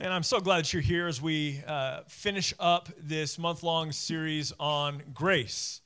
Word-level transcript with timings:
And 0.00 0.12
I'm 0.12 0.22
so 0.22 0.38
glad 0.38 0.58
that 0.58 0.72
you're 0.72 0.80
here 0.80 1.08
as 1.08 1.20
we 1.20 1.60
uh, 1.66 2.02
finish 2.06 2.54
up 2.60 2.88
this 3.00 3.36
month 3.36 3.64
long 3.64 3.90
series 3.90 4.52
on 4.60 5.02
grace. 5.12 5.80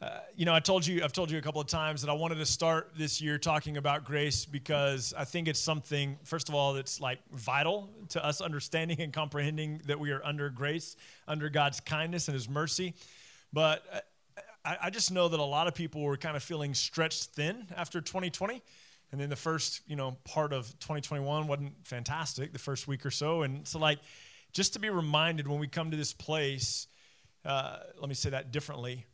Uh, 0.00 0.20
you 0.34 0.46
know, 0.46 0.54
I 0.54 0.60
told 0.60 0.86
you, 0.86 1.04
I've 1.04 1.12
told 1.12 1.30
you 1.30 1.36
a 1.36 1.42
couple 1.42 1.60
of 1.60 1.66
times 1.66 2.00
that 2.00 2.08
I 2.08 2.14
wanted 2.14 2.36
to 2.36 2.46
start 2.46 2.92
this 2.96 3.20
year 3.20 3.36
talking 3.36 3.76
about 3.76 4.06
grace 4.06 4.46
because 4.46 5.12
I 5.14 5.26
think 5.26 5.48
it's 5.48 5.60
something, 5.60 6.18
first 6.24 6.48
of 6.48 6.54
all, 6.54 6.72
that's 6.72 6.98
like 6.98 7.18
vital 7.30 7.90
to 8.08 8.24
us 8.24 8.40
understanding 8.40 9.02
and 9.02 9.12
comprehending 9.12 9.82
that 9.84 10.00
we 10.00 10.12
are 10.12 10.24
under 10.24 10.48
grace, 10.48 10.96
under 11.28 11.50
God's 11.50 11.78
kindness 11.78 12.26
and 12.26 12.34
His 12.34 12.48
mercy. 12.48 12.94
But 13.52 13.82
uh, 13.92 14.00
I, 14.64 14.76
I 14.84 14.90
just 14.90 15.12
know 15.12 15.28
that 15.28 15.40
a 15.40 15.44
lot 15.44 15.66
of 15.66 15.74
people 15.74 16.00
were 16.00 16.16
kind 16.16 16.38
of 16.38 16.42
feeling 16.42 16.72
stretched 16.72 17.24
thin 17.24 17.66
after 17.76 18.00
2020 18.00 18.62
and 19.12 19.20
then 19.20 19.28
the 19.28 19.36
first 19.36 19.82
you 19.86 19.96
know 19.96 20.16
part 20.24 20.52
of 20.52 20.66
2021 20.80 21.46
wasn't 21.46 21.72
fantastic 21.84 22.52
the 22.52 22.58
first 22.58 22.88
week 22.88 23.04
or 23.04 23.10
so. 23.10 23.42
And 23.42 23.66
so 23.66 23.78
like 23.78 23.98
just 24.52 24.72
to 24.74 24.78
be 24.78 24.90
reminded 24.90 25.46
when 25.46 25.60
we 25.60 25.68
come 25.68 25.90
to 25.90 25.96
this 25.96 26.12
place 26.12 26.86
uh, 27.44 27.78
let 27.98 28.08
me 28.08 28.14
say 28.14 28.30
that 28.30 28.52
differently. 28.52 29.06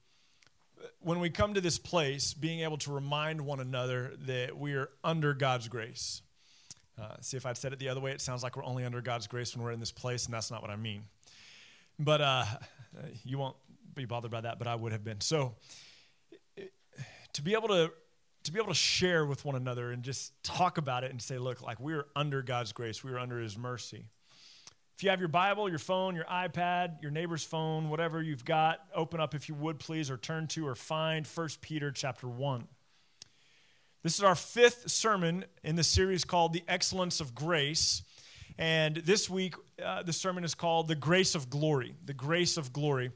When 1.00 1.20
we 1.20 1.30
come 1.30 1.54
to 1.54 1.60
this 1.60 1.78
place 1.78 2.34
being 2.34 2.60
able 2.60 2.76
to 2.78 2.92
remind 2.92 3.40
one 3.40 3.60
another 3.60 4.12
that 4.26 4.56
we 4.58 4.74
are 4.74 4.90
under 5.04 5.32
god's 5.34 5.68
grace. 5.68 6.22
Uh, 7.00 7.14
see 7.20 7.36
if 7.36 7.44
i'd 7.44 7.58
said 7.58 7.74
it 7.74 7.78
the 7.78 7.90
other 7.90 8.00
way 8.00 8.10
it 8.10 8.22
sounds 8.22 8.42
like 8.42 8.56
we're 8.56 8.64
only 8.64 8.82
under 8.82 9.02
god's 9.02 9.26
grace 9.26 9.54
when 9.54 9.62
we're 9.62 9.70
in 9.70 9.80
this 9.80 9.92
place 9.92 10.24
and 10.24 10.32
that's 10.32 10.50
not 10.50 10.62
what 10.62 10.70
i 10.70 10.76
mean. 10.76 11.04
But 11.98 12.20
uh, 12.20 12.44
you 13.24 13.38
won't 13.38 13.56
be 13.94 14.04
bothered 14.04 14.30
by 14.30 14.40
that 14.42 14.58
but 14.58 14.66
i 14.66 14.74
would 14.74 14.92
have 14.92 15.04
been. 15.04 15.20
So 15.20 15.54
to 17.34 17.42
be 17.42 17.52
able 17.52 17.68
to 17.68 17.92
to 18.46 18.52
be 18.52 18.58
able 18.58 18.68
to 18.68 18.74
share 18.74 19.26
with 19.26 19.44
one 19.44 19.56
another 19.56 19.90
and 19.90 20.02
just 20.02 20.32
talk 20.42 20.78
about 20.78 21.04
it 21.04 21.10
and 21.10 21.20
say, 21.20 21.38
look, 21.38 21.62
like 21.62 21.78
we're 21.80 22.06
under 22.14 22.42
God's 22.42 22.72
grace, 22.72 23.04
we 23.04 23.12
are 23.12 23.18
under 23.18 23.40
His 23.40 23.58
mercy. 23.58 24.04
If 24.96 25.02
you 25.02 25.10
have 25.10 25.20
your 25.20 25.28
Bible, 25.28 25.68
your 25.68 25.78
phone, 25.78 26.14
your 26.14 26.24
iPad, 26.24 27.02
your 27.02 27.10
neighbor's 27.10 27.44
phone, 27.44 27.90
whatever 27.90 28.22
you've 28.22 28.44
got, 28.46 28.78
open 28.94 29.20
up 29.20 29.34
if 29.34 29.48
you 29.48 29.54
would 29.54 29.78
please, 29.78 30.10
or 30.10 30.16
turn 30.16 30.46
to 30.48 30.66
or 30.66 30.74
find 30.74 31.26
1 31.26 31.48
Peter 31.60 31.90
chapter 31.90 32.26
1. 32.26 32.66
This 34.02 34.14
is 34.14 34.24
our 34.24 34.34
fifth 34.34 34.90
sermon 34.90 35.44
in 35.62 35.76
the 35.76 35.84
series 35.84 36.24
called 36.24 36.52
The 36.52 36.62
Excellence 36.66 37.20
of 37.20 37.34
Grace. 37.34 38.02
And 38.56 38.96
this 38.96 39.28
week, 39.28 39.54
uh, 39.84 40.02
the 40.02 40.14
sermon 40.14 40.44
is 40.44 40.54
called 40.54 40.88
The 40.88 40.94
Grace 40.94 41.34
of 41.34 41.50
Glory. 41.50 41.94
The 42.04 42.14
Grace 42.14 42.56
of 42.56 42.72
Glory. 42.72 43.10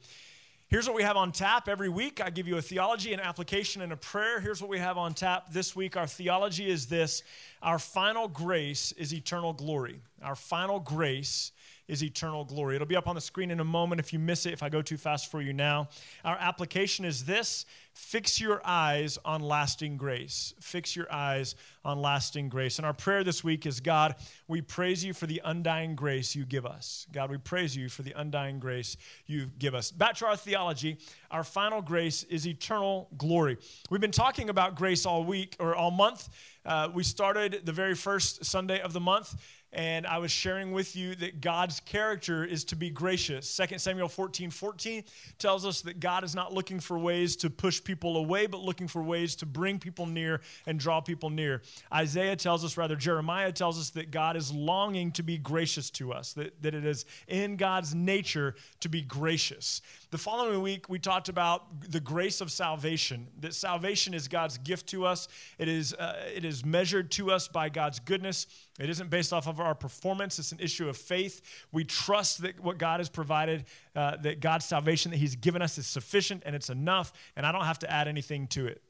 Here's 0.71 0.87
what 0.87 0.95
we 0.95 1.03
have 1.03 1.17
on 1.17 1.33
tap 1.33 1.69
every 1.69 1.89
week. 1.89 2.21
I 2.25 2.31
give 2.31 2.47
you 2.47 2.57
a 2.57 2.63
theology, 2.63 3.13
an 3.13 3.19
application, 3.19 3.83
and 3.83 3.93
a 3.93 3.97
prayer. 3.97 4.39
Here's 4.39 4.63
what 4.63 4.71
we 4.71 4.79
have 4.79 4.97
on 4.97 5.15
tap 5.15 5.53
this 5.53 5.75
week. 5.75 5.97
Our 5.97 6.07
theology 6.07 6.71
is 6.71 6.87
this 6.87 7.25
Our 7.61 7.81
final 7.81 8.29
grace 8.29 8.93
is 8.93 9.13
eternal 9.13 9.53
glory. 9.53 10.01
Our 10.23 10.37
final 10.37 10.79
grace 10.79 11.51
is 11.89 12.05
eternal 12.05 12.45
glory. 12.45 12.77
It'll 12.77 12.87
be 12.87 12.95
up 12.95 13.09
on 13.09 13.17
the 13.17 13.21
screen 13.21 13.51
in 13.51 13.59
a 13.59 13.65
moment 13.65 13.99
if 13.99 14.13
you 14.13 14.21
miss 14.21 14.47
it, 14.47 14.53
if 14.53 14.63
I 14.63 14.69
go 14.69 14.81
too 14.81 14.97
fast 14.97 15.29
for 15.29 15.43
you 15.43 15.53
now. 15.53 15.89
Our 16.25 16.37
application 16.39 17.05
is 17.05 17.25
this 17.25 17.67
fix 18.01 18.41
your 18.41 18.61
eyes 18.65 19.19
on 19.25 19.43
lasting 19.43 19.97
grace. 19.97 20.55
Fix 20.59 20.97
your 20.97 21.07
eyes 21.13 21.55
on 21.85 22.01
lasting 22.01 22.49
grace. 22.49 22.79
And 22.79 22.87
our 22.87 22.95
prayer 22.95 23.23
this 23.23 23.45
week 23.45 23.67
is 23.67 23.79
God, 23.79 24.17
we 24.49 24.63
praise 24.63 25.05
you 25.05 25.13
for 25.13 25.27
the 25.27 25.41
undying 25.45 25.95
grace 25.95 26.35
you 26.35 26.45
give 26.47 26.65
us. 26.65 27.07
God, 27.13 27.31
we 27.31 27.37
praise 27.37 27.77
you 27.77 27.89
for 27.89 28.03
the 28.03 28.13
undying 28.17 28.59
grace 28.59 28.97
you 29.27 29.51
give 29.59 29.75
us. 29.75 29.91
Back 29.91 30.17
to 30.17 30.27
our 30.27 30.37
theology, 30.37 30.99
our 31.31 31.45
final 31.45 31.83
grace 31.83 32.25
is 32.25 32.47
eternal 32.47 33.09
glory. 33.19 33.59
We've 33.91 34.01
been 34.01 34.11
talking 34.11 34.49
about 34.49 34.77
grace 34.77 35.05
all 35.05 35.23
week 35.23 35.57
or 35.61 35.77
all 35.77 35.91
month. 35.91 36.29
Uh, 36.65 36.89
we 36.93 37.03
started 37.03 37.61
the 37.65 37.73
very 37.73 37.95
first 37.95 38.45
Sunday 38.45 38.81
of 38.81 38.93
the 38.93 39.01
month 39.01 39.35
and 39.73 40.05
I 40.05 40.19
was 40.19 40.33
sharing 40.33 40.73
with 40.73 40.97
you 40.97 41.15
that 41.17 41.41
God's 41.41 41.79
character 41.81 42.45
is 42.45 42.65
to 42.65 42.77
be 42.77 42.91
gracious. 42.91 43.57
2 43.57 43.79
Samuel 43.79 44.09
14 44.09 44.51
14 44.51 45.05
tells 45.39 45.65
us 45.65 45.83
that 45.83 46.01
God 46.01 46.25
is 46.25 46.35
not 46.35 46.53
looking 46.53 46.81
for 46.81 46.99
ways 46.99 47.37
to 47.37 47.51
push 47.51 47.83
people 47.83 48.17
away, 48.17 48.47
but 48.47 48.61
looking 48.61 48.89
for 48.89 49.03
ways 49.03 49.37
to 49.37 49.47
bring 49.47 49.79
people 49.79 50.07
near 50.07 50.41
and 50.67 50.81
draw 50.81 51.01
people 51.01 51.31
near. 51.31 51.63
Isaiah 51.93 52.35
tells 52.35 52.65
us, 52.65 52.77
rather, 52.77 52.97
Jeremiah 52.97 53.53
tells 53.53 53.79
us 53.79 53.91
that 53.91 54.11
God 54.11 54.37
is 54.37 54.53
longing 54.53 55.13
to 55.13 55.23
be 55.23 55.39
gracious 55.39 55.89
to 55.91 56.13
us, 56.13 56.33
that, 56.33 56.61
that 56.63 56.75
it 56.75 56.85
is 56.85 57.05
in 57.29 57.57
God's 57.57 57.95
nature 57.95 58.57
to 58.81 58.89
be 58.89 59.03
gracious. 59.03 59.83
The 60.11 60.19
following 60.19 60.61
week, 60.63 60.89
we 60.89 60.99
talked 60.99 61.29
about 61.29 61.89
the 61.89 62.01
grace 62.01 62.41
of 62.41 62.51
salvation, 62.51 63.29
that 63.41 63.55
salvation 63.55 64.15
is 64.15 64.27
God's 64.27 64.59
gift 64.59 64.89
to 64.89 65.07
us, 65.07 65.29
it 65.59 65.69
is, 65.69 65.95
uh, 65.95 66.17
it 66.35 66.45
is 66.45 66.65
measured 66.65 67.13
to 67.13 67.31
us 67.31 67.47
by 67.47 67.69
God's 67.69 68.01
goodness. 68.01 68.47
It 68.81 68.89
isn't 68.89 69.11
based 69.11 69.35
off 69.35 69.47
of 69.47 69.60
our 69.63 69.75
performance, 69.75 70.39
it's 70.39 70.53
an 70.53 70.61
issue 70.61 70.89
of 70.89 70.97
faith. 70.97 71.41
We 71.73 71.85
trust 71.85 72.43
that 72.43 72.61
what 72.61 72.79
God 72.79 73.01
has 73.01 73.09
provided, 73.09 73.65
uh, 73.95 74.17
that 74.19 74.41
God's 74.41 74.65
salvation 74.65 75.11
that 75.11 75.19
He's 75.19 75.37
given 75.37 75.63
us 75.63 75.79
is 75.79 75.87
sufficient 75.87 76.43
and 76.47 76.55
it's 76.55 76.71
enough, 76.71 77.13
and 77.37 77.47
I 77.47 77.53
don't 77.53 77.65
have 77.65 77.79
to 77.81 77.91
add 77.91 78.09
anything 78.09 78.47
to 78.49 78.67
it. 78.67 78.83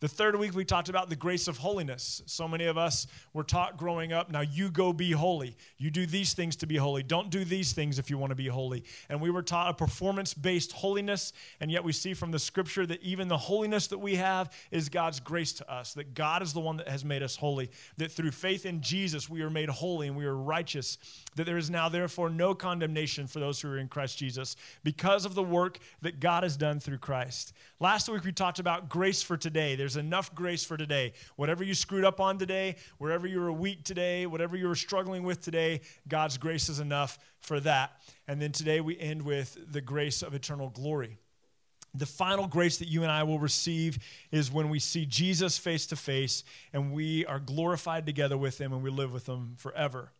The 0.00 0.08
third 0.08 0.36
week, 0.38 0.54
we 0.54 0.64
talked 0.64 0.88
about 0.88 1.08
the 1.08 1.16
grace 1.16 1.48
of 1.48 1.58
holiness. 1.58 2.22
So 2.26 2.46
many 2.46 2.66
of 2.66 2.78
us 2.78 3.08
were 3.32 3.42
taught 3.42 3.76
growing 3.76 4.12
up, 4.12 4.30
now 4.30 4.42
you 4.42 4.70
go 4.70 4.92
be 4.92 5.10
holy. 5.10 5.56
You 5.76 5.90
do 5.90 6.06
these 6.06 6.34
things 6.34 6.54
to 6.56 6.66
be 6.66 6.76
holy. 6.76 7.02
Don't 7.02 7.30
do 7.30 7.44
these 7.44 7.72
things 7.72 7.98
if 7.98 8.08
you 8.08 8.16
want 8.16 8.30
to 8.30 8.36
be 8.36 8.46
holy. 8.46 8.84
And 9.08 9.20
we 9.20 9.30
were 9.30 9.42
taught 9.42 9.70
a 9.70 9.74
performance 9.74 10.34
based 10.34 10.70
holiness, 10.70 11.32
and 11.60 11.68
yet 11.70 11.82
we 11.82 11.92
see 11.92 12.14
from 12.14 12.30
the 12.30 12.38
scripture 12.38 12.86
that 12.86 13.02
even 13.02 13.26
the 13.26 13.36
holiness 13.36 13.88
that 13.88 13.98
we 13.98 14.14
have 14.14 14.52
is 14.70 14.88
God's 14.88 15.18
grace 15.18 15.52
to 15.54 15.72
us, 15.72 15.94
that 15.94 16.14
God 16.14 16.42
is 16.42 16.52
the 16.52 16.60
one 16.60 16.76
that 16.76 16.88
has 16.88 17.04
made 17.04 17.24
us 17.24 17.34
holy, 17.34 17.68
that 17.96 18.12
through 18.12 18.30
faith 18.30 18.66
in 18.66 18.80
Jesus 18.80 19.28
we 19.28 19.42
are 19.42 19.50
made 19.50 19.68
holy 19.68 20.06
and 20.06 20.16
we 20.16 20.26
are 20.26 20.36
righteous, 20.36 20.98
that 21.34 21.44
there 21.44 21.58
is 21.58 21.70
now 21.70 21.88
therefore 21.88 22.30
no 22.30 22.54
condemnation 22.54 23.26
for 23.26 23.40
those 23.40 23.60
who 23.60 23.68
are 23.68 23.78
in 23.78 23.88
Christ 23.88 24.16
Jesus 24.16 24.54
because 24.84 25.24
of 25.24 25.34
the 25.34 25.42
work 25.42 25.80
that 26.02 26.20
God 26.20 26.44
has 26.44 26.56
done 26.56 26.78
through 26.78 26.98
Christ. 26.98 27.52
Last 27.80 28.08
week 28.08 28.24
we 28.24 28.32
talked 28.32 28.60
about 28.60 28.88
grace 28.88 29.22
for 29.22 29.36
today. 29.36 29.74
Enough 29.96 30.34
grace 30.34 30.64
for 30.64 30.76
today. 30.76 31.12
Whatever 31.36 31.64
you 31.64 31.74
screwed 31.74 32.04
up 32.04 32.20
on 32.20 32.38
today, 32.38 32.76
wherever 32.98 33.26
you 33.26 33.40
were 33.40 33.52
weak 33.52 33.84
today, 33.84 34.26
whatever 34.26 34.56
you 34.56 34.68
were 34.68 34.74
struggling 34.74 35.22
with 35.22 35.40
today, 35.40 35.80
God's 36.08 36.38
grace 36.38 36.68
is 36.68 36.80
enough 36.80 37.18
for 37.40 37.60
that. 37.60 37.92
And 38.26 38.40
then 38.40 38.52
today 38.52 38.80
we 38.80 38.98
end 38.98 39.22
with 39.22 39.58
the 39.70 39.80
grace 39.80 40.22
of 40.22 40.34
eternal 40.34 40.68
glory. 40.68 41.18
The 41.94 42.06
final 42.06 42.46
grace 42.46 42.78
that 42.78 42.88
you 42.88 43.02
and 43.02 43.10
I 43.10 43.22
will 43.22 43.38
receive 43.38 43.98
is 44.30 44.52
when 44.52 44.68
we 44.68 44.78
see 44.78 45.06
Jesus 45.06 45.56
face 45.56 45.86
to 45.86 45.96
face 45.96 46.44
and 46.72 46.92
we 46.92 47.24
are 47.26 47.40
glorified 47.40 48.04
together 48.06 48.36
with 48.36 48.60
him 48.60 48.72
and 48.72 48.82
we 48.82 48.90
live 48.90 49.12
with 49.12 49.26
him 49.26 49.54
forever. 49.56 50.12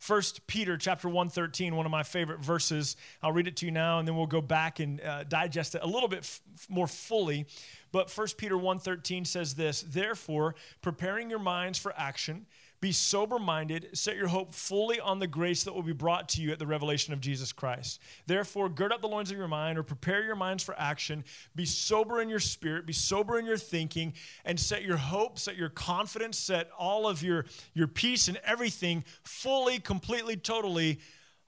First 0.00 0.46
Peter 0.46 0.78
chapter 0.78 1.08
113, 1.08 1.76
one 1.76 1.84
of 1.84 1.92
my 1.92 2.04
favorite 2.04 2.40
verses. 2.40 2.96
I'll 3.22 3.32
read 3.32 3.46
it 3.46 3.56
to 3.56 3.66
you 3.66 3.70
now 3.70 3.98
and 3.98 4.08
then 4.08 4.16
we'll 4.16 4.26
go 4.26 4.40
back 4.40 4.80
and 4.80 4.98
uh, 4.98 5.24
digest 5.24 5.74
it 5.74 5.82
a 5.82 5.86
little 5.86 6.08
bit 6.08 6.20
f- 6.20 6.40
more 6.70 6.86
fully. 6.86 7.44
But 7.92 8.10
First 8.10 8.36
Peter 8.36 8.56
113 8.56 9.24
says 9.24 9.54
this, 9.54 9.82
"Therefore, 9.82 10.54
preparing 10.80 11.30
your 11.30 11.38
minds 11.38 11.78
for 11.78 11.96
action, 11.98 12.46
be 12.80 12.92
sober 12.92 13.38
minded, 13.38 13.90
set 13.92 14.16
your 14.16 14.28
hope 14.28 14.54
fully 14.54 14.98
on 14.98 15.18
the 15.18 15.26
grace 15.26 15.64
that 15.64 15.74
will 15.74 15.82
be 15.82 15.92
brought 15.92 16.30
to 16.30 16.42
you 16.42 16.50
at 16.50 16.58
the 16.58 16.66
revelation 16.66 17.12
of 17.12 17.20
Jesus 17.20 17.52
Christ. 17.52 18.00
Therefore, 18.26 18.70
gird 18.70 18.90
up 18.90 19.02
the 19.02 19.08
loins 19.08 19.30
of 19.30 19.36
your 19.36 19.48
mind 19.48 19.76
or 19.78 19.82
prepare 19.82 20.24
your 20.24 20.36
minds 20.36 20.64
for 20.64 20.78
action. 20.78 21.24
Be 21.54 21.66
sober 21.66 22.22
in 22.22 22.30
your 22.30 22.40
spirit, 22.40 22.86
be 22.86 22.94
sober 22.94 23.38
in 23.38 23.44
your 23.44 23.58
thinking, 23.58 24.14
and 24.46 24.58
set 24.58 24.82
your 24.82 24.96
hope, 24.96 25.38
set 25.38 25.56
your 25.56 25.68
confidence, 25.68 26.38
set 26.38 26.70
all 26.78 27.06
of 27.06 27.22
your, 27.22 27.44
your 27.74 27.86
peace 27.86 28.28
and 28.28 28.38
everything 28.44 29.04
fully, 29.24 29.78
completely, 29.78 30.36
totally 30.36 31.00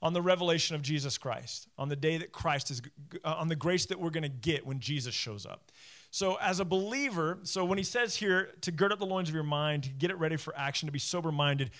on 0.02 0.12
the 0.12 0.22
revelation 0.22 0.76
of 0.76 0.82
Jesus 0.82 1.16
Christ, 1.16 1.66
on 1.78 1.88
the 1.88 1.96
day 1.96 2.18
that 2.18 2.32
Christ 2.32 2.70
is, 2.70 2.82
uh, 3.24 3.36
on 3.38 3.48
the 3.48 3.56
grace 3.56 3.86
that 3.86 3.98
we're 3.98 4.10
going 4.10 4.22
to 4.24 4.28
get 4.28 4.66
when 4.66 4.80
Jesus 4.80 5.14
shows 5.14 5.46
up. 5.46 5.70
So, 6.14 6.36
as 6.42 6.60
a 6.60 6.66
believer, 6.66 7.38
so 7.42 7.64
when 7.64 7.78
he 7.78 7.84
says 7.84 8.16
here 8.16 8.50
to 8.60 8.70
gird 8.70 8.92
up 8.92 8.98
the 8.98 9.06
loins 9.06 9.30
of 9.30 9.34
your 9.34 9.44
mind, 9.44 9.84
to 9.84 9.88
get 9.88 10.10
it 10.10 10.18
ready 10.18 10.36
for 10.36 10.54
action, 10.54 10.86
to 10.86 10.92
be 10.92 10.98
sober 10.98 11.32
minded, 11.32 11.70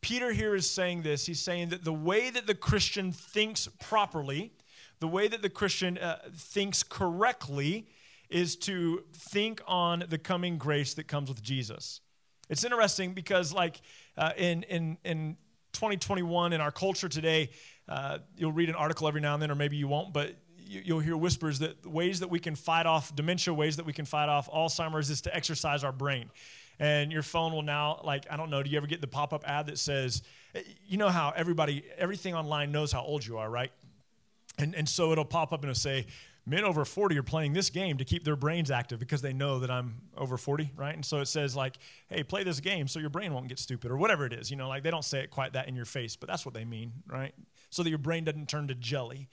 Peter 0.00 0.30
here 0.32 0.54
is 0.54 0.70
saying 0.70 1.02
this. 1.02 1.26
He's 1.26 1.40
saying 1.40 1.70
that 1.70 1.82
the 1.82 1.92
way 1.92 2.30
that 2.30 2.46
the 2.46 2.54
Christian 2.54 3.10
thinks 3.10 3.66
properly, 3.80 4.52
the 5.00 5.08
way 5.08 5.26
that 5.26 5.42
the 5.42 5.50
Christian 5.50 5.98
uh, 5.98 6.18
thinks 6.32 6.84
correctly, 6.84 7.88
is 8.28 8.54
to 8.58 9.02
think 9.12 9.60
on 9.66 10.04
the 10.08 10.18
coming 10.18 10.56
grace 10.56 10.94
that 10.94 11.08
comes 11.08 11.28
with 11.28 11.42
Jesus. 11.42 12.00
It's 12.48 12.62
interesting 12.62 13.12
because, 13.12 13.52
like, 13.52 13.80
uh, 14.16 14.30
in, 14.36 14.62
in, 14.64 14.98
in 15.04 15.36
2021, 15.72 16.52
in 16.52 16.60
our 16.60 16.70
culture 16.70 17.08
today, 17.08 17.50
uh, 17.88 18.18
you'll 18.36 18.52
read 18.52 18.68
an 18.68 18.76
article 18.76 19.08
every 19.08 19.20
now 19.20 19.34
and 19.34 19.42
then, 19.42 19.50
or 19.50 19.56
maybe 19.56 19.76
you 19.76 19.88
won't, 19.88 20.12
but 20.12 20.36
you'll 20.70 21.00
hear 21.00 21.16
whispers 21.16 21.58
that 21.58 21.84
ways 21.84 22.20
that 22.20 22.30
we 22.30 22.38
can 22.38 22.54
fight 22.54 22.86
off 22.86 23.14
dementia, 23.14 23.52
ways 23.52 23.76
that 23.76 23.86
we 23.86 23.92
can 23.92 24.04
fight 24.04 24.28
off 24.28 24.48
Alzheimer's 24.50 25.10
is 25.10 25.20
to 25.22 25.34
exercise 25.34 25.82
our 25.82 25.92
brain. 25.92 26.30
And 26.78 27.12
your 27.12 27.22
phone 27.22 27.52
will 27.52 27.62
now, 27.62 28.00
like, 28.04 28.26
I 28.30 28.36
don't 28.36 28.50
know, 28.50 28.62
do 28.62 28.70
you 28.70 28.78
ever 28.78 28.86
get 28.86 29.00
the 29.00 29.06
pop 29.06 29.32
up 29.32 29.44
ad 29.46 29.66
that 29.66 29.78
says, 29.78 30.22
eh, 30.54 30.62
you 30.86 30.96
know 30.96 31.08
how 31.08 31.32
everybody, 31.36 31.84
everything 31.98 32.34
online 32.34 32.72
knows 32.72 32.92
how 32.92 33.02
old 33.02 33.26
you 33.26 33.36
are, 33.36 33.50
right? 33.50 33.70
And, 34.58 34.74
and 34.74 34.88
so 34.88 35.12
it'll 35.12 35.24
pop 35.24 35.52
up 35.52 35.62
and 35.62 35.70
it'll 35.70 35.78
say, 35.78 36.06
men 36.46 36.64
over 36.64 36.84
40 36.84 37.18
are 37.18 37.22
playing 37.22 37.52
this 37.52 37.68
game 37.68 37.98
to 37.98 38.04
keep 38.04 38.24
their 38.24 38.36
brains 38.36 38.70
active 38.70 38.98
because 38.98 39.20
they 39.20 39.32
know 39.32 39.58
that 39.58 39.70
I'm 39.70 39.96
over 40.16 40.36
40, 40.36 40.72
right? 40.76 40.94
And 40.94 41.04
so 41.04 41.18
it 41.18 41.26
says, 41.26 41.54
like, 41.54 41.76
hey, 42.08 42.22
play 42.22 42.44
this 42.44 42.60
game 42.60 42.88
so 42.88 42.98
your 42.98 43.10
brain 43.10 43.34
won't 43.34 43.48
get 43.48 43.58
stupid 43.58 43.90
or 43.90 43.96
whatever 43.96 44.24
it 44.24 44.32
is. 44.32 44.50
You 44.50 44.56
know, 44.56 44.68
like 44.68 44.82
they 44.82 44.90
don't 44.90 45.04
say 45.04 45.20
it 45.20 45.30
quite 45.30 45.52
that 45.52 45.68
in 45.68 45.76
your 45.76 45.84
face, 45.84 46.16
but 46.16 46.28
that's 46.28 46.46
what 46.46 46.54
they 46.54 46.64
mean, 46.64 46.92
right? 47.06 47.34
So 47.70 47.82
that 47.82 47.90
your 47.90 47.98
brain 47.98 48.24
doesn't 48.24 48.48
turn 48.48 48.68
to 48.68 48.74
jelly. 48.74 49.28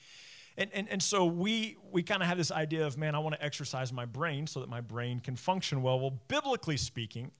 And, 0.57 0.71
and, 0.73 0.89
and 0.89 1.03
so 1.03 1.25
we, 1.25 1.77
we 1.91 2.01
kind 2.01 2.23
of 2.23 2.27
have 2.27 2.37
this 2.37 2.51
idea 2.51 2.87
of, 2.87 2.97
man, 2.97 3.13
I 3.13 3.19
want 3.19 3.35
to 3.35 3.43
exercise 3.43 3.93
my 3.93 4.05
brain 4.05 4.47
so 4.47 4.59
that 4.59 4.69
my 4.69 4.81
brain 4.81 5.19
can 5.19 5.35
function 5.35 5.83
well. 5.83 5.99
Well, 5.99 6.19
biblically 6.27 6.77
speaking, 6.77 7.31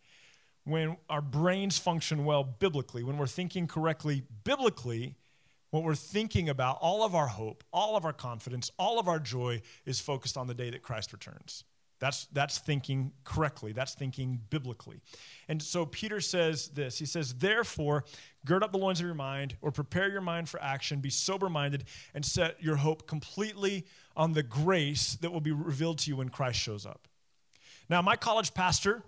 when 0.65 0.97
our 1.09 1.21
brains 1.21 1.79
function 1.79 2.25
well 2.25 2.43
biblically, 2.43 3.03
when 3.03 3.17
we're 3.17 3.25
thinking 3.25 3.65
correctly 3.67 4.23
biblically, 4.43 5.15
what 5.71 5.83
we're 5.83 5.95
thinking 5.95 6.47
about, 6.47 6.77
all 6.79 7.03
of 7.03 7.15
our 7.15 7.27
hope, 7.27 7.63
all 7.73 7.95
of 7.95 8.05
our 8.05 8.13
confidence, 8.13 8.71
all 8.77 8.99
of 8.99 9.07
our 9.07 9.19
joy 9.19 9.61
is 9.85 9.99
focused 9.99 10.37
on 10.37 10.47
the 10.47 10.53
day 10.53 10.69
that 10.69 10.81
Christ 10.81 11.11
returns. 11.11 11.63
That's, 11.99 12.25
that's 12.27 12.59
thinking 12.59 13.11
correctly. 13.23 13.71
That's 13.71 13.95
thinking 13.95 14.41
biblically. 14.49 15.01
And 15.47 15.61
so 15.61 15.85
Peter 15.85 16.21
says 16.21 16.69
this 16.69 16.99
He 16.99 17.05
says, 17.05 17.35
Therefore, 17.35 18.03
gird 18.45 18.63
up 18.63 18.71
the 18.71 18.77
loins 18.77 18.99
of 18.99 19.05
your 19.05 19.15
mind, 19.15 19.57
or 19.61 19.71
prepare 19.71 20.09
your 20.09 20.21
mind 20.21 20.49
for 20.49 20.61
action, 20.61 20.99
be 20.99 21.09
sober 21.09 21.49
minded, 21.49 21.85
and 22.13 22.25
set 22.25 22.61
your 22.61 22.77
hope 22.77 23.07
completely 23.07 23.85
on 24.15 24.33
the 24.33 24.43
grace 24.43 25.15
that 25.21 25.31
will 25.31 25.41
be 25.41 25.51
revealed 25.51 25.99
to 25.99 26.09
you 26.09 26.17
when 26.17 26.29
Christ 26.29 26.59
shows 26.59 26.85
up. 26.85 27.07
Now, 27.89 28.01
my 28.01 28.15
college 28.15 28.53
pastor, 28.53 29.03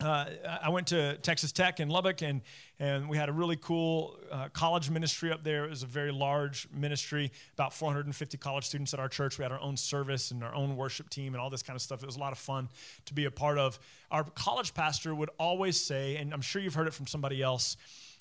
uh, 0.00 0.26
I 0.62 0.70
went 0.70 0.88
to 0.88 1.16
Texas 1.18 1.52
Tech 1.52 1.78
in 1.78 1.88
Lubbock, 1.88 2.22
and, 2.22 2.42
and 2.80 3.08
we 3.08 3.16
had 3.16 3.28
a 3.28 3.32
really 3.32 3.56
cool 3.56 4.18
uh, 4.30 4.48
college 4.52 4.90
ministry 4.90 5.30
up 5.30 5.44
there. 5.44 5.64
It 5.64 5.70
was 5.70 5.84
a 5.84 5.86
very 5.86 6.10
large 6.10 6.66
ministry, 6.72 7.30
about 7.52 7.72
450 7.72 8.36
college 8.38 8.64
students 8.64 8.92
at 8.92 9.00
our 9.00 9.08
church. 9.08 9.38
We 9.38 9.44
had 9.44 9.52
our 9.52 9.60
own 9.60 9.76
service 9.76 10.32
and 10.32 10.42
our 10.42 10.54
own 10.54 10.76
worship 10.76 11.10
team 11.10 11.34
and 11.34 11.40
all 11.40 11.48
this 11.48 11.62
kind 11.62 11.76
of 11.76 11.82
stuff. 11.82 12.02
It 12.02 12.06
was 12.06 12.16
a 12.16 12.20
lot 12.20 12.32
of 12.32 12.38
fun 12.38 12.68
to 13.06 13.14
be 13.14 13.26
a 13.26 13.30
part 13.30 13.56
of. 13.56 13.78
Our 14.10 14.24
college 14.24 14.74
pastor 14.74 15.14
would 15.14 15.30
always 15.38 15.80
say, 15.80 16.16
and 16.16 16.34
I'm 16.34 16.42
sure 16.42 16.60
you've 16.60 16.74
heard 16.74 16.88
it 16.88 16.94
from 16.94 17.06
somebody 17.06 17.40
else, 17.40 17.76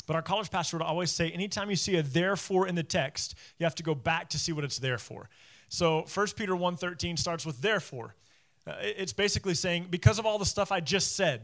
but 0.06 0.16
our 0.16 0.22
college 0.22 0.52
pastor 0.52 0.78
would 0.78 0.86
always 0.86 1.12
say, 1.12 1.32
anytime 1.32 1.70
you 1.70 1.76
see 1.76 1.96
a 1.96 2.04
therefore 2.04 2.68
in 2.68 2.76
the 2.76 2.84
text, 2.84 3.36
you 3.58 3.64
have 3.64 3.76
to 3.76 3.84
go 3.84 3.96
back 3.96 4.30
to 4.30 4.40
see 4.40 4.52
what 4.52 4.64
it's 4.64 4.78
there 4.78 4.98
for. 4.98 5.30
So 5.70 6.06
1 6.14 6.28
Peter 6.36 6.54
1.13 6.54 7.18
starts 7.18 7.48
with 7.48 7.62
therefore. 7.62 8.16
Uh, 8.68 8.76
it's 8.80 9.12
basically 9.12 9.56
saying, 9.56 9.88
because 9.90 10.20
of 10.20 10.26
all 10.26 10.38
the 10.38 10.46
stuff 10.46 10.72
I 10.72 10.80
just 10.80 11.16
said, 11.16 11.42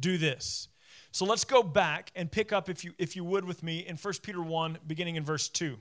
do 0.00 0.18
this. 0.18 0.68
So 1.12 1.24
let's 1.24 1.44
go 1.44 1.62
back 1.62 2.12
and 2.14 2.30
pick 2.30 2.52
up, 2.52 2.68
if 2.68 2.84
you, 2.84 2.92
if 2.98 3.16
you 3.16 3.24
would, 3.24 3.44
with 3.44 3.62
me 3.62 3.80
in 3.80 3.96
1 3.96 4.14
Peter 4.22 4.40
1, 4.40 4.78
beginning 4.86 5.16
in 5.16 5.24
verse 5.24 5.48
2. 5.48 5.76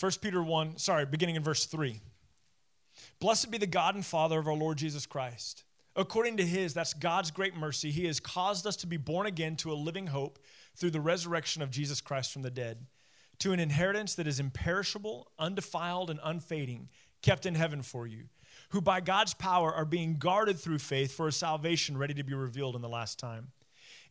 1 0.00 0.12
Peter 0.20 0.42
1, 0.42 0.78
sorry, 0.78 1.06
beginning 1.06 1.36
in 1.36 1.42
verse 1.42 1.66
3. 1.66 2.00
Blessed 3.20 3.50
be 3.50 3.58
the 3.58 3.66
God 3.66 3.94
and 3.94 4.04
Father 4.04 4.38
of 4.40 4.48
our 4.48 4.54
Lord 4.54 4.78
Jesus 4.78 5.06
Christ. 5.06 5.62
According 5.94 6.38
to 6.38 6.44
his, 6.44 6.74
that's 6.74 6.94
God's 6.94 7.30
great 7.30 7.54
mercy, 7.54 7.90
he 7.90 8.06
has 8.06 8.18
caused 8.18 8.66
us 8.66 8.76
to 8.76 8.86
be 8.86 8.96
born 8.96 9.26
again 9.26 9.54
to 9.56 9.70
a 9.70 9.74
living 9.74 10.08
hope 10.08 10.40
through 10.74 10.90
the 10.90 11.00
resurrection 11.00 11.62
of 11.62 11.70
Jesus 11.70 12.00
Christ 12.00 12.32
from 12.32 12.42
the 12.42 12.50
dead, 12.50 12.86
to 13.38 13.52
an 13.52 13.60
inheritance 13.60 14.14
that 14.16 14.26
is 14.26 14.40
imperishable, 14.40 15.30
undefiled, 15.38 16.10
and 16.10 16.18
unfading, 16.24 16.88
kept 17.20 17.46
in 17.46 17.54
heaven 17.54 17.82
for 17.82 18.06
you 18.06 18.24
who 18.72 18.80
by 18.80 19.00
God's 19.00 19.34
power 19.34 19.72
are 19.72 19.84
being 19.84 20.16
guarded 20.16 20.58
through 20.58 20.78
faith 20.78 21.12
for 21.12 21.28
a 21.28 21.32
salvation 21.32 21.96
ready 21.96 22.14
to 22.14 22.22
be 22.22 22.32
revealed 22.32 22.74
in 22.74 22.80
the 22.80 22.88
last 22.88 23.18
time. 23.18 23.48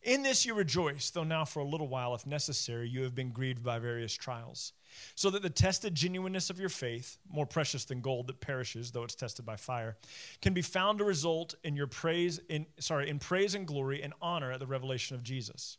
In 0.04 0.22
this 0.22 0.46
you 0.46 0.54
rejoice, 0.54 1.10
though 1.10 1.24
now 1.24 1.44
for 1.44 1.60
a 1.60 1.64
little 1.64 1.88
while, 1.88 2.14
if 2.14 2.26
necessary, 2.26 2.88
you 2.88 3.02
have 3.02 3.14
been 3.14 3.30
grieved 3.30 3.64
by 3.64 3.80
various 3.80 4.14
trials, 4.14 4.72
so 5.16 5.30
that 5.30 5.42
the 5.42 5.50
tested 5.50 5.96
genuineness 5.96 6.48
of 6.48 6.60
your 6.60 6.68
faith, 6.68 7.18
more 7.28 7.46
precious 7.46 7.84
than 7.84 8.00
gold 8.00 8.28
that 8.28 8.40
perishes, 8.40 8.92
though 8.92 9.02
it's 9.02 9.16
tested 9.16 9.44
by 9.44 9.56
fire, 9.56 9.96
can 10.40 10.54
be 10.54 10.62
found 10.62 10.98
to 10.98 11.04
result 11.04 11.56
in 11.64 11.74
your 11.74 11.88
praise 11.88 12.40
in 12.48 12.66
sorry, 12.78 13.10
in 13.10 13.18
praise 13.18 13.56
and 13.56 13.66
glory 13.66 14.02
and 14.02 14.12
honor 14.22 14.52
at 14.52 14.60
the 14.60 14.66
revelation 14.66 15.16
of 15.16 15.24
Jesus. 15.24 15.78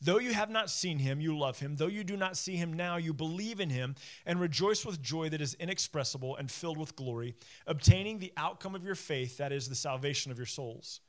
Though 0.00 0.18
you 0.18 0.32
have 0.32 0.50
not 0.50 0.70
seen 0.70 0.98
him, 0.98 1.20
you 1.20 1.36
love 1.36 1.58
him. 1.58 1.74
Though 1.74 1.86
you 1.86 2.04
do 2.04 2.16
not 2.16 2.36
see 2.36 2.56
him 2.56 2.72
now, 2.72 2.96
you 2.96 3.12
believe 3.12 3.60
in 3.60 3.70
him 3.70 3.94
and 4.24 4.40
rejoice 4.40 4.84
with 4.84 5.02
joy 5.02 5.28
that 5.28 5.40
is 5.40 5.54
inexpressible 5.54 6.36
and 6.36 6.50
filled 6.50 6.78
with 6.78 6.96
glory, 6.96 7.34
obtaining 7.66 8.18
the 8.18 8.32
outcome 8.36 8.74
of 8.74 8.84
your 8.84 8.94
faith, 8.94 9.36
that 9.38 9.52
is, 9.52 9.68
the 9.68 9.74
salvation 9.74 10.32
of 10.32 10.38
your 10.38 10.46
souls. 10.46 11.00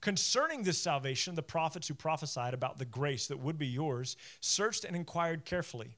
Concerning 0.00 0.62
this 0.62 0.78
salvation, 0.78 1.34
the 1.34 1.42
prophets 1.42 1.88
who 1.88 1.94
prophesied 1.94 2.54
about 2.54 2.78
the 2.78 2.86
grace 2.86 3.26
that 3.26 3.40
would 3.40 3.58
be 3.58 3.66
yours 3.66 4.16
searched 4.40 4.84
and 4.84 4.96
inquired 4.96 5.44
carefully. 5.44 5.96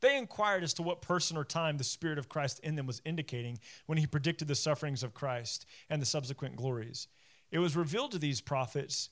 They 0.00 0.16
inquired 0.16 0.62
as 0.62 0.74
to 0.74 0.82
what 0.82 1.02
person 1.02 1.36
or 1.36 1.44
time 1.44 1.78
the 1.78 1.84
Spirit 1.84 2.18
of 2.18 2.28
Christ 2.28 2.60
in 2.60 2.74
them 2.74 2.86
was 2.86 3.02
indicating 3.04 3.58
when 3.86 3.98
he 3.98 4.06
predicted 4.06 4.48
the 4.48 4.54
sufferings 4.54 5.02
of 5.02 5.14
Christ 5.14 5.66
and 5.88 6.00
the 6.00 6.06
subsequent 6.06 6.56
glories. 6.56 7.08
It 7.50 7.58
was 7.58 7.76
revealed 7.76 8.12
to 8.12 8.18
these 8.18 8.40
prophets 8.40 9.10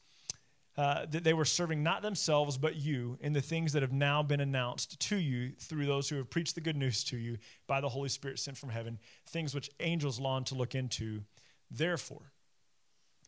uh, 0.76 1.04
that 1.06 1.22
they 1.22 1.34
were 1.34 1.44
serving 1.44 1.82
not 1.82 2.00
themselves 2.02 2.56
but 2.56 2.76
you 2.76 3.18
in 3.20 3.32
the 3.32 3.40
things 3.40 3.72
that 3.72 3.82
have 3.82 3.92
now 3.92 4.22
been 4.22 4.40
announced 4.40 4.98
to 4.98 5.16
you 5.16 5.52
through 5.58 5.84
those 5.84 6.08
who 6.08 6.16
have 6.16 6.30
preached 6.30 6.54
the 6.54 6.60
good 6.60 6.76
news 6.76 7.04
to 7.04 7.16
you 7.16 7.36
by 7.66 7.80
the 7.80 7.88
Holy 7.88 8.08
Spirit 8.08 8.38
sent 8.38 8.56
from 8.56 8.70
heaven, 8.70 8.98
things 9.26 9.54
which 9.54 9.70
angels 9.80 10.18
long 10.18 10.44
to 10.44 10.54
look 10.54 10.74
into. 10.74 11.22
Therefore, 11.70 12.32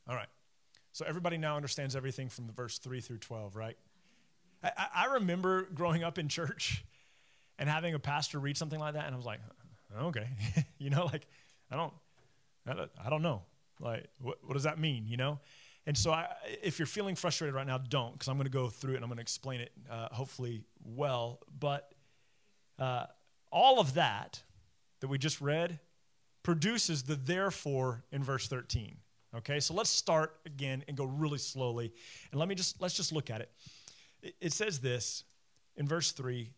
all 0.08 0.14
right. 0.14 0.28
So 0.92 1.04
everybody 1.06 1.36
now 1.36 1.56
understands 1.56 1.96
everything 1.96 2.28
from 2.28 2.46
the 2.46 2.52
verse 2.52 2.78
3 2.78 3.00
through 3.00 3.18
12, 3.18 3.56
right? 3.56 3.76
I, 4.62 4.86
I 4.94 5.06
remember 5.14 5.68
growing 5.74 6.04
up 6.04 6.18
in 6.18 6.28
church 6.28 6.84
and 7.58 7.68
having 7.68 7.94
a 7.94 7.98
pastor 7.98 8.38
read 8.38 8.56
something 8.56 8.78
like 8.78 8.94
that, 8.94 9.04
and 9.04 9.14
I 9.14 9.16
was 9.16 9.26
like, 9.26 9.40
okay, 10.00 10.28
you 10.78 10.90
know, 10.90 11.04
like 11.06 11.26
I 11.70 11.76
don't, 11.76 11.92
I 12.66 13.10
don't 13.10 13.22
know, 13.22 13.42
like 13.80 14.06
what, 14.20 14.38
what 14.44 14.54
does 14.54 14.62
that 14.62 14.78
mean, 14.78 15.06
you 15.06 15.16
know? 15.16 15.40
And 15.86 15.96
so, 15.96 16.12
I, 16.12 16.28
if 16.62 16.78
you're 16.78 16.86
feeling 16.86 17.14
frustrated 17.14 17.54
right 17.54 17.66
now, 17.66 17.78
don't, 17.78 18.12
because 18.12 18.28
I'm 18.28 18.36
going 18.36 18.46
to 18.46 18.50
go 18.50 18.68
through 18.68 18.92
it 18.92 18.96
and 18.96 19.04
I'm 19.04 19.10
going 19.10 19.18
to 19.18 19.22
explain 19.22 19.60
it 19.60 19.72
uh, 19.90 20.08
hopefully 20.12 20.64
well. 20.84 21.40
But 21.58 21.92
uh, 22.78 23.06
all 23.50 23.80
of 23.80 23.94
that 23.94 24.42
that 25.00 25.08
we 25.08 25.18
just 25.18 25.40
read 25.40 25.78
produces 26.42 27.02
the 27.02 27.14
therefore 27.14 28.04
in 28.10 28.22
verse 28.22 28.48
13. 28.48 28.96
Okay, 29.36 29.58
so 29.58 29.74
let's 29.74 29.90
start 29.90 30.36
again 30.46 30.84
and 30.86 30.96
go 30.96 31.04
really 31.04 31.38
slowly. 31.38 31.92
And 32.30 32.38
let 32.38 32.48
me 32.48 32.54
just, 32.54 32.80
let's 32.80 32.94
just 32.94 33.12
look 33.12 33.30
at 33.30 33.40
it. 33.40 33.50
It, 34.40 34.52
says 34.52 34.78
this 34.78 35.24
in 35.76 35.88
verse 35.88 36.12
3 36.12 36.50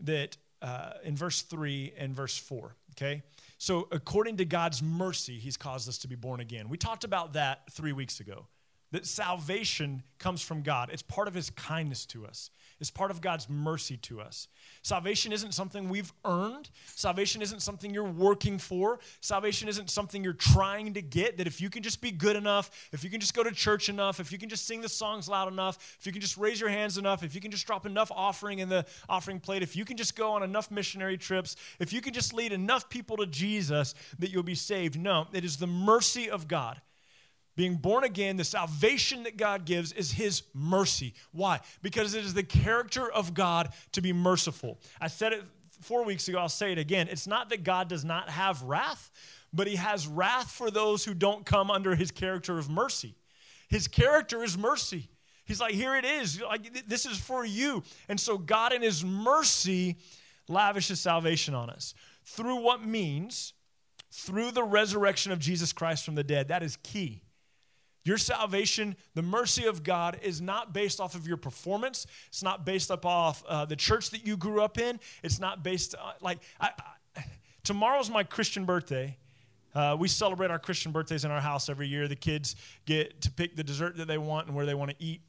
that, 0.00 0.36
uh, 0.60 0.94
in 1.04 1.14
verse 1.16 1.42
3 1.42 1.92
and 1.96 2.12
verse 2.12 2.36
4, 2.36 2.74
okay? 2.92 3.22
So, 3.62 3.86
according 3.92 4.38
to 4.38 4.44
God's 4.44 4.82
mercy, 4.82 5.38
He's 5.38 5.56
caused 5.56 5.88
us 5.88 5.96
to 5.98 6.08
be 6.08 6.16
born 6.16 6.40
again. 6.40 6.68
We 6.68 6.76
talked 6.76 7.04
about 7.04 7.34
that 7.34 7.60
three 7.70 7.92
weeks 7.92 8.18
ago. 8.18 8.48
That 8.92 9.06
salvation 9.06 10.02
comes 10.18 10.42
from 10.42 10.62
God. 10.62 10.90
It's 10.92 11.02
part 11.02 11.26
of 11.26 11.34
His 11.34 11.50
kindness 11.50 12.06
to 12.06 12.26
us, 12.26 12.50
it's 12.78 12.90
part 12.90 13.10
of 13.10 13.20
God's 13.20 13.48
mercy 13.48 13.96
to 13.98 14.20
us. 14.20 14.48
Salvation 14.82 15.32
isn't 15.32 15.54
something 15.54 15.88
we've 15.88 16.12
earned, 16.24 16.68
salvation 16.94 17.40
isn't 17.40 17.62
something 17.62 17.94
you're 17.94 18.04
working 18.04 18.58
for, 18.58 18.98
salvation 19.20 19.68
isn't 19.68 19.88
something 19.88 20.22
you're 20.22 20.32
trying 20.34 20.92
to 20.94 21.00
get. 21.00 21.38
That 21.38 21.46
if 21.46 21.60
you 21.60 21.70
can 21.70 21.82
just 21.82 22.02
be 22.02 22.10
good 22.10 22.36
enough, 22.36 22.70
if 22.92 23.02
you 23.02 23.08
can 23.08 23.20
just 23.20 23.34
go 23.34 23.42
to 23.42 23.50
church 23.50 23.88
enough, 23.88 24.20
if 24.20 24.30
you 24.30 24.38
can 24.38 24.48
just 24.48 24.66
sing 24.66 24.82
the 24.82 24.88
songs 24.88 25.26
loud 25.26 25.50
enough, 25.50 25.96
if 25.98 26.06
you 26.06 26.12
can 26.12 26.20
just 26.20 26.36
raise 26.36 26.60
your 26.60 26.70
hands 26.70 26.98
enough, 26.98 27.22
if 27.22 27.34
you 27.34 27.40
can 27.40 27.50
just 27.50 27.66
drop 27.66 27.86
enough 27.86 28.12
offering 28.14 28.58
in 28.58 28.68
the 28.68 28.84
offering 29.08 29.40
plate, 29.40 29.62
if 29.62 29.74
you 29.74 29.86
can 29.86 29.96
just 29.96 30.14
go 30.14 30.32
on 30.32 30.42
enough 30.42 30.70
missionary 30.70 31.16
trips, 31.16 31.56
if 31.78 31.92
you 31.94 32.02
can 32.02 32.12
just 32.12 32.34
lead 32.34 32.52
enough 32.52 32.90
people 32.90 33.16
to 33.16 33.26
Jesus, 33.26 33.94
that 34.18 34.30
you'll 34.30 34.42
be 34.42 34.54
saved. 34.54 35.00
No, 35.00 35.28
it 35.32 35.46
is 35.46 35.56
the 35.56 35.66
mercy 35.66 36.28
of 36.28 36.46
God 36.46 36.80
being 37.54 37.76
born 37.76 38.04
again, 38.04 38.36
the 38.36 38.44
salvation 38.44 39.24
that 39.24 39.36
God 39.36 39.64
gives 39.64 39.92
is 39.92 40.12
His 40.12 40.42
mercy. 40.54 41.14
Why? 41.32 41.60
Because 41.82 42.14
it 42.14 42.24
is 42.24 42.34
the 42.34 42.42
character 42.42 43.10
of 43.10 43.34
God 43.34 43.70
to 43.92 44.00
be 44.00 44.12
merciful. 44.12 44.78
I 45.00 45.08
said 45.08 45.32
it 45.32 45.44
four 45.80 46.04
weeks 46.04 46.28
ago, 46.28 46.38
I'll 46.38 46.48
say 46.48 46.72
it 46.72 46.78
again. 46.78 47.08
It's 47.10 47.26
not 47.26 47.50
that 47.50 47.64
God 47.64 47.88
does 47.88 48.04
not 48.04 48.30
have 48.30 48.62
wrath, 48.62 49.10
but 49.52 49.66
He 49.66 49.76
has 49.76 50.06
wrath 50.06 50.50
for 50.50 50.70
those 50.70 51.04
who 51.04 51.14
don't 51.14 51.44
come 51.44 51.70
under 51.70 51.94
His 51.94 52.10
character 52.10 52.58
of 52.58 52.70
mercy. 52.70 53.14
His 53.68 53.88
character 53.88 54.42
is 54.42 54.56
mercy. 54.56 55.08
He's 55.44 55.60
like, 55.60 55.74
here 55.74 55.96
it 55.96 56.04
is. 56.04 56.40
Like, 56.40 56.86
this 56.86 57.04
is 57.04 57.18
for 57.18 57.44
you. 57.44 57.82
And 58.08 58.18
so 58.18 58.38
God, 58.38 58.72
in 58.72 58.80
His 58.80 59.04
mercy, 59.04 59.98
lavishes 60.48 61.00
salvation 61.00 61.54
on 61.54 61.68
us 61.68 61.94
through 62.24 62.62
what 62.62 62.84
means 62.84 63.52
through 64.10 64.50
the 64.52 64.62
resurrection 64.62 65.32
of 65.32 65.38
Jesus 65.38 65.72
Christ 65.72 66.04
from 66.04 66.14
the 66.14 66.24
dead. 66.24 66.48
That 66.48 66.62
is 66.62 66.76
key. 66.82 67.22
Your 68.04 68.18
salvation, 68.18 68.96
the 69.14 69.22
mercy 69.22 69.64
of 69.66 69.82
God, 69.84 70.18
is 70.22 70.40
not 70.40 70.72
based 70.72 71.00
off 71.00 71.14
of 71.14 71.26
your 71.26 71.36
performance. 71.36 72.06
It's 72.28 72.42
not 72.42 72.64
based 72.64 72.90
up 72.90 73.06
off 73.06 73.44
uh, 73.46 73.64
the 73.64 73.76
church 73.76 74.10
that 74.10 74.26
you 74.26 74.36
grew 74.36 74.60
up 74.62 74.78
in. 74.78 74.98
It's 75.22 75.38
not 75.38 75.62
based 75.62 75.94
on, 75.94 76.10
uh, 76.10 76.12
like, 76.20 76.40
I, 76.60 76.70
I, 77.16 77.24
tomorrow's 77.62 78.10
my 78.10 78.24
Christian 78.24 78.64
birthday. 78.64 79.16
Uh, 79.74 79.96
we 79.98 80.08
celebrate 80.08 80.50
our 80.50 80.58
Christian 80.58 80.92
birthdays 80.92 81.24
in 81.24 81.30
our 81.30 81.40
house 81.40 81.68
every 81.68 81.86
year. 81.86 82.08
The 82.08 82.16
kids 82.16 82.56
get 82.86 83.20
to 83.22 83.30
pick 83.30 83.56
the 83.56 83.64
dessert 83.64 83.96
that 83.96 84.08
they 84.08 84.18
want 84.18 84.48
and 84.48 84.56
where 84.56 84.66
they 84.66 84.74
want 84.74 84.90
to 84.90 84.96
eat. 84.98 85.22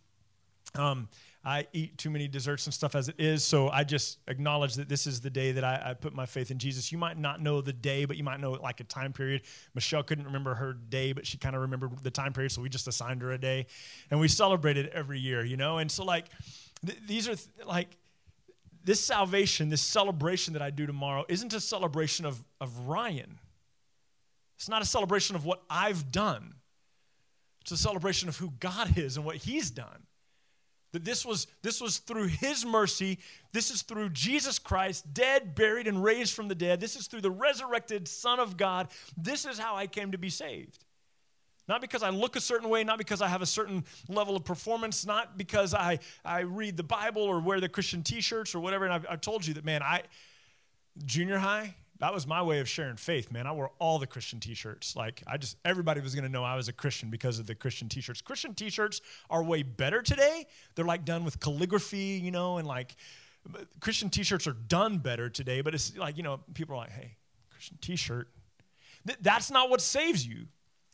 Um, 0.75 1.07
I 1.45 1.67
eat 1.73 1.97
too 1.97 2.09
many 2.09 2.29
desserts 2.29 2.65
and 2.67 2.73
stuff 2.73 2.95
as 2.95 3.09
it 3.09 3.15
is. 3.19 3.43
So 3.43 3.69
I 3.69 3.83
just 3.83 4.19
acknowledge 4.27 4.75
that 4.75 4.87
this 4.87 5.05
is 5.05 5.19
the 5.19 5.29
day 5.29 5.51
that 5.51 5.63
I, 5.63 5.89
I 5.89 5.93
put 5.93 6.13
my 6.13 6.25
faith 6.25 6.51
in 6.51 6.57
Jesus. 6.57 6.91
You 6.91 6.97
might 6.97 7.17
not 7.17 7.41
know 7.41 7.59
the 7.59 7.73
day, 7.73 8.05
but 8.05 8.15
you 8.15 8.23
might 8.23 8.39
know 8.39 8.51
like 8.51 8.79
a 8.79 8.85
time 8.85 9.11
period. 9.11 9.41
Michelle 9.75 10.03
couldn't 10.03 10.23
remember 10.23 10.55
her 10.55 10.71
day, 10.71 11.11
but 11.11 11.27
she 11.27 11.37
kind 11.37 11.53
of 11.53 11.61
remembered 11.61 11.99
the 12.01 12.11
time 12.11 12.31
period. 12.31 12.53
So 12.53 12.61
we 12.61 12.69
just 12.69 12.87
assigned 12.87 13.21
her 13.21 13.31
a 13.31 13.37
day 13.37 13.65
and 14.09 14.21
we 14.21 14.29
celebrate 14.29 14.77
it 14.77 14.89
every 14.93 15.19
year, 15.19 15.43
you 15.43 15.57
know? 15.57 15.79
And 15.79 15.91
so, 15.91 16.05
like, 16.05 16.27
th- 16.85 16.99
these 17.07 17.27
are 17.27 17.35
th- 17.35 17.49
like, 17.65 17.97
this 18.85 19.01
salvation, 19.01 19.69
this 19.69 19.81
celebration 19.81 20.53
that 20.53 20.61
I 20.61 20.69
do 20.69 20.85
tomorrow, 20.85 21.25
isn't 21.27 21.53
a 21.53 21.59
celebration 21.59 22.25
of, 22.25 22.43
of 22.61 22.87
Ryan. 22.87 23.39
It's 24.57 24.69
not 24.69 24.81
a 24.81 24.85
celebration 24.85 25.35
of 25.35 25.45
what 25.45 25.61
I've 25.69 26.11
done. 26.11 26.55
It's 27.61 27.71
a 27.71 27.77
celebration 27.77 28.29
of 28.29 28.37
who 28.37 28.51
God 28.59 28.97
is 28.97 29.17
and 29.17 29.25
what 29.25 29.37
He's 29.37 29.71
done. 29.71 30.03
That 30.93 31.03
this 31.03 31.25
was, 31.25 31.47
this 31.61 31.81
was 31.81 31.97
through 31.97 32.27
His 32.27 32.65
mercy. 32.65 33.19
This 33.51 33.69
is 33.69 33.81
through 33.81 34.09
Jesus 34.09 34.59
Christ, 34.59 35.13
dead, 35.13 35.55
buried, 35.55 35.87
and 35.87 36.03
raised 36.03 36.33
from 36.33 36.47
the 36.47 36.55
dead. 36.55 36.79
This 36.79 36.95
is 36.95 37.07
through 37.07 37.21
the 37.21 37.31
resurrected 37.31 38.07
Son 38.07 38.39
of 38.39 38.55
God. 38.55 38.87
This 39.17 39.45
is 39.45 39.59
how 39.59 39.75
I 39.75 39.87
came 39.87 40.11
to 40.11 40.17
be 40.17 40.29
saved. 40.29 40.85
Not 41.67 41.81
because 41.81 42.03
I 42.03 42.09
look 42.09 42.35
a 42.35 42.41
certain 42.41 42.69
way, 42.69 42.83
not 42.83 42.97
because 42.97 43.21
I 43.21 43.27
have 43.27 43.41
a 43.41 43.47
certain 43.47 43.85
level 44.07 44.35
of 44.35 44.43
performance, 44.43 45.05
not 45.05 45.37
because 45.37 45.73
I, 45.73 45.99
I 46.23 46.41
read 46.41 46.77
the 46.77 46.83
Bible 46.83 47.21
or 47.21 47.39
wear 47.39 47.59
the 47.59 47.69
Christian 47.69 48.03
t 48.03 48.21
shirts 48.21 48.53
or 48.53 48.59
whatever. 48.59 48.85
And 48.85 48.93
I've, 48.93 49.05
I've 49.09 49.21
told 49.21 49.47
you 49.47 49.53
that, 49.55 49.65
man, 49.65 49.81
I, 49.81 50.03
junior 51.05 51.37
high, 51.37 51.75
that 51.99 52.13
was 52.13 52.25
my 52.27 52.41
way 52.41 52.59
of 52.59 52.67
sharing 52.67 52.97
faith, 52.97 53.31
man. 53.31 53.47
I 53.47 53.51
wore 53.51 53.71
all 53.79 53.99
the 53.99 54.07
Christian 54.07 54.39
t-shirts. 54.39 54.95
Like 54.95 55.23
I 55.27 55.37
just 55.37 55.57
everybody 55.63 56.01
was 56.01 56.15
going 56.15 56.25
to 56.25 56.29
know 56.29 56.43
I 56.43 56.55
was 56.55 56.67
a 56.67 56.73
Christian 56.73 57.09
because 57.09 57.39
of 57.39 57.47
the 57.47 57.55
Christian 57.55 57.89
t-shirts. 57.89 58.21
Christian 58.21 58.53
t-shirts 58.53 59.01
are 59.29 59.43
way 59.43 59.63
better 59.63 60.01
today. 60.01 60.45
They're 60.75 60.85
like 60.85 61.05
done 61.05 61.23
with 61.23 61.39
calligraphy, 61.39 62.19
you 62.23 62.31
know, 62.31 62.57
and 62.57 62.67
like 62.67 62.95
Christian 63.79 64.09
t-shirts 64.09 64.47
are 64.47 64.53
done 64.53 64.97
better 64.97 65.29
today, 65.29 65.61
but 65.61 65.73
it's 65.73 65.95
like, 65.97 66.17
you 66.17 66.23
know, 66.23 66.39
people 66.53 66.75
are 66.75 66.79
like, 66.79 66.91
"Hey, 66.91 67.17
Christian 67.51 67.77
t-shirt." 67.81 68.29
Th- 69.05 69.19
that's 69.21 69.51
not 69.51 69.69
what 69.69 69.81
saves 69.81 70.25
you. 70.25 70.47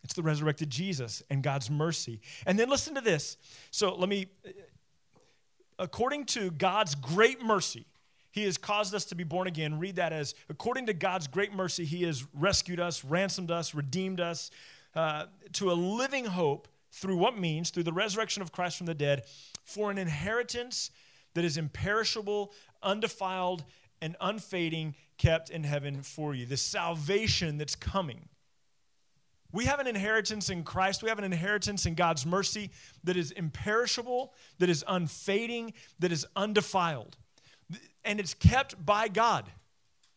It's 0.03 0.13
the 0.13 0.24
resurrected 0.24 0.70
Jesus 0.70 1.22
and 1.29 1.44
God's 1.44 1.70
mercy. 1.70 2.22
And 2.46 2.58
then 2.58 2.70
listen 2.70 2.96
to 2.96 3.01
this. 3.01 3.38
So 3.70 3.94
let 3.94 4.10
me 4.10 4.27
according 5.79 6.25
to 6.25 6.51
God's 6.51 6.94
great 6.94 7.41
mercy, 7.41 7.86
he 8.31 8.43
has 8.43 8.57
caused 8.57 8.93
us 8.93 9.05
to 9.05 9.15
be 9.15 9.24
born 9.24 9.48
again. 9.48 9.79
Read 9.79 9.95
that 9.95 10.13
as 10.13 10.36
according 10.50 10.86
to 10.88 10.93
God's 10.93 11.27
great 11.27 11.53
mercy, 11.53 11.86
He 11.86 12.03
has 12.03 12.25
rescued 12.33 12.79
us, 12.79 13.03
ransomed 13.03 13.51
us, 13.51 13.74
redeemed 13.74 14.19
us 14.19 14.51
uh, 14.95 15.25
to 15.53 15.71
a 15.71 15.74
living 15.74 16.25
hope 16.25 16.67
through 16.91 17.17
what 17.17 17.38
means? 17.38 17.69
Through 17.69 17.83
the 17.83 17.93
resurrection 17.93 18.41
of 18.41 18.51
Christ 18.51 18.77
from 18.77 18.86
the 18.86 18.93
dead, 18.93 19.24
for 19.63 19.89
an 19.89 19.98
inheritance 19.98 20.91
that 21.33 21.43
is 21.43 21.57
imperishable, 21.57 22.51
undefiled, 22.83 23.63
and 24.01 24.15
unfading, 24.21 24.95
kept 25.17 25.50
in 25.50 25.63
heaven 25.63 26.01
for 26.01 26.33
you. 26.33 26.45
The 26.45 26.57
salvation 26.57 27.57
that's 27.57 27.75
coming. 27.75 28.29
We 29.51 29.65
have 29.65 29.79
an 29.79 29.88
inheritance 29.88 30.50
in 30.51 30.63
Christ. 30.63 31.01
We 31.01 31.09
have 31.09 31.17
an 31.17 31.25
inheritance 31.25 31.88
in 31.88 31.95
God's 31.95 32.25
mercy 32.25 32.69
that 33.03 33.17
is 33.17 33.31
imperishable, 33.31 34.33
that 34.59 34.69
is 34.69 34.83
unfading, 34.88 35.74
that 35.98 36.12
is 36.12 36.25
undefiled 36.36 37.17
and 38.03 38.20
it's 38.20 38.34
kept 38.34 38.84
by 38.84 39.08
God. 39.08 39.46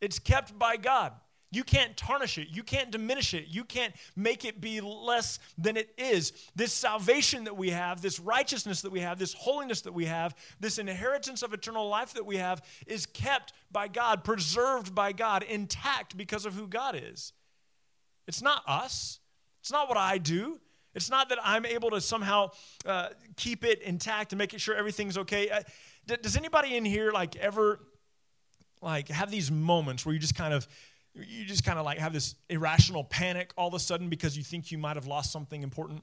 It's 0.00 0.18
kept 0.18 0.58
by 0.58 0.76
God. 0.76 1.12
You 1.52 1.64
can't 1.64 1.94
tarnish 1.98 2.38
it. 2.38 2.48
You 2.50 2.62
can't 2.62 2.90
diminish 2.90 3.34
it. 3.34 3.44
You 3.48 3.62
can't 3.64 3.92
make 4.16 4.46
it 4.46 4.60
be 4.60 4.80
less 4.80 5.38
than 5.58 5.76
it 5.76 5.90
is. 5.98 6.32
This 6.56 6.72
salvation 6.72 7.44
that 7.44 7.56
we 7.56 7.70
have, 7.70 8.00
this 8.00 8.18
righteousness 8.18 8.80
that 8.82 8.90
we 8.90 9.00
have, 9.00 9.18
this 9.18 9.34
holiness 9.34 9.82
that 9.82 9.92
we 9.92 10.06
have, 10.06 10.34
this 10.60 10.78
inheritance 10.78 11.42
of 11.42 11.52
eternal 11.52 11.88
life 11.88 12.14
that 12.14 12.24
we 12.24 12.38
have 12.38 12.62
is 12.86 13.04
kept 13.04 13.52
by 13.70 13.86
God, 13.86 14.24
preserved 14.24 14.94
by 14.94 15.12
God, 15.12 15.42
intact 15.42 16.16
because 16.16 16.46
of 16.46 16.54
who 16.54 16.66
God 16.66 16.98
is. 17.00 17.34
It's 18.26 18.40
not 18.40 18.62
us, 18.66 19.20
it's 19.60 19.70
not 19.70 19.88
what 19.90 19.98
I 19.98 20.16
do. 20.16 20.58
It's 20.94 21.08
not 21.10 21.30
that 21.30 21.38
I'm 21.42 21.64
able 21.64 21.90
to 21.90 22.02
somehow 22.02 22.50
uh, 22.84 23.08
keep 23.36 23.64
it 23.64 23.80
intact 23.80 24.32
and 24.32 24.38
making 24.38 24.58
sure 24.58 24.74
everything's 24.74 25.16
okay. 25.16 25.50
Uh, 26.10 26.16
does 26.20 26.36
anybody 26.36 26.76
in 26.76 26.84
here 26.84 27.12
like 27.12 27.36
ever 27.36 27.80
like 28.80 29.08
have 29.08 29.30
these 29.30 29.50
moments 29.50 30.04
where 30.04 30.12
you 30.12 30.18
just 30.18 30.34
kind 30.34 30.52
of 30.52 30.66
you 31.14 31.44
just 31.44 31.64
kind 31.64 31.78
of 31.78 31.84
like 31.84 31.98
have 31.98 32.12
this 32.12 32.34
irrational 32.48 33.04
panic 33.04 33.52
all 33.56 33.68
of 33.68 33.74
a 33.74 33.78
sudden 33.78 34.08
because 34.08 34.36
you 34.36 34.42
think 34.42 34.72
you 34.72 34.78
might 34.78 34.96
have 34.96 35.06
lost 35.06 35.30
something 35.30 35.62
important? 35.62 36.02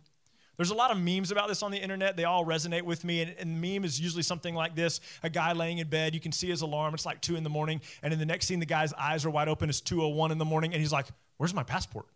There's 0.59 0.71
a 0.71 0.75
lot 0.75 0.91
of 0.91 0.99
memes 0.99 1.31
about 1.31 1.47
this 1.47 1.63
on 1.63 1.71
the 1.71 1.77
internet. 1.77 2.17
They 2.17 2.25
all 2.25 2.43
resonate 2.45 2.81
with 2.81 3.05
me. 3.05 3.21
And, 3.21 3.33
and 3.39 3.63
the 3.63 3.73
meme 3.75 3.85
is 3.85 3.97
usually 3.97 4.23
something 4.23 4.53
like 4.53 4.75
this 4.75 4.99
a 5.23 5.29
guy 5.29 5.53
laying 5.53 5.77
in 5.77 5.87
bed. 5.87 6.13
You 6.13 6.19
can 6.19 6.33
see 6.33 6.49
his 6.49 6.61
alarm. 6.61 6.93
It's 6.93 7.05
like 7.05 7.21
2 7.21 7.37
in 7.37 7.43
the 7.43 7.49
morning. 7.49 7.79
And 8.03 8.11
in 8.11 8.19
the 8.19 8.25
next 8.25 8.47
scene, 8.47 8.59
the 8.59 8.65
guy's 8.65 8.91
eyes 8.93 9.25
are 9.25 9.29
wide 9.29 9.47
open. 9.47 9.69
It's 9.69 9.79
2.01 9.79 10.31
in 10.31 10.37
the 10.37 10.43
morning. 10.43 10.73
And 10.73 10.81
he's 10.81 10.91
like, 10.91 11.05
Where's 11.37 11.53
my 11.53 11.63
passport? 11.63 12.07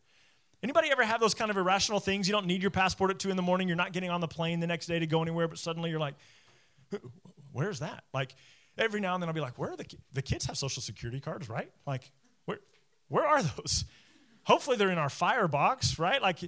Anybody 0.61 0.91
ever 0.91 1.05
have 1.05 1.21
those 1.21 1.33
kind 1.33 1.51
of 1.51 1.55
irrational 1.55 2.01
things? 2.01 2.27
You 2.27 2.33
don't 2.33 2.45
need 2.45 2.61
your 2.61 2.71
passport 2.71 3.11
at 3.11 3.19
2 3.19 3.29
in 3.29 3.37
the 3.37 3.41
morning. 3.41 3.69
You're 3.69 3.77
not 3.77 3.93
getting 3.93 4.09
on 4.09 4.19
the 4.19 4.27
plane 4.27 4.59
the 4.59 4.67
next 4.67 4.87
day 4.87 4.99
to 4.99 5.07
go 5.07 5.21
anywhere. 5.21 5.47
But 5.47 5.57
suddenly 5.57 5.89
you're 5.89 5.99
like, 6.01 6.15
where's 7.53 7.79
that? 7.79 8.03
Like 8.13 8.36
every 8.77 9.00
now 9.00 9.13
and 9.13 9.24
then 9.24 9.29
I'll 9.29 9.33
be 9.33 9.41
like, 9.41 9.57
where 9.57 9.72
are 9.72 9.77
the 9.77 9.86
the 10.12 10.22
kids 10.22 10.45
have 10.45 10.57
social 10.57 10.81
security 10.81 11.22
cards, 11.22 11.48
right? 11.48 11.72
Like 11.88 12.12
where 12.45 12.60
where 13.07 13.25
are 13.25 13.41
those? 13.41 13.86
Hopefully 14.43 14.75
they're 14.75 14.91
in 14.91 14.98
our 14.98 15.10
firebox, 15.10 15.98
right? 15.98 16.22
Like 16.22 16.39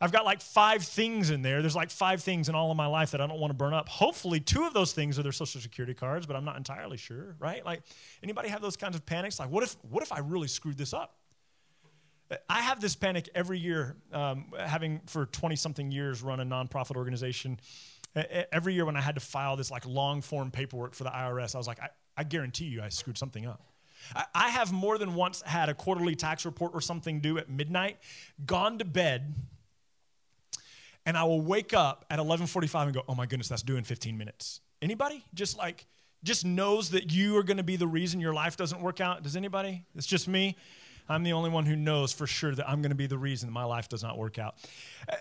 I've 0.00 0.12
got 0.12 0.24
like 0.24 0.40
five 0.40 0.84
things 0.84 1.30
in 1.30 1.42
there. 1.42 1.60
There's 1.60 1.74
like 1.74 1.90
five 1.90 2.22
things 2.22 2.48
in 2.48 2.54
all 2.54 2.70
of 2.70 2.76
my 2.76 2.86
life 2.86 3.10
that 3.12 3.20
I 3.20 3.26
don't 3.26 3.40
want 3.40 3.50
to 3.50 3.56
burn 3.56 3.74
up. 3.74 3.88
Hopefully, 3.88 4.38
two 4.38 4.64
of 4.64 4.72
those 4.72 4.92
things 4.92 5.18
are 5.18 5.22
their 5.22 5.32
social 5.32 5.60
security 5.60 5.94
cards, 5.94 6.24
but 6.24 6.36
I'm 6.36 6.44
not 6.44 6.56
entirely 6.56 6.96
sure, 6.96 7.34
right? 7.40 7.64
Like, 7.64 7.82
anybody 8.22 8.48
have 8.48 8.62
those 8.62 8.76
kinds 8.76 8.94
of 8.94 9.04
panics? 9.04 9.40
Like, 9.40 9.50
what 9.50 9.64
if, 9.64 9.76
what 9.90 10.04
if 10.04 10.12
I 10.12 10.20
really 10.20 10.46
screwed 10.46 10.78
this 10.78 10.94
up? 10.94 11.16
I 12.48 12.60
have 12.60 12.80
this 12.80 12.94
panic 12.94 13.28
every 13.34 13.58
year, 13.58 13.96
um, 14.12 14.52
having 14.58 15.00
for 15.06 15.26
20 15.26 15.56
something 15.56 15.90
years 15.90 16.22
run 16.22 16.40
a 16.40 16.44
nonprofit 16.44 16.94
organization 16.94 17.58
every 18.14 18.74
year 18.74 18.84
when 18.84 18.96
I 18.96 19.00
had 19.00 19.14
to 19.14 19.20
file 19.20 19.56
this 19.56 19.70
like 19.70 19.86
long 19.86 20.22
form 20.22 20.50
paperwork 20.50 20.94
for 20.94 21.04
the 21.04 21.10
IRS, 21.10 21.54
I 21.54 21.58
was 21.58 21.66
like, 21.66 21.80
I, 21.80 21.90
I 22.16 22.24
guarantee 22.24 22.66
you 22.66 22.82
I 22.82 22.88
screwed 22.88 23.18
something 23.18 23.46
up. 23.46 23.62
I, 24.14 24.24
I 24.34 24.48
have 24.48 24.72
more 24.72 24.98
than 24.98 25.14
once 25.14 25.42
had 25.42 25.68
a 25.68 25.74
quarterly 25.74 26.14
tax 26.14 26.44
report 26.44 26.72
or 26.74 26.80
something 26.80 27.20
due 27.20 27.38
at 27.38 27.48
midnight, 27.48 27.98
gone 28.44 28.78
to 28.78 28.84
bed, 28.84 29.34
and 31.06 31.16
I 31.16 31.24
will 31.24 31.40
wake 31.40 31.72
up 31.72 32.04
at 32.10 32.18
11:45 32.18 32.82
and 32.82 32.94
go, 32.94 33.02
"Oh 33.08 33.14
my 33.14 33.26
goodness, 33.26 33.48
that's 33.48 33.62
due 33.62 33.76
in 33.76 33.84
15 33.84 34.16
minutes." 34.16 34.60
Anybody? 34.80 35.24
Just 35.34 35.56
like 35.56 35.86
just 36.24 36.44
knows 36.44 36.90
that 36.90 37.12
you 37.12 37.36
are 37.36 37.42
going 37.42 37.58
to 37.58 37.62
be 37.62 37.76
the 37.76 37.86
reason 37.86 38.20
your 38.20 38.34
life 38.34 38.56
doesn't 38.56 38.80
work 38.80 39.00
out. 39.00 39.22
Does 39.22 39.36
anybody? 39.36 39.84
It's 39.94 40.06
just 40.06 40.26
me. 40.26 40.56
I'm 41.08 41.22
the 41.22 41.32
only 41.32 41.50
one 41.50 41.66
who 41.66 41.76
knows 41.76 42.12
for 42.12 42.26
sure 42.26 42.54
that 42.54 42.68
I'm 42.68 42.82
going 42.82 42.90
to 42.90 42.96
be 42.96 43.06
the 43.06 43.18
reason 43.18 43.50
my 43.50 43.64
life 43.64 43.88
does 43.88 44.02
not 44.02 44.18
work 44.18 44.38
out. 44.38 44.56
Uh, 45.08 45.16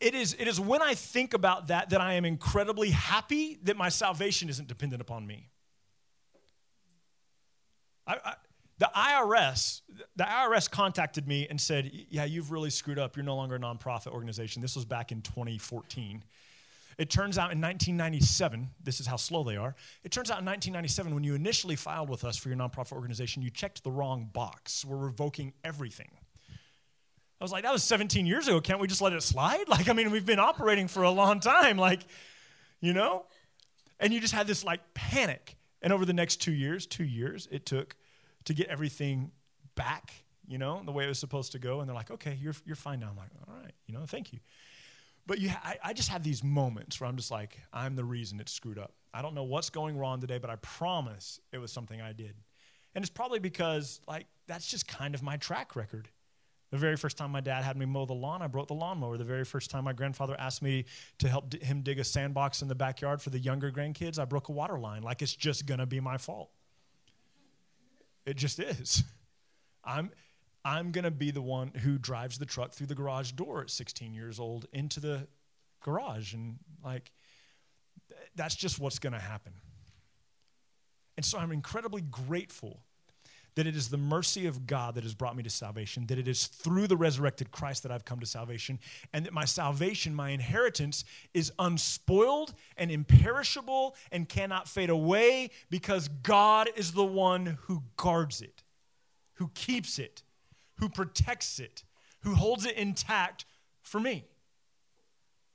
it 0.00 0.14
is, 0.14 0.36
it 0.38 0.46
is 0.46 0.60
when 0.60 0.82
I 0.82 0.94
think 0.94 1.34
about 1.34 1.68
that 1.68 1.90
that 1.90 2.00
I 2.00 2.14
am 2.14 2.24
incredibly 2.24 2.90
happy 2.90 3.58
that 3.64 3.76
my 3.76 3.88
salvation 3.88 4.48
isn't 4.48 4.68
dependent 4.68 5.02
upon 5.02 5.26
me. 5.26 5.48
I, 8.06 8.16
I, 8.24 8.34
the 8.78 8.90
IRS, 8.96 9.82
the 10.16 10.24
IRS 10.24 10.68
contacted 10.68 11.28
me 11.28 11.46
and 11.48 11.60
said, 11.60 11.90
"Yeah, 12.10 12.24
you've 12.24 12.50
really 12.50 12.70
screwed 12.70 12.98
up. 12.98 13.16
You're 13.16 13.24
no 13.24 13.36
longer 13.36 13.54
a 13.54 13.58
nonprofit 13.60 14.08
organization." 14.08 14.60
This 14.60 14.74
was 14.74 14.84
back 14.84 15.12
in 15.12 15.22
2014. 15.22 16.24
It 17.02 17.10
turns 17.10 17.36
out 17.36 17.50
in 17.50 17.60
1997, 17.60 18.70
this 18.84 19.00
is 19.00 19.08
how 19.08 19.16
slow 19.16 19.42
they 19.42 19.56
are. 19.56 19.74
It 20.04 20.12
turns 20.12 20.30
out 20.30 20.38
in 20.38 20.44
1997, 20.44 21.12
when 21.12 21.24
you 21.24 21.34
initially 21.34 21.74
filed 21.74 22.08
with 22.08 22.22
us 22.22 22.36
for 22.36 22.48
your 22.48 22.56
nonprofit 22.56 22.92
organization, 22.92 23.42
you 23.42 23.50
checked 23.50 23.82
the 23.82 23.90
wrong 23.90 24.30
box. 24.32 24.84
We're 24.84 24.96
revoking 24.96 25.52
everything. 25.64 26.12
I 27.40 27.44
was 27.44 27.50
like, 27.50 27.64
that 27.64 27.72
was 27.72 27.82
17 27.82 28.24
years 28.24 28.46
ago. 28.46 28.60
Can't 28.60 28.78
we 28.78 28.86
just 28.86 29.02
let 29.02 29.12
it 29.12 29.20
slide? 29.24 29.64
Like, 29.68 29.88
I 29.88 29.94
mean, 29.94 30.12
we've 30.12 30.24
been 30.24 30.38
operating 30.38 30.86
for 30.86 31.02
a 31.02 31.10
long 31.10 31.40
time. 31.40 31.76
Like, 31.76 32.02
you 32.80 32.92
know? 32.92 33.26
And 33.98 34.12
you 34.14 34.20
just 34.20 34.32
had 34.32 34.46
this 34.46 34.62
like 34.62 34.94
panic. 34.94 35.56
And 35.82 35.92
over 35.92 36.04
the 36.04 36.12
next 36.12 36.36
two 36.36 36.52
years, 36.52 36.86
two 36.86 37.02
years 37.02 37.48
it 37.50 37.66
took 37.66 37.96
to 38.44 38.54
get 38.54 38.68
everything 38.68 39.32
back, 39.74 40.12
you 40.46 40.58
know, 40.58 40.80
the 40.86 40.92
way 40.92 41.02
it 41.04 41.08
was 41.08 41.18
supposed 41.18 41.50
to 41.50 41.58
go. 41.58 41.80
And 41.80 41.88
they're 41.88 41.96
like, 41.96 42.12
okay, 42.12 42.38
you're, 42.40 42.54
you're 42.64 42.76
fine 42.76 43.00
now. 43.00 43.08
I'm 43.10 43.16
like, 43.16 43.30
all 43.48 43.54
right, 43.60 43.72
you 43.88 43.94
know, 43.94 44.04
thank 44.06 44.32
you. 44.32 44.38
But 45.26 45.38
you, 45.38 45.50
I, 45.62 45.76
I 45.84 45.92
just 45.92 46.08
have 46.08 46.22
these 46.24 46.42
moments 46.42 47.00
where 47.00 47.08
I'm 47.08 47.16
just 47.16 47.30
like, 47.30 47.58
I'm 47.72 47.94
the 47.94 48.04
reason 48.04 48.40
it's 48.40 48.52
screwed 48.52 48.78
up. 48.78 48.92
I 49.14 49.22
don't 49.22 49.34
know 49.34 49.44
what's 49.44 49.70
going 49.70 49.96
wrong 49.96 50.20
today, 50.20 50.38
but 50.38 50.50
I 50.50 50.56
promise 50.56 51.40
it 51.52 51.58
was 51.58 51.70
something 51.70 52.00
I 52.00 52.12
did. 52.12 52.34
And 52.94 53.02
it's 53.02 53.10
probably 53.10 53.38
because, 53.38 54.00
like, 54.06 54.26
that's 54.46 54.66
just 54.66 54.88
kind 54.88 55.14
of 55.14 55.22
my 55.22 55.36
track 55.36 55.76
record. 55.76 56.08
The 56.72 56.78
very 56.78 56.96
first 56.96 57.18
time 57.18 57.30
my 57.30 57.42
dad 57.42 57.64
had 57.64 57.76
me 57.76 57.84
mow 57.84 58.06
the 58.06 58.14
lawn, 58.14 58.40
I 58.40 58.46
broke 58.46 58.68
the 58.68 58.74
lawnmower. 58.74 59.18
The 59.18 59.24
very 59.24 59.44
first 59.44 59.70
time 59.70 59.84
my 59.84 59.92
grandfather 59.92 60.34
asked 60.38 60.62
me 60.62 60.86
to 61.18 61.28
help 61.28 61.50
d- 61.50 61.62
him 61.62 61.82
dig 61.82 61.98
a 61.98 62.04
sandbox 62.04 62.62
in 62.62 62.68
the 62.68 62.74
backyard 62.74 63.20
for 63.20 63.28
the 63.28 63.38
younger 63.38 63.70
grandkids, 63.70 64.18
I 64.18 64.24
broke 64.24 64.48
a 64.48 64.52
water 64.52 64.78
line. 64.78 65.02
Like 65.02 65.20
it's 65.20 65.36
just 65.36 65.66
gonna 65.66 65.84
be 65.84 66.00
my 66.00 66.16
fault. 66.16 66.50
It 68.24 68.38
just 68.38 68.58
is. 68.58 69.04
I'm 69.84 70.10
I'm 70.64 70.92
going 70.92 71.04
to 71.04 71.10
be 71.10 71.30
the 71.30 71.42
one 71.42 71.68
who 71.68 71.98
drives 71.98 72.38
the 72.38 72.46
truck 72.46 72.72
through 72.72 72.86
the 72.86 72.94
garage 72.94 73.32
door 73.32 73.62
at 73.62 73.70
16 73.70 74.14
years 74.14 74.38
old 74.38 74.66
into 74.72 75.00
the 75.00 75.26
garage. 75.82 76.34
And 76.34 76.58
like, 76.84 77.10
that's 78.36 78.54
just 78.54 78.78
what's 78.78 78.98
going 78.98 79.12
to 79.12 79.18
happen. 79.18 79.52
And 81.16 81.26
so 81.26 81.38
I'm 81.38 81.52
incredibly 81.52 82.02
grateful 82.02 82.80
that 83.54 83.66
it 83.66 83.76
is 83.76 83.90
the 83.90 83.98
mercy 83.98 84.46
of 84.46 84.66
God 84.66 84.94
that 84.94 85.04
has 85.04 85.14
brought 85.14 85.36
me 85.36 85.42
to 85.42 85.50
salvation, 85.50 86.06
that 86.06 86.18
it 86.18 86.26
is 86.26 86.46
through 86.46 86.86
the 86.86 86.96
resurrected 86.96 87.50
Christ 87.50 87.82
that 87.82 87.92
I've 87.92 88.04
come 88.04 88.18
to 88.20 88.26
salvation, 88.26 88.78
and 89.12 89.26
that 89.26 89.32
my 89.34 89.44
salvation, 89.44 90.14
my 90.14 90.30
inheritance, 90.30 91.04
is 91.34 91.52
unspoiled 91.58 92.54
and 92.78 92.90
imperishable 92.90 93.94
and 94.10 94.26
cannot 94.26 94.68
fade 94.68 94.88
away 94.88 95.50
because 95.68 96.08
God 96.08 96.70
is 96.76 96.92
the 96.92 97.04
one 97.04 97.58
who 97.62 97.82
guards 97.96 98.40
it, 98.40 98.62
who 99.34 99.50
keeps 99.54 99.98
it, 99.98 100.22
who 100.82 100.88
protects 100.88 101.60
it, 101.60 101.84
who 102.22 102.34
holds 102.34 102.66
it 102.66 102.76
intact 102.76 103.44
for 103.82 104.00
me. 104.00 104.24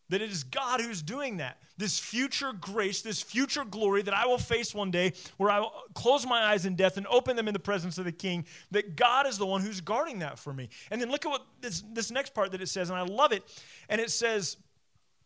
That 0.08 0.22
it 0.22 0.32
is 0.32 0.46
God 0.46 0.80
who's 0.80 1.02
doing 1.02 1.38
that. 1.38 1.58
This 1.76 2.00
future 2.00 2.54
grace, 2.54 3.02
this 3.02 3.22
future 3.22 3.66
glory 3.66 4.04
that 4.04 4.14
I 4.14 4.26
will 4.26 4.38
face 4.38 4.74
one 4.74 4.90
day, 4.90 5.12
where 5.36 5.52
I 5.52 5.60
will 5.60 5.74
close 5.94 6.26
my 6.26 6.46
eyes 6.46 6.66
in 6.66 6.78
death 6.78 6.96
and 6.96 7.06
open 7.08 7.36
them 7.36 7.50
in 7.50 7.54
the 7.54 7.60
presence 7.60 7.98
of 7.98 8.06
the 8.06 8.14
King, 8.14 8.46
that 8.72 8.96
God 8.96 9.28
is 9.28 9.38
the 9.38 9.46
one 9.46 9.60
who's 9.60 9.82
guarding 9.82 10.20
that 10.20 10.40
for 10.40 10.54
me. 10.54 10.70
And 10.92 11.02
then 11.02 11.12
look 11.12 11.26
at 11.26 11.30
what 11.30 11.46
this, 11.60 11.84
this 11.92 12.10
next 12.10 12.34
part 12.34 12.54
that 12.54 12.62
it 12.62 12.70
says, 12.70 12.90
and 12.90 12.98
I 12.98 13.02
love 13.02 13.34
it. 13.34 13.44
And 13.90 14.00
it 14.00 14.12
says, 14.12 14.56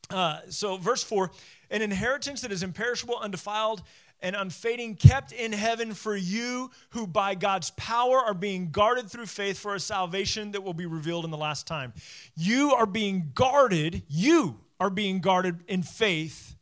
uh, 0.09 0.39
so 0.49 0.77
verse 0.77 1.03
4 1.03 1.29
an 1.69 1.83
inheritance 1.83 2.41
that 2.41 2.51
is 2.51 2.63
imperishable, 2.63 3.17
undefiled, 3.17 3.83
and 4.21 4.35
unfading, 4.35 4.95
kept 4.95 5.31
in 5.31 5.51
heaven 5.51 5.93
for 5.93 6.15
you 6.15 6.71
who 6.91 7.07
by 7.07 7.35
God's 7.35 7.71
power 7.71 8.17
are 8.17 8.33
being 8.33 8.71
guarded 8.71 9.09
through 9.09 9.25
faith 9.25 9.57
for 9.57 9.75
a 9.75 9.79
salvation 9.79 10.51
that 10.51 10.61
will 10.61 10.73
be 10.73 10.85
revealed 10.85 11.25
in 11.25 11.31
the 11.31 11.37
last 11.37 11.67
time. 11.67 11.93
You 12.35 12.73
are 12.73 12.85
being 12.85 13.31
guarded, 13.33 14.03
you 14.07 14.59
are 14.79 14.89
being 14.89 15.19
guarded 15.19 15.63
in 15.67 15.83
faith 15.83 16.55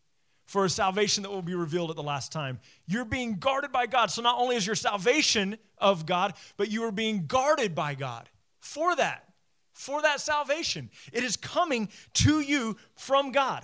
for 0.46 0.66
a 0.66 0.70
salvation 0.70 1.24
that 1.24 1.30
will 1.30 1.44
be 1.44 1.54
revealed 1.54 1.92
at 1.92 1.96
the 1.96 2.04
last 2.04 2.32
time. 2.32 2.60
You're 2.88 3.06
being 3.06 3.36
guarded 3.36 3.72
by 3.72 3.86
God. 3.86 4.10
So 4.10 4.22
not 4.22 4.40
only 4.40 4.56
is 4.56 4.66
your 4.66 4.76
salvation 4.76 5.58
of 5.78 6.06
God, 6.06 6.34
but 6.58 6.72
you 6.72 6.84
are 6.86 6.92
being 6.92 7.28
guarded 7.28 7.76
by 7.76 7.94
God 7.94 8.28
for 8.60 8.96
that, 8.96 9.26
for 9.74 10.02
that 10.02 10.22
salvation. 10.22 10.90
It 11.14 11.24
is 11.24 11.38
coming 11.38 11.90
to 12.16 12.40
you 12.40 12.78
from 12.96 13.32
God. 13.32 13.64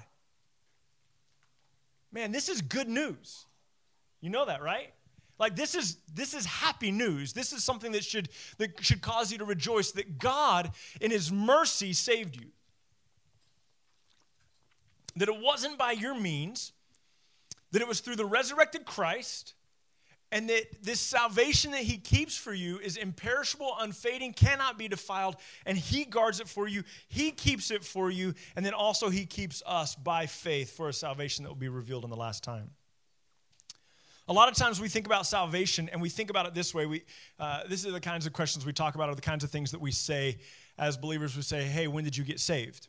Man, 2.12 2.32
this 2.32 2.48
is 2.48 2.62
good 2.62 2.88
news. 2.88 3.46
You 4.26 4.32
know 4.32 4.46
that, 4.46 4.64
right? 4.64 4.92
Like 5.38 5.56
this 5.56 5.76
is 5.76 5.98
this 6.12 6.34
is 6.34 6.48
happy 6.48 6.90
news. 6.90 7.34
This 7.34 7.54
is 7.54 7.64
something 7.64 7.92
that 7.92 8.04
should 8.04 8.30
that 8.58 8.84
should 8.84 9.02
cause 9.02 9.32
you 9.32 9.38
to 9.38 9.46
rejoice 9.46 9.92
that 9.92 10.18
God 10.18 10.72
in 11.00 11.12
his 11.12 11.32
mercy 11.32 11.94
saved 11.94 12.36
you 12.36 12.48
that 15.16 15.30
it 15.30 15.40
wasn't 15.40 15.78
by 15.78 15.92
your 15.92 16.20
means, 16.20 16.74
that 17.72 17.84
it 17.84 17.88
was 17.88 18.00
through 18.00 18.16
the 18.16 18.26
resurrected 18.26 18.84
Christ, 18.84 19.54
and 20.32 20.50
that 20.50 20.84
this 20.84 21.00
salvation 21.00 21.72
that 21.72 21.84
he 21.84 21.98
keeps 21.98 22.36
for 22.36 22.54
you 22.54 22.80
is 22.80 22.98
imperishable, 22.98 23.76
unfading, 23.80 24.34
cannot 24.34 24.78
be 24.78 24.88
defiled, 24.88 25.36
and 25.68 25.78
he 25.78 26.04
guards 26.04 26.40
it 26.40 26.48
for 26.48 26.68
you. 26.68 26.84
He 27.08 27.32
keeps 27.32 27.72
it 27.72 27.84
for 27.84 28.10
you, 28.10 28.34
and 28.56 28.66
then 28.66 28.74
also 28.74 29.10
he 29.10 29.26
keeps 29.26 29.62
us 29.66 29.96
by 29.96 30.26
faith 30.26 30.76
for 30.76 30.90
a 30.90 30.94
salvation 30.94 31.44
that 31.44 31.50
will 31.50 31.56
be 31.56 31.70
revealed 31.70 32.04
in 32.04 32.10
the 32.10 32.18
last 32.18 32.44
time. 32.44 32.72
A 34.28 34.34
lot 34.34 34.50
of 34.50 34.56
times 34.56 34.82
we 34.82 34.90
think 34.90 35.06
about 35.06 35.28
salvation 35.28 35.88
and 35.92 36.02
we 36.02 36.10
think 36.10 36.32
about 36.32 36.48
it 36.48 36.56
this 36.56 36.74
way. 36.74 36.88
We, 36.88 37.04
uh, 37.40 37.62
this 37.70 37.86
are 37.86 37.92
the 37.92 38.00
kinds 38.00 38.26
of 38.26 38.34
questions 38.34 38.66
we 38.66 38.74
talk 38.74 38.96
about, 38.96 39.10
or 39.10 39.16
the 39.16 39.22
kinds 39.22 39.44
of 39.44 39.52
things 39.52 39.72
that 39.72 39.82
we 39.82 39.92
say 39.92 40.40
as 40.80 40.98
believers. 40.98 41.36
We 41.36 41.44
say, 41.44 41.64
Hey, 41.64 41.88
when 41.88 42.04
did 42.04 42.18
you 42.18 42.24
get 42.24 42.40
saved? 42.40 42.88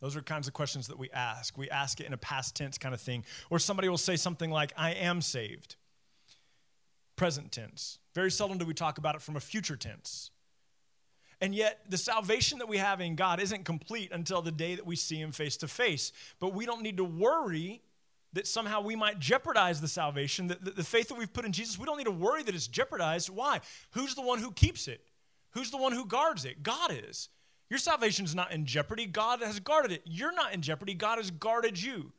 Those 0.00 0.16
are 0.16 0.22
kinds 0.22 0.46
of 0.46 0.54
questions 0.54 0.86
that 0.86 0.98
we 0.98 1.10
ask. 1.10 1.58
We 1.58 1.68
ask 1.68 2.00
it 2.00 2.06
in 2.06 2.12
a 2.12 2.16
past 2.18 2.54
tense 2.54 2.78
kind 2.78 2.94
of 2.94 3.00
thing. 3.00 3.24
Or 3.50 3.58
somebody 3.58 3.88
will 3.88 3.98
say 3.98 4.14
something 4.14 4.50
like, 4.50 4.72
I 4.76 4.92
am 4.92 5.20
saved. 5.20 5.74
Present 7.16 7.50
tense. 7.50 7.98
Very 8.14 8.30
seldom 8.30 8.58
do 8.58 8.64
we 8.64 8.74
talk 8.74 8.98
about 8.98 9.16
it 9.16 9.22
from 9.22 9.34
a 9.34 9.40
future 9.40 9.76
tense. 9.76 10.30
And 11.40 11.54
yet, 11.54 11.80
the 11.88 11.98
salvation 11.98 12.58
that 12.58 12.68
we 12.68 12.78
have 12.78 13.00
in 13.00 13.16
God 13.16 13.40
isn't 13.40 13.64
complete 13.64 14.12
until 14.12 14.42
the 14.42 14.52
day 14.52 14.76
that 14.76 14.86
we 14.86 14.94
see 14.94 15.16
Him 15.16 15.32
face 15.32 15.56
to 15.58 15.68
face. 15.68 16.12
But 16.38 16.52
we 16.52 16.66
don't 16.66 16.82
need 16.82 16.96
to 16.98 17.04
worry 17.04 17.82
that 18.34 18.46
somehow 18.46 18.80
we 18.80 18.96
might 18.96 19.18
jeopardize 19.18 19.80
the 19.80 19.88
salvation, 19.88 20.48
the, 20.48 20.58
the, 20.60 20.70
the 20.70 20.84
faith 20.84 21.08
that 21.08 21.18
we've 21.18 21.32
put 21.32 21.44
in 21.44 21.52
Jesus. 21.52 21.78
We 21.78 21.86
don't 21.86 21.98
need 21.98 22.04
to 22.04 22.10
worry 22.10 22.42
that 22.42 22.54
it's 22.54 22.66
jeopardized. 22.66 23.30
Why? 23.30 23.60
Who's 23.92 24.14
the 24.14 24.22
one 24.22 24.38
who 24.38 24.52
keeps 24.52 24.88
it? 24.88 25.00
Who's 25.52 25.70
the 25.70 25.78
one 25.78 25.92
who 25.92 26.04
guards 26.04 26.44
it? 26.44 26.62
God 26.62 26.92
is. 26.92 27.28
Your 27.70 27.78
salvation 27.78 28.24
is 28.24 28.34
not 28.34 28.52
in 28.52 28.64
jeopardy. 28.64 29.06
God 29.06 29.40
has 29.42 29.60
guarded 29.60 29.92
it. 29.92 30.02
You're 30.04 30.32
not 30.32 30.54
in 30.54 30.62
jeopardy. 30.62 30.94
God 30.94 31.18
has 31.18 31.30
guarded 31.30 31.80
you. 31.80 32.12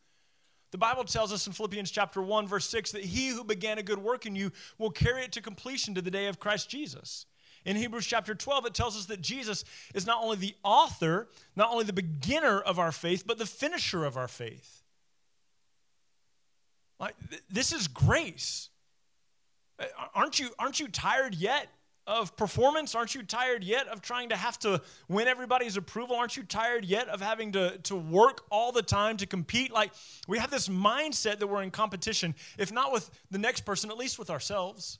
The 0.72 0.78
Bible 0.78 1.04
tells 1.04 1.34
us 1.34 1.48
in 1.48 1.54
Philippians 1.54 1.90
chapter 1.90 2.22
1 2.22 2.48
verse 2.48 2.70
6 2.70 2.92
that 2.92 3.04
he 3.04 3.30
who 3.30 3.44
began 3.44 3.80
a 3.80 3.84
good 3.84 3.98
work 4.00 4.26
in 4.26 4.36
you 4.36 4.52
will 4.78 4.92
carry 4.92 5.24
it 5.24 5.32
to 5.32 5.42
completion 5.42 5.96
to 5.96 6.02
the 6.02 6.12
day 6.12 6.28
of 6.28 6.40
Christ 6.40 6.70
Jesus. 6.70 7.26
In 7.66 7.76
Hebrews 7.76 8.06
chapter 8.06 8.36
12 8.36 8.68
it 8.68 8.74
tells 8.76 8.96
us 8.96 9.06
that 9.08 9.22
Jesus 9.22 9.66
is 9.96 10.06
not 10.06 10.24
only 10.24 10.38
the 10.38 10.56
author, 10.64 11.28
not 11.56 11.72
only 11.72 11.86
the 11.86 11.94
beginner 11.94 12.60
of 12.60 12.78
our 12.78 12.92
faith, 12.92 13.26
but 13.26 13.40
the 13.40 13.46
finisher 13.48 14.06
of 14.06 14.16
our 14.16 14.28
faith. 14.28 14.79
Like 17.00 17.16
this 17.50 17.72
is 17.72 17.88
grace. 17.88 18.70
Aren't 20.14 20.40
you 20.40 20.50
aren't 20.60 20.80
you 20.80 20.88
tired 20.88 21.36
yet 21.36 21.70
of 22.10 22.36
performance? 22.36 22.96
Aren't 22.96 23.14
you 23.14 23.22
tired 23.22 23.64
yet 23.64 23.88
of 23.88 24.02
trying 24.02 24.30
to 24.30 24.36
have 24.36 24.58
to 24.60 24.82
win 25.08 25.28
everybody's 25.28 25.78
approval? 25.78 26.16
Aren't 26.16 26.36
you 26.36 26.44
tired 26.44 26.84
yet 26.84 27.08
of 27.08 27.22
having 27.22 27.52
to, 27.52 27.78
to 27.84 27.96
work 27.96 28.42
all 28.50 28.72
the 28.72 28.82
time 28.82 29.16
to 29.18 29.28
compete? 29.28 29.72
Like, 29.72 29.92
we 30.28 30.40
have 30.40 30.50
this 30.50 30.68
mindset 30.68 31.38
that 31.38 31.48
we're 31.48 31.62
in 31.62 31.70
competition, 31.70 32.34
if 32.58 32.74
not 32.74 32.92
with 32.92 33.10
the 33.30 33.38
next 33.38 33.62
person, 33.62 33.92
at 33.92 33.98
least 33.98 34.18
with 34.18 34.32
ourselves. 34.32 34.98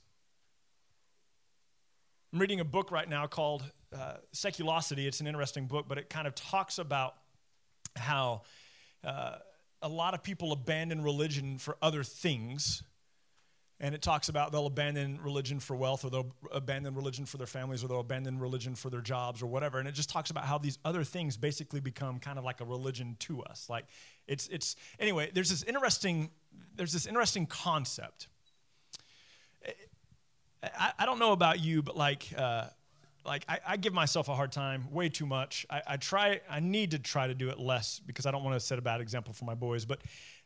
I'm 2.32 2.38
reading 2.38 2.60
a 2.60 2.64
book 2.64 2.92
right 2.92 3.08
now 3.08 3.26
called 3.26 3.64
uh, 3.92 4.14
Seculosity. 4.32 5.06
It's 5.06 5.20
an 5.20 5.26
interesting 5.26 5.66
book, 5.66 5.86
but 5.88 5.98
it 5.98 6.08
kind 6.08 6.28
of 6.28 6.36
talks 6.36 6.78
about 6.78 7.16
how 7.96 8.42
uh, 9.02 9.38
a 9.82 9.88
lot 9.88 10.14
of 10.14 10.22
people 10.22 10.52
abandon 10.52 11.02
religion 11.02 11.58
for 11.58 11.76
other 11.80 12.02
things 12.02 12.82
and 13.80 13.94
it 13.94 14.02
talks 14.02 14.28
about 14.28 14.52
they'll 14.52 14.66
abandon 14.66 15.18
religion 15.22 15.58
for 15.58 15.74
wealth, 15.74 16.04
or 16.04 16.10
they'll 16.10 16.34
abandon 16.52 16.94
religion 16.94 17.24
for 17.24 17.38
their 17.38 17.46
families, 17.46 17.82
or 17.82 17.88
they'll 17.88 18.00
abandon 18.00 18.38
religion 18.38 18.74
for 18.74 18.90
their 18.90 19.00
jobs, 19.00 19.42
or 19.42 19.46
whatever. 19.46 19.78
And 19.78 19.88
it 19.88 19.92
just 19.92 20.10
talks 20.10 20.30
about 20.30 20.44
how 20.44 20.58
these 20.58 20.78
other 20.84 21.02
things 21.02 21.38
basically 21.38 21.80
become 21.80 22.18
kind 22.18 22.38
of 22.38 22.44
like 22.44 22.60
a 22.60 22.64
religion 22.66 23.16
to 23.20 23.42
us. 23.42 23.68
Like 23.70 23.86
it's 24.28 24.48
it's 24.48 24.76
anyway. 24.98 25.30
There's 25.32 25.48
this 25.48 25.62
interesting 25.62 26.30
there's 26.76 26.92
this 26.92 27.06
interesting 27.06 27.46
concept. 27.46 28.28
I, 30.62 30.92
I 30.98 31.06
don't 31.06 31.18
know 31.18 31.32
about 31.32 31.58
you, 31.60 31.82
but 31.82 31.96
like. 31.96 32.28
Uh, 32.36 32.66
like 33.24 33.44
I, 33.48 33.58
I, 33.66 33.76
give 33.76 33.92
myself 33.92 34.28
a 34.28 34.34
hard 34.34 34.52
time 34.52 34.88
way 34.90 35.08
too 35.08 35.26
much. 35.26 35.66
I, 35.68 35.82
I, 35.86 35.96
try. 35.96 36.40
I 36.48 36.60
need 36.60 36.92
to 36.92 36.98
try 36.98 37.26
to 37.26 37.34
do 37.34 37.50
it 37.50 37.58
less 37.58 38.00
because 38.00 38.26
I 38.26 38.30
don't 38.30 38.42
want 38.42 38.54
to 38.54 38.60
set 38.60 38.78
a 38.78 38.82
bad 38.82 39.00
example 39.00 39.32
for 39.32 39.44
my 39.44 39.54
boys. 39.54 39.84
But 39.84 40.00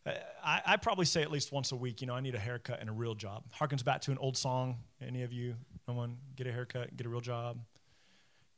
I, 0.06 0.60
I, 0.66 0.76
probably 0.76 1.06
say 1.06 1.22
at 1.22 1.30
least 1.30 1.52
once 1.52 1.72
a 1.72 1.76
week, 1.76 2.00
you 2.00 2.06
know, 2.06 2.14
I 2.14 2.20
need 2.20 2.34
a 2.34 2.38
haircut 2.38 2.80
and 2.80 2.90
a 2.90 2.92
real 2.92 3.14
job. 3.14 3.44
Harkens 3.58 3.84
back 3.84 4.02
to 4.02 4.12
an 4.12 4.18
old 4.18 4.36
song. 4.36 4.76
Any 5.00 5.22
of 5.22 5.32
you, 5.32 5.54
no 5.88 5.94
one, 5.94 6.18
get 6.36 6.46
a 6.46 6.52
haircut, 6.52 6.96
get 6.96 7.06
a 7.06 7.08
real 7.08 7.20
job, 7.20 7.58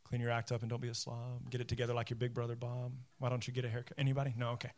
clean 0.04 0.20
your 0.20 0.30
act 0.30 0.50
up, 0.50 0.62
and 0.62 0.70
don't 0.70 0.80
be 0.80 0.88
a 0.88 0.94
slob. 0.94 1.48
Get 1.50 1.60
it 1.60 1.68
together 1.68 1.94
like 1.94 2.10
your 2.10 2.16
big 2.16 2.34
brother 2.34 2.56
Bob. 2.56 2.92
Why 3.18 3.28
don't 3.28 3.46
you 3.46 3.52
get 3.52 3.64
a 3.64 3.68
haircut? 3.68 3.96
Anybody? 3.98 4.34
No, 4.36 4.50
okay. 4.50 4.70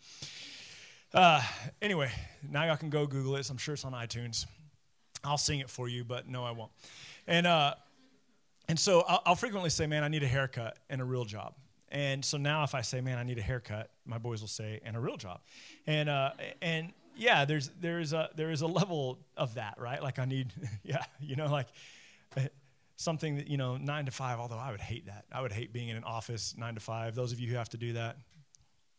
Uh, 1.15 1.43
anyway, 1.81 2.11
now 2.51 2.65
y'all 2.67 2.77
can 2.77 2.91
go 2.91 3.07
Google 3.07 3.37
it. 3.37 3.49
I'm 3.49 3.57
sure 3.57 3.75
it's 3.75 3.85
on 3.85 3.93
iTunes. 3.93 4.45
I'll 5.25 5.39
sing 5.39 5.61
it 5.61 5.71
for 5.71 5.89
you, 5.89 6.05
but 6.05 6.29
no, 6.29 6.45
I 6.45 6.51
won't. 6.51 6.71
And 7.27 7.47
uh, 7.47 7.75
and 8.69 8.79
so 8.79 9.01
I'll, 9.01 9.23
I'll 9.27 9.37
frequently 9.37 9.71
say, 9.71 9.87
man, 9.87 10.05
I 10.05 10.09
need 10.09 10.23
a 10.23 10.29
haircut 10.29 10.79
and 10.91 11.01
a 11.01 11.05
real 11.05 11.25
job. 11.25 11.55
And 11.91 12.23
so 12.25 12.37
now 12.37 12.65
if 12.65 12.75
I 12.75 12.83
say, 12.83 13.01
man, 13.01 13.19
I 13.19 13.23
need 13.23 13.39
a 13.39 13.43
haircut, 13.43 13.91
my 14.05 14.19
boys 14.19 14.41
will 14.41 14.49
say, 14.49 14.81
and 14.85 14.97
a 14.97 15.01
real 15.01 15.17
job. 15.17 15.41
And, 15.87 16.09
uh, 16.09 16.33
and 16.61 16.93
yeah, 17.17 17.47
there's, 17.47 17.71
there's, 17.81 18.13
a, 18.13 18.29
there 18.37 18.51
is 18.51 18.61
a 18.61 18.67
level 18.67 19.19
of 19.37 19.55
that, 19.55 19.77
right? 19.79 20.03
Like 20.03 20.19
I 20.19 20.27
need, 20.27 20.53
yeah, 20.83 21.03
you 21.19 21.37
know, 21.37 21.47
like 21.47 21.69
uh, 22.37 22.43
something 22.97 23.37
that, 23.37 23.49
you 23.49 23.57
know, 23.57 23.79
nine 23.79 24.05
to 24.05 24.11
five, 24.11 24.39
although 24.39 24.59
I 24.59 24.71
would 24.71 24.81
hate 24.81 25.07
that. 25.07 25.25
I 25.33 25.41
would 25.41 25.53
hate 25.53 25.73
being 25.73 25.89
in 25.89 25.97
an 25.97 26.05
office 26.05 26.55
nine 26.59 26.75
to 26.75 26.81
five. 26.81 27.15
Those 27.15 27.33
of 27.33 27.41
you 27.41 27.49
who 27.49 27.57
have 27.57 27.71
to 27.71 27.79
do 27.79 27.95
that, 27.95 28.17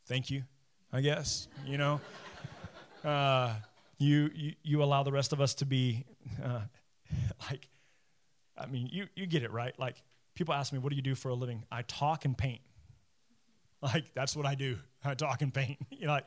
thank 0.08 0.32
you, 0.32 0.44
I 0.92 1.02
guess, 1.02 1.48
you 1.66 1.78
know. 1.78 2.02
Uh, 3.02 3.54
you, 3.98 4.30
you, 4.36 4.54
you 4.62 4.84
allow 4.84 5.04
the 5.04 5.12
rest 5.12 5.32
of 5.32 5.40
us 5.40 5.54
to 5.54 5.66
be 5.66 6.04
uh, 6.44 6.60
like, 7.50 7.68
I 8.60 8.66
mean, 8.66 8.90
you, 8.92 9.08
you 9.16 9.26
get 9.26 9.44
it, 9.44 9.52
right? 9.52 9.78
Like, 9.80 10.02
people 10.36 10.54
ask 10.54 10.74
me, 10.74 10.80
what 10.80 10.90
do 10.90 10.96
you 10.96 11.02
do 11.02 11.16
for 11.16 11.30
a 11.30 11.34
living? 11.34 11.64
I 11.72 11.84
talk 11.84 12.26
and 12.26 12.38
paint. 12.38 12.62
Like 13.82 14.14
that's 14.14 14.36
what 14.36 14.46
I 14.46 14.56
do. 14.56 14.78
I 15.06 15.14
talk 15.14 15.42
and 15.42 15.54
paint. 15.54 15.78
you 15.90 16.06
know, 16.06 16.12
like, 16.12 16.26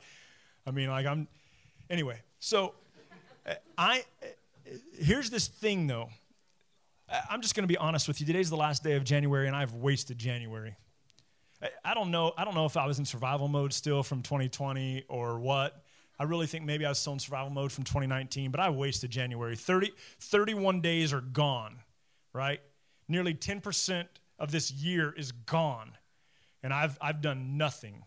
I 0.67 0.71
mean, 0.71 0.89
like 0.89 1.05
I'm. 1.05 1.29
Anyway, 1.91 2.19
so 2.39 2.73
uh, 3.47 3.53
I 3.77 4.05
uh, 4.23 4.27
here's 4.99 5.29
this 5.29 5.49
thing 5.49 5.87
though. 5.87 6.09
I'm 7.29 7.43
just 7.43 7.55
going 7.55 7.65
to 7.65 7.69
be 7.69 7.77
honest 7.77 8.09
with 8.09 8.21
you. 8.21 8.27
Today's 8.27 8.49
the 8.49 8.57
last 8.57 8.83
day 8.83 8.95
of 8.95 9.05
January, 9.05 9.49
and 9.49 9.55
I've 9.55 9.75
wasted 9.75 10.17
January. 10.17 10.77
I 11.85 11.95
don't 11.95 12.11
know. 12.11 12.33
I 12.39 12.45
don't 12.45 12.55
know 12.55 12.65
if 12.65 12.77
I 12.77 12.87
was 12.87 12.99
in 12.99 13.05
survival 13.05 13.49
mode 13.49 13.73
still 13.73 14.03
from 14.03 14.23
2020 14.23 15.05
or 15.09 15.39
what. 15.39 15.85
I 16.19 16.25
really 16.25 16.47
think 16.47 16.65
maybe 16.65 16.87
I 16.87 16.89
was 16.89 16.99
still 16.99 17.13
in 17.13 17.19
survival 17.19 17.51
mode 17.51 17.71
from 17.71 17.85
2019, 17.85 18.51
but 18.51 18.61
I 18.61 18.71
wasted 18.71 19.11
January. 19.11 19.57
30, 19.57 19.93
31 20.21 20.81
days 20.81 21.13
are 21.13 21.21
gone, 21.21 21.79
right? 22.33 22.61
Nearly 23.09 23.35
10% 23.35 24.07
of 24.39 24.51
this 24.51 24.71
year 24.71 25.13
is 25.17 25.33
gone. 25.33 25.93
And 26.63 26.73
I've, 26.73 26.99
I've 27.01 27.21
done 27.21 27.57
nothing. 27.57 28.05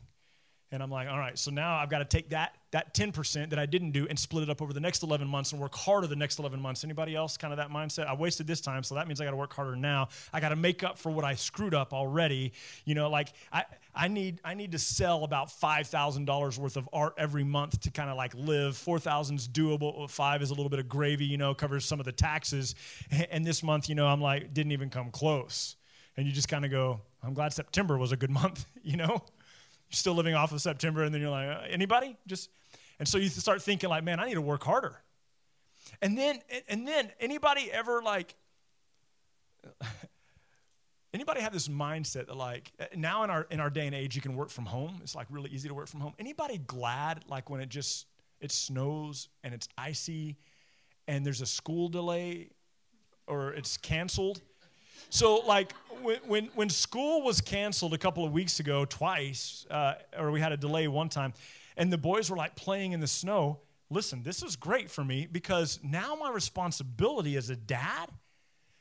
And 0.76 0.84
I'm 0.84 0.92
like, 0.92 1.08
all 1.08 1.18
right, 1.18 1.40
so 1.40 1.52
now 1.52 1.78
I've 1.78 1.90
got 1.90 2.00
to 2.00 2.06
take 2.06 2.30
that 2.30 2.56
that 2.72 2.94
10% 2.94 3.52
that 3.52 3.58
I 3.58 3.66
didn't 3.66 3.92
do 3.92 4.06
and 4.10 4.20
split 4.20 4.44
it 4.44 4.50
up 4.50 4.62
over 4.62 4.74
the 4.74 4.82
next 4.82 5.02
11 5.02 5.26
months 5.26 5.54
and 5.54 5.62
work 5.62 5.74
harder 5.74 6.08
the 6.08 6.16
next 6.18 6.40
11 6.40 6.62
months. 6.62 6.84
Anybody 6.84 7.16
else 7.16 7.38
kind 7.38 7.54
of 7.54 7.58
that 7.58 7.70
mindset? 7.70 8.06
I 8.06 8.14
wasted 8.14 8.48
this 8.48 8.60
time, 8.60 8.84
so 8.84 8.96
that 8.96 9.08
means 9.08 9.22
I 9.22 9.24
got 9.24 9.32
to 9.32 9.38
work 9.38 9.54
harder 9.54 9.78
now. 9.78 10.10
I 10.34 10.42
got 10.42 10.50
to 10.50 10.58
make 10.58 10.84
up 10.84 10.98
for 10.98 11.10
what 11.10 11.24
I 11.24 11.36
screwed 11.36 11.74
up 11.74 11.94
already. 11.94 12.52
You 12.84 12.94
know, 12.94 13.10
like 13.10 13.32
I, 13.54 13.64
I 13.96 14.10
need 14.10 14.42
I 14.44 14.56
need 14.56 14.74
to 14.74 14.80
sell 14.80 15.24
about 15.24 15.48
$5,000 15.48 16.58
worth 16.58 16.76
of 16.76 16.90
art 16.92 17.14
every 17.18 17.46
month 17.46 17.80
to 17.82 17.92
kind 17.92 18.10
of 18.10 18.18
like 18.18 18.36
live. 18.36 18.76
4,000 18.76 19.38
is 19.38 19.48
doable. 19.48 20.10
5 20.10 20.42
is 20.42 20.50
a 20.50 20.54
little 20.54 20.70
bit 20.70 20.80
of 20.80 20.90
gravy, 20.90 21.26
you 21.26 21.38
know, 21.38 21.54
covers 21.54 21.86
some 21.86 22.02
of 22.02 22.06
the 22.06 22.12
taxes. 22.12 22.76
And 23.32 23.46
this 23.46 23.64
month, 23.64 23.88
you 23.88 23.96
know, 23.96 24.08
I'm 24.08 24.20
like 24.20 24.54
didn't 24.54 24.74
even 24.74 24.90
come 24.90 25.12
close. 25.12 25.78
And 26.18 26.28
you 26.28 26.34
just 26.34 26.50
kind 26.50 26.66
of 26.66 26.72
go, 26.72 27.00
I'm 27.24 27.34
glad 27.34 27.54
September 27.54 27.98
was 27.98 28.12
a 28.12 28.18
good 28.18 28.30
month, 28.30 28.66
you 28.84 28.98
know? 28.98 29.24
Still 29.90 30.14
living 30.14 30.36
off 30.36 30.52
of 30.52 30.62
September, 30.62 31.04
and 31.04 31.14
then 31.14 31.22
you're 31.22 31.30
like, 31.30 31.48
uh, 31.48 31.62
anybody? 31.70 32.18
Just 32.28 32.50
and 33.00 33.08
so 33.08 33.18
you 33.18 33.30
start 33.30 33.62
thinking 33.62 33.90
like, 33.90 34.04
man, 34.04 34.20
I 34.20 34.26
need 34.26 34.36
to 34.36 34.42
work 34.42 34.64
harder. 34.64 35.02
And 36.02 36.18
then 36.18 36.40
and 36.68 36.88
then 36.88 37.12
anybody 37.20 37.72
ever 37.72 38.02
like 38.02 38.36
anybody 41.14 41.42
have 41.42 41.54
this 41.54 41.68
mindset 41.68 42.28
that 42.28 42.36
like 42.36 42.72
now 42.96 43.24
in 43.24 43.30
our 43.30 43.48
in 43.50 43.60
our 43.60 43.70
day 43.70 43.86
and 43.86 43.96
age 43.96 44.16
you 44.16 44.22
can 44.22 44.36
work 44.36 44.50
from 44.50 44.66
home. 44.66 45.00
It's 45.04 45.16
like 45.16 45.28
really 45.30 45.52
easy 45.52 45.68
to 45.68 45.74
work 45.74 45.88
from 45.88 46.02
home. 46.02 46.14
Anybody 46.20 46.58
glad 46.58 47.24
like 47.28 47.50
when 47.50 47.62
it 47.62 47.70
just 47.70 48.08
it 48.42 48.52
snows 48.52 49.30
and 49.44 49.54
it's 49.54 49.68
icy 49.78 50.38
and 51.08 51.26
there's 51.26 51.42
a 51.42 51.46
school 51.46 51.90
delay 51.90 52.50
or 53.28 53.54
it's 53.54 53.78
canceled? 53.78 54.42
So, 55.10 55.38
like, 55.48 55.74
when, 56.06 56.46
when, 56.56 56.70
school 56.70 57.22
was 57.22 57.42
canceled 57.42 57.94
a 57.94 57.98
couple 57.98 58.26
of 58.26 58.32
weeks 58.32 58.60
ago, 58.60 58.86
twice, 58.86 59.66
uh, 59.70 59.96
or 60.18 60.32
we 60.32 60.40
had 60.40 60.52
a 60.52 60.58
delay 60.58 60.88
one 60.88 61.10
time, 61.10 61.34
and 61.78 61.92
the 61.92 61.98
boys 61.98 62.30
were 62.30 62.38
like 62.38 62.56
playing 62.56 62.94
in 62.94 63.00
the 63.00 63.08
snow. 63.08 63.60
Listen, 63.90 64.24
this 64.24 64.42
is 64.42 64.56
great 64.56 64.90
for 64.90 65.04
me 65.04 65.28
because 65.32 65.80
now 65.84 66.16
my 66.16 66.32
responsibility 66.32 67.36
as 67.36 67.50
a 67.50 67.56
dad 67.56 68.10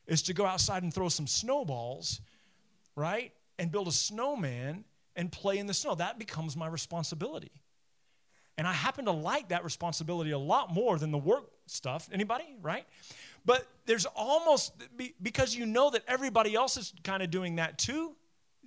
is 0.07 0.23
to 0.23 0.35
go 0.35 0.45
outside 0.45 0.83
and 0.83 0.93
throw 0.93 1.09
some 1.09 1.27
snowballs, 1.27 2.21
right? 2.97 3.33
And 3.59 3.71
build 3.73 3.89
a 3.89 3.93
snowman 3.93 4.85
and 5.17 5.31
play 5.31 5.59
in 5.59 5.67
the 5.67 5.75
snow. 5.75 5.95
That 5.95 6.19
becomes 6.19 6.57
my 6.57 6.67
responsibility. 6.67 7.53
And 8.57 8.67
I 8.67 8.73
happen 8.73 9.07
to 9.07 9.13
like 9.13 9.49
that 9.49 9.65
responsibility 9.65 10.31
a 10.31 10.39
lot 10.39 10.73
more 10.73 10.99
than 10.99 11.11
the 11.11 11.19
work 11.19 11.45
stuff. 11.67 12.09
Anybody, 12.13 12.45
right? 12.63 12.87
But 13.45 13.67
there's 13.87 14.07
almost 14.07 14.73
because 15.23 15.55
you 15.55 15.67
know 15.67 15.91
that 15.91 16.03
everybody 16.09 16.55
else 16.55 16.77
is 16.77 16.93
kind 17.03 17.23
of 17.23 17.31
doing 17.31 17.57
that 17.57 17.79
too. 17.79 18.17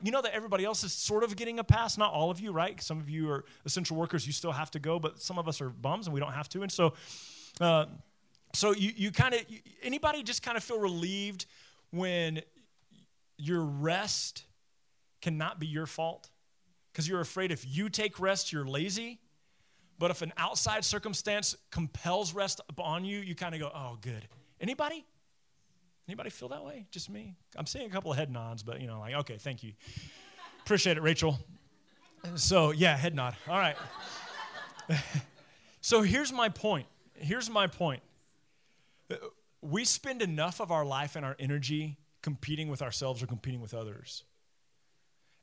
You 0.03 0.11
know 0.11 0.21
that 0.21 0.33
everybody 0.33 0.63
else 0.63 0.83
is 0.83 0.93
sort 0.93 1.23
of 1.23 1.35
getting 1.35 1.57
a 1.57 1.63
pass. 1.63 1.97
Not 1.97 2.13
all 2.13 2.29
of 2.29 2.39
you, 2.39 2.51
right? 2.51 2.79
Some 2.81 2.99
of 2.99 3.09
you 3.09 3.31
are 3.31 3.45
essential 3.65 3.97
workers. 3.97 4.27
You 4.27 4.33
still 4.33 4.51
have 4.51 4.69
to 4.71 4.79
go, 4.79 4.99
but 4.99 5.19
some 5.19 5.39
of 5.39 5.47
us 5.47 5.59
are 5.59 5.69
bums 5.69 6.05
and 6.05 6.13
we 6.13 6.19
don't 6.19 6.33
have 6.33 6.47
to. 6.49 6.61
And 6.61 6.71
so, 6.71 6.93
uh, 7.59 7.85
so 8.53 8.73
you 8.73 8.91
you 8.95 9.11
kind 9.11 9.33
of 9.33 9.41
anybody 9.81 10.21
just 10.21 10.43
kind 10.43 10.55
of 10.55 10.63
feel 10.63 10.79
relieved 10.79 11.47
when 11.89 12.41
your 13.37 13.61
rest 13.61 14.45
cannot 15.21 15.59
be 15.59 15.65
your 15.65 15.87
fault 15.87 16.29
because 16.91 17.07
you're 17.07 17.21
afraid 17.21 17.51
if 17.51 17.65
you 17.67 17.89
take 17.89 18.19
rest, 18.19 18.51
you're 18.51 18.65
lazy. 18.65 19.19
But 19.99 20.11
if 20.11 20.21
an 20.21 20.31
outside 20.37 20.85
circumstance 20.85 21.55
compels 21.71 22.35
rest 22.35 22.61
upon 22.69 23.03
you, 23.03 23.19
you 23.19 23.33
kind 23.33 23.55
of 23.55 23.61
go, 23.61 23.71
"Oh, 23.73 23.97
good." 23.99 24.27
Anybody? 24.59 25.05
Anybody 26.07 26.29
feel 26.29 26.49
that 26.49 26.63
way? 26.63 26.87
Just 26.91 27.09
me? 27.09 27.35
I'm 27.55 27.65
seeing 27.65 27.85
a 27.85 27.89
couple 27.89 28.11
of 28.11 28.17
head 28.17 28.31
nods, 28.31 28.63
but 28.63 28.79
you 28.79 28.87
know, 28.87 28.99
like, 28.99 29.15
okay, 29.15 29.37
thank 29.37 29.61
you. 29.61 29.73
Appreciate 30.63 30.97
it, 30.97 31.01
Rachel. 31.01 31.39
So, 32.35 32.71
yeah, 32.71 32.95
head 32.95 33.15
nod. 33.15 33.35
All 33.47 33.57
right. 33.57 33.75
so, 35.81 36.01
here's 36.01 36.31
my 36.31 36.49
point. 36.49 36.87
Here's 37.13 37.49
my 37.49 37.67
point. 37.67 38.01
We 39.61 39.85
spend 39.85 40.21
enough 40.21 40.59
of 40.59 40.71
our 40.71 40.85
life 40.85 41.15
and 41.15 41.25
our 41.25 41.35
energy 41.39 41.97
competing 42.21 42.69
with 42.69 42.81
ourselves 42.81 43.21
or 43.23 43.27
competing 43.27 43.61
with 43.61 43.73
others. 43.73 44.23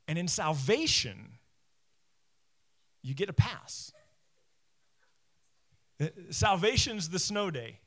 And 0.07 0.19
in 0.19 0.27
salvation, 0.27 1.39
you 3.01 3.13
get 3.13 3.29
a 3.29 3.33
pass. 3.33 3.91
Salvation's 6.29 7.09
the 7.09 7.19
snow 7.19 7.49
day. 7.49 7.79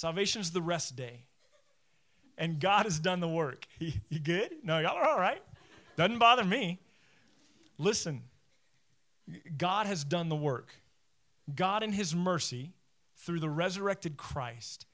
Salvation's 0.00 0.50
the 0.52 0.62
rest 0.62 0.96
day. 0.96 1.24
And 2.38 2.58
God 2.58 2.86
has 2.86 2.98
done 2.98 3.20
the 3.20 3.28
work. 3.28 3.66
You, 3.78 3.92
you 4.08 4.18
good? 4.18 4.50
No, 4.64 4.78
y'all 4.78 4.96
are 4.96 5.06
all 5.06 5.18
right. 5.18 5.42
Doesn't 5.96 6.18
bother 6.18 6.42
me. 6.42 6.78
Listen, 7.76 8.22
God 9.58 9.86
has 9.86 10.02
done 10.02 10.30
the 10.30 10.36
work. 10.36 10.74
God, 11.54 11.82
in 11.82 11.92
His 11.92 12.14
mercy, 12.14 12.72
through 13.18 13.40
the 13.40 13.50
resurrected 13.50 14.16
Christ, 14.16 14.86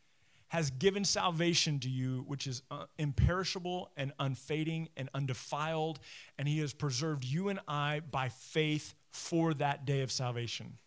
has 0.49 0.71
given 0.71 1.05
salvation 1.05 1.79
to 1.81 1.89
you, 1.89 2.25
which 2.27 2.49
is 2.49 2.63
uh, 2.73 2.87
imperishable 2.99 3.93
and 3.97 4.13
unfading 4.19 4.89
and 4.97 5.09
undefiled, 5.15 6.01
and 6.37 6.49
He 6.49 6.59
has 6.59 6.73
preserved 6.73 7.25
you 7.25 7.49
and 7.49 7.61
I 7.69 8.01
by 8.11 8.29
faith 8.29 8.95
for 9.11 9.55
that 9.55 9.85
day 9.85 10.01
of 10.01 10.11
salvation. 10.11 10.79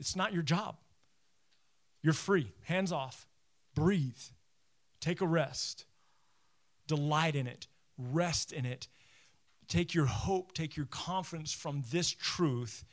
It's 0.00 0.16
not 0.16 0.32
your 0.32 0.42
job. 0.42 0.78
You're 2.02 2.12
free, 2.12 2.52
hands 2.64 2.92
off. 2.92 3.26
Breathe. 3.74 4.20
Take 5.00 5.20
a 5.20 5.26
rest. 5.26 5.86
Delight 6.86 7.36
in 7.36 7.46
it. 7.46 7.68
Rest 7.96 8.52
in 8.52 8.64
it. 8.64 8.88
Take 9.68 9.94
your 9.94 10.06
hope, 10.06 10.52
take 10.52 10.76
your 10.76 10.86
confidence 10.86 11.52
from 11.52 11.82
this 11.90 12.10
truth 12.10 12.84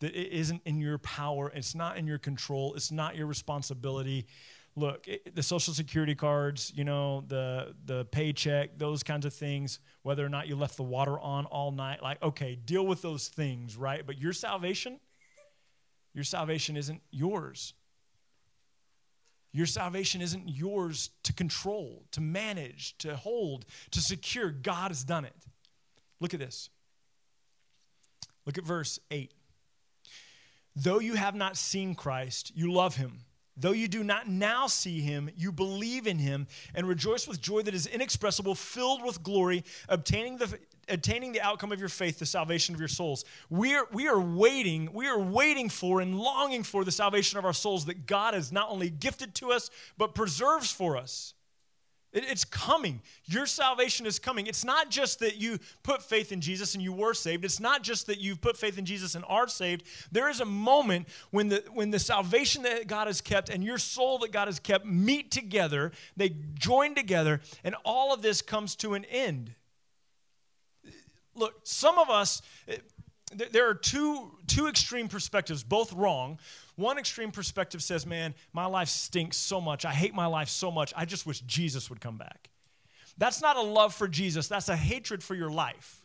that 0.00 0.16
it 0.16 0.32
isn't 0.32 0.62
in 0.64 0.80
your 0.80 0.98
power, 0.98 1.52
it's 1.54 1.74
not 1.74 1.96
in 1.96 2.06
your 2.06 2.18
control, 2.18 2.74
it's 2.74 2.90
not 2.90 3.16
your 3.16 3.26
responsibility. 3.26 4.26
Look, 4.74 5.06
it, 5.06 5.36
the 5.36 5.42
social 5.42 5.74
security 5.74 6.14
cards, 6.14 6.72
you 6.74 6.84
know, 6.84 7.24
the 7.28 7.74
the 7.84 8.06
paycheck, 8.06 8.78
those 8.78 9.02
kinds 9.02 9.26
of 9.26 9.34
things, 9.34 9.78
whether 10.02 10.24
or 10.24 10.30
not 10.30 10.48
you 10.48 10.56
left 10.56 10.76
the 10.76 10.82
water 10.82 11.20
on 11.20 11.44
all 11.46 11.70
night, 11.70 12.02
like 12.02 12.22
okay, 12.22 12.56
deal 12.56 12.86
with 12.86 13.02
those 13.02 13.28
things, 13.28 13.76
right? 13.76 14.04
But 14.04 14.18
your 14.18 14.32
salvation, 14.32 14.98
your 16.14 16.24
salvation 16.24 16.76
isn't 16.76 17.02
yours. 17.10 17.74
Your 19.52 19.66
salvation 19.66 20.22
isn't 20.22 20.48
yours 20.48 21.10
to 21.24 21.32
control, 21.32 22.04
to 22.12 22.20
manage, 22.20 22.96
to 22.98 23.16
hold, 23.16 23.66
to 23.90 24.00
secure. 24.00 24.50
God 24.50 24.90
has 24.90 25.04
done 25.04 25.24
it. 25.24 25.36
Look 26.20 26.32
at 26.32 26.40
this. 26.40 26.70
Look 28.46 28.56
at 28.56 28.64
verse 28.64 28.98
8. 29.10 29.32
Though 30.74 31.00
you 31.00 31.14
have 31.14 31.34
not 31.34 31.56
seen 31.56 31.94
Christ, 31.94 32.50
you 32.54 32.72
love 32.72 32.96
him. 32.96 33.24
Though 33.56 33.72
you 33.72 33.86
do 33.86 34.02
not 34.02 34.28
now 34.28 34.66
see 34.66 35.00
him, 35.00 35.30
you 35.36 35.52
believe 35.52 36.06
in 36.06 36.18
him 36.18 36.46
and 36.74 36.88
rejoice 36.88 37.28
with 37.28 37.40
joy 37.40 37.62
that 37.62 37.74
is 37.74 37.86
inexpressible, 37.86 38.54
filled 38.54 39.04
with 39.04 39.22
glory, 39.22 39.64
obtaining 39.88 40.38
the 40.38 40.58
attaining 40.88 41.32
the 41.32 41.40
outcome 41.40 41.70
of 41.70 41.78
your 41.78 41.88
faith, 41.88 42.18
the 42.18 42.26
salvation 42.26 42.74
of 42.74 42.80
your 42.80 42.88
souls. 42.88 43.24
We 43.48 43.74
are, 43.74 43.86
we 43.92 44.08
are 44.08 44.20
waiting, 44.20 44.92
we 44.92 45.06
are 45.06 45.18
waiting 45.18 45.68
for 45.68 46.00
and 46.00 46.18
longing 46.18 46.64
for 46.64 46.84
the 46.84 46.90
salvation 46.90 47.38
of 47.38 47.44
our 47.44 47.52
souls 47.52 47.84
that 47.86 48.06
God 48.06 48.34
has 48.34 48.50
not 48.52 48.68
only 48.68 48.90
gifted 48.90 49.34
to 49.36 49.52
us, 49.52 49.70
but 49.96 50.14
preserves 50.14 50.72
for 50.72 50.96
us. 50.96 51.34
It, 52.12 52.24
it's 52.28 52.44
coming. 52.44 53.00
Your 53.24 53.46
salvation 53.46 54.06
is 54.06 54.18
coming. 54.18 54.46
It's 54.46 54.64
not 54.64 54.90
just 54.90 55.20
that 55.20 55.36
you 55.36 55.58
put 55.82 56.02
faith 56.02 56.32
in 56.32 56.40
Jesus 56.40 56.74
and 56.74 56.82
you 56.82 56.92
were 56.92 57.14
saved. 57.14 57.44
It's 57.44 57.60
not 57.60 57.82
just 57.82 58.06
that 58.06 58.20
you've 58.20 58.40
put 58.40 58.56
faith 58.56 58.78
in 58.78 58.84
Jesus 58.84 59.14
and 59.14 59.24
are 59.28 59.48
saved. 59.48 59.84
There 60.10 60.28
is 60.28 60.40
a 60.40 60.44
moment 60.44 61.08
when 61.30 61.48
the, 61.48 61.64
when 61.72 61.90
the 61.90 61.98
salvation 61.98 62.62
that 62.62 62.86
God 62.86 63.06
has 63.06 63.20
kept 63.20 63.48
and 63.48 63.64
your 63.64 63.78
soul 63.78 64.18
that 64.18 64.32
God 64.32 64.48
has 64.48 64.60
kept 64.60 64.84
meet 64.84 65.30
together, 65.30 65.92
they 66.16 66.36
join 66.54 66.94
together, 66.94 67.40
and 67.64 67.74
all 67.84 68.12
of 68.12 68.22
this 68.22 68.42
comes 68.42 68.76
to 68.76 68.94
an 68.94 69.04
end. 69.06 69.54
Look, 71.34 71.60
some 71.64 71.98
of 71.98 72.10
us, 72.10 72.42
eh, 72.68 72.76
there 73.34 73.68
are 73.68 73.74
two, 73.74 74.32
two 74.46 74.66
extreme 74.66 75.08
perspectives, 75.08 75.62
both 75.64 75.92
wrong. 75.92 76.38
One 76.76 76.98
extreme 76.98 77.30
perspective 77.30 77.82
says, 77.82 78.06
Man, 78.06 78.34
my 78.52 78.66
life 78.66 78.88
stinks 78.88 79.36
so 79.36 79.60
much. 79.60 79.84
I 79.84 79.92
hate 79.92 80.14
my 80.14 80.26
life 80.26 80.48
so 80.48 80.70
much. 80.70 80.92
I 80.96 81.04
just 81.04 81.26
wish 81.26 81.40
Jesus 81.40 81.90
would 81.90 82.00
come 82.00 82.16
back. 82.16 82.50
That's 83.18 83.42
not 83.42 83.56
a 83.56 83.62
love 83.62 83.94
for 83.94 84.08
Jesus, 84.08 84.48
that's 84.48 84.68
a 84.68 84.76
hatred 84.76 85.22
for 85.22 85.34
your 85.34 85.50
life. 85.50 86.01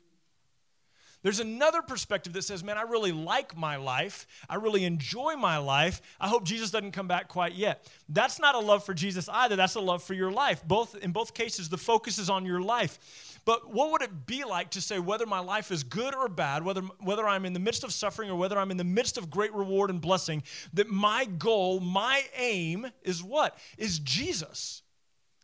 There's 1.27 1.41
another 1.41 1.81
perspective 1.81 2.31
that 2.31 2.43
says, 2.43 2.63
man, 2.63 2.77
I 2.77 2.83
really 2.83 3.11
like 3.11 3.57
my 3.57 3.75
life. 3.75 4.25
I 4.47 4.55
really 4.55 4.85
enjoy 4.85 5.35
my 5.35 5.57
life. 5.57 6.01
I 6.21 6.29
hope 6.29 6.45
Jesus 6.45 6.71
doesn't 6.71 6.93
come 6.93 7.09
back 7.09 7.27
quite 7.27 7.53
yet. 7.53 7.85
That's 8.07 8.39
not 8.39 8.55
a 8.55 8.59
love 8.59 8.85
for 8.85 8.93
Jesus 8.93 9.27
either. 9.27 9.57
That's 9.57 9.75
a 9.75 9.81
love 9.81 10.01
for 10.01 10.13
your 10.13 10.31
life. 10.31 10.63
Both 10.65 10.95
in 10.95 11.11
both 11.11 11.33
cases, 11.33 11.67
the 11.67 11.77
focus 11.77 12.17
is 12.17 12.29
on 12.29 12.45
your 12.45 12.61
life. 12.61 13.41
But 13.43 13.73
what 13.73 13.91
would 13.91 14.03
it 14.03 14.25
be 14.25 14.45
like 14.45 14.69
to 14.69 14.81
say 14.81 14.99
whether 14.99 15.25
my 15.25 15.39
life 15.39 15.69
is 15.69 15.83
good 15.83 16.15
or 16.15 16.29
bad, 16.29 16.63
whether, 16.63 16.79
whether 17.01 17.27
I'm 17.27 17.43
in 17.43 17.51
the 17.51 17.59
midst 17.59 17.83
of 17.83 17.91
suffering 17.91 18.29
or 18.29 18.37
whether 18.37 18.57
I'm 18.57 18.71
in 18.71 18.77
the 18.77 18.85
midst 18.85 19.17
of 19.17 19.29
great 19.29 19.53
reward 19.53 19.89
and 19.89 19.99
blessing, 19.99 20.43
that 20.75 20.87
my 20.87 21.25
goal, 21.25 21.81
my 21.81 22.23
aim 22.37 22.87
is 23.03 23.21
what? 23.21 23.57
Is 23.77 23.99
Jesus. 23.99 24.81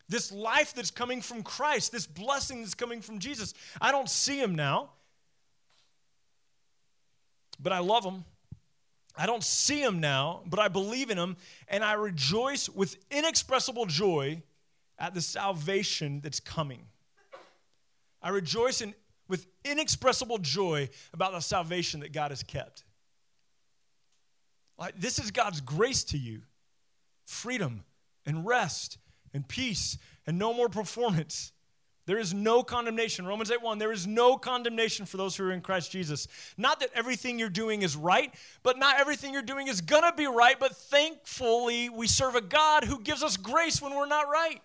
This 0.08 0.32
life 0.32 0.74
that's 0.74 0.92
coming 0.92 1.20
from 1.20 1.44
Christ, 1.44 1.92
this 1.92 2.08
blessing 2.08 2.62
that's 2.62 2.74
coming 2.74 3.02
from 3.02 3.20
Jesus. 3.20 3.54
I 3.82 3.92
don't 3.92 4.10
see 4.10 4.40
him 4.40 4.56
now 4.56 4.92
but 7.60 7.72
I 7.72 7.80
love 7.80 8.04
him. 8.04 8.26
I 9.16 9.26
don't 9.26 9.44
see 9.44 9.82
him 9.82 10.00
now, 10.00 10.42
but 10.46 10.60
I 10.60 10.68
believe 10.68 11.10
in 11.10 11.18
him, 11.18 11.38
and 11.68 11.84
I 11.84 11.94
rejoice 11.94 12.68
with 12.68 12.98
inexpressible 13.12 13.86
joy 13.86 14.42
at 14.98 15.14
the 15.14 15.22
salvation 15.22 16.20
that's 16.22 16.40
coming. 16.40 16.88
I 18.22 18.30
rejoice 18.30 18.82
in, 18.82 18.96
with 19.28 19.46
inexpressible 19.64 20.40
joy 20.40 20.90
about 21.14 21.34
the 21.34 21.42
salvation 21.42 22.00
that 22.00 22.12
God 22.12 22.32
has 22.32 22.42
kept. 22.42 22.84
Like, 24.78 25.00
this 25.00 25.20
is 25.20 25.32
God's 25.32 25.62
grace 25.62 26.04
to 26.06 26.18
you 26.18 26.42
freedom 27.26 27.86
and 28.26 28.46
rest 28.46 28.98
and 29.34 29.48
peace 29.48 29.98
and 30.28 30.38
no 30.38 30.54
more 30.54 30.70
performance. 30.70 31.53
There 32.06 32.18
is 32.18 32.34
no 32.34 32.64
condemnation. 32.64 33.26
Romans 33.26 33.50
8 33.50 33.62
1, 33.62 33.78
there 33.78 33.92
is 33.92 34.06
no 34.06 34.36
condemnation 34.38 35.06
for 35.06 35.16
those 35.16 35.38
who 35.38 35.46
are 35.46 35.52
in 35.52 35.62
Christ 35.62 35.92
Jesus. 35.92 36.28
Not 36.58 36.82
that 36.82 36.90
everything 36.94 37.40
you're 37.40 37.50
doing 37.50 37.82
is 37.82 37.96
right, 37.96 38.34
but 38.62 38.78
not 38.78 39.00
everything 39.00 39.34
you're 39.34 39.42
doing 39.42 39.68
is 39.68 39.80
going 39.80 40.04
to 40.04 40.14
be 40.16 40.28
right. 40.28 40.60
But 40.60 40.76
thankfully, 40.76 41.90
we 41.90 42.08
serve 42.08 42.36
a 42.36 42.42
God 42.42 42.84
who 42.84 43.00
gives 43.00 43.24
us 43.24 43.38
grace 43.38 43.82
when 43.82 43.96
we're 43.96 44.06
not 44.06 44.28
right. 44.28 44.62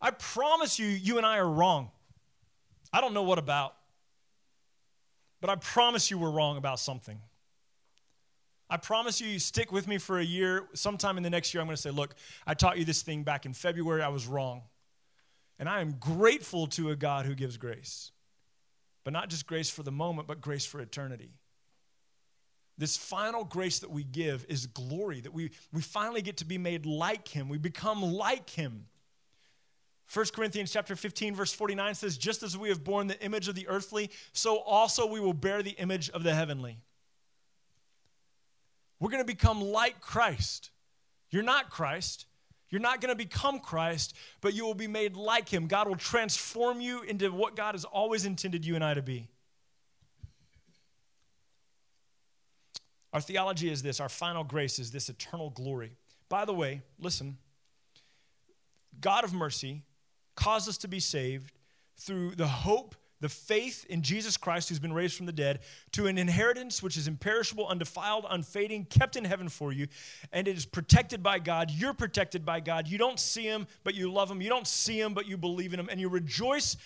I 0.00 0.10
promise 0.10 0.78
you, 0.78 0.86
you 0.86 1.18
and 1.18 1.26
I 1.26 1.38
are 1.38 1.48
wrong. 1.48 1.90
I 2.92 3.00
don't 3.00 3.14
know 3.14 3.22
what 3.22 3.38
about, 3.38 3.74
but 5.40 5.50
I 5.50 5.56
promise 5.56 6.10
you 6.10 6.18
we're 6.18 6.30
wrong 6.30 6.56
about 6.56 6.80
something. 6.80 7.20
I 8.68 8.76
promise 8.76 9.20
you, 9.20 9.28
you 9.28 9.38
stick 9.38 9.70
with 9.70 9.86
me 9.86 9.98
for 9.98 10.18
a 10.18 10.24
year. 10.24 10.64
Sometime 10.74 11.16
in 11.16 11.22
the 11.22 11.30
next 11.30 11.54
year, 11.54 11.60
I'm 11.60 11.68
going 11.68 11.76
to 11.76 11.82
say, 11.82 11.90
Look, 11.90 12.16
I 12.44 12.54
taught 12.54 12.78
you 12.78 12.84
this 12.84 13.02
thing 13.02 13.22
back 13.22 13.46
in 13.46 13.54
February. 13.54 14.02
I 14.02 14.08
was 14.08 14.26
wrong. 14.26 14.62
And 15.58 15.68
I 15.68 15.80
am 15.80 15.92
grateful 15.92 16.66
to 16.68 16.90
a 16.90 16.96
God 16.96 17.26
who 17.26 17.34
gives 17.34 17.56
grace. 17.56 18.10
But 19.04 19.12
not 19.12 19.30
just 19.30 19.46
grace 19.46 19.70
for 19.70 19.82
the 19.82 19.92
moment, 19.92 20.28
but 20.28 20.40
grace 20.40 20.66
for 20.66 20.80
eternity. 20.80 21.30
This 22.78 22.96
final 22.96 23.44
grace 23.44 23.78
that 23.78 23.90
we 23.90 24.04
give 24.04 24.44
is 24.48 24.66
glory, 24.66 25.20
that 25.20 25.32
we, 25.32 25.50
we 25.72 25.80
finally 25.80 26.20
get 26.20 26.38
to 26.38 26.44
be 26.44 26.58
made 26.58 26.84
like 26.84 27.28
him. 27.28 27.48
We 27.48 27.56
become 27.56 28.02
like 28.02 28.50
him. 28.50 28.86
1 30.12 30.26
Corinthians 30.34 30.72
chapter 30.72 30.94
15 30.94 31.34
verse 31.34 31.52
49 31.52 31.94
says 31.96 32.16
just 32.16 32.42
as 32.42 32.56
we 32.56 32.68
have 32.68 32.84
borne 32.84 33.08
the 33.08 33.20
image 33.24 33.48
of 33.48 33.56
the 33.56 33.66
earthly 33.66 34.08
so 34.32 34.58
also 34.58 35.04
we 35.04 35.18
will 35.18 35.32
bear 35.32 35.62
the 35.62 35.72
image 35.72 36.10
of 36.10 36.22
the 36.22 36.32
heavenly. 36.32 36.78
We're 39.00 39.10
going 39.10 39.22
to 39.22 39.26
become 39.26 39.60
like 39.60 40.00
Christ. 40.00 40.70
You're 41.30 41.42
not 41.42 41.70
Christ. 41.70 42.26
You're 42.76 42.82
not 42.82 43.00
going 43.00 43.08
to 43.08 43.16
become 43.16 43.58
Christ, 43.58 44.14
but 44.42 44.52
you 44.52 44.66
will 44.66 44.74
be 44.74 44.86
made 44.86 45.16
like 45.16 45.48
him. 45.48 45.66
God 45.66 45.88
will 45.88 45.96
transform 45.96 46.82
you 46.82 47.00
into 47.04 47.32
what 47.32 47.56
God 47.56 47.74
has 47.74 47.86
always 47.86 48.26
intended 48.26 48.66
you 48.66 48.74
and 48.74 48.84
I 48.84 48.92
to 48.92 49.00
be. 49.00 49.28
Our 53.14 53.22
theology 53.22 53.70
is 53.70 53.80
this 53.80 53.98
our 53.98 54.10
final 54.10 54.44
grace 54.44 54.78
is 54.78 54.90
this 54.90 55.08
eternal 55.08 55.48
glory. 55.48 55.96
By 56.28 56.44
the 56.44 56.52
way, 56.52 56.82
listen 57.00 57.38
God 59.00 59.24
of 59.24 59.32
mercy 59.32 59.80
caused 60.34 60.68
us 60.68 60.76
to 60.76 60.86
be 60.86 61.00
saved 61.00 61.52
through 61.96 62.34
the 62.34 62.46
hope 62.46 62.94
the 63.20 63.28
faith 63.28 63.86
in 63.88 64.02
Jesus 64.02 64.36
Christ, 64.36 64.68
who's 64.68 64.78
been 64.78 64.92
raised 64.92 65.16
from 65.16 65.26
the 65.26 65.32
dead, 65.32 65.60
to 65.92 66.06
an 66.06 66.18
inheritance 66.18 66.82
which 66.82 66.96
is 66.96 67.08
imperishable, 67.08 67.66
undefiled, 67.66 68.26
unfading, 68.28 68.84
kept 68.84 69.16
in 69.16 69.24
heaven 69.24 69.48
for 69.48 69.72
you, 69.72 69.86
and 70.32 70.46
it 70.46 70.56
is 70.56 70.66
protected 70.66 71.22
by 71.22 71.38
God. 71.38 71.70
You're 71.70 71.94
protected 71.94 72.44
by 72.44 72.60
God. 72.60 72.88
You 72.88 72.98
don't 72.98 73.18
see 73.18 73.44
Him, 73.44 73.66
but 73.84 73.94
you 73.94 74.12
love 74.12 74.30
Him. 74.30 74.42
You 74.42 74.50
don't 74.50 74.66
see 74.66 75.00
Him, 75.00 75.14
but 75.14 75.26
you 75.26 75.36
believe 75.36 75.72
in 75.72 75.80
Him, 75.80 75.88
and 75.90 76.00
you 76.00 76.08
rejoice 76.08 76.76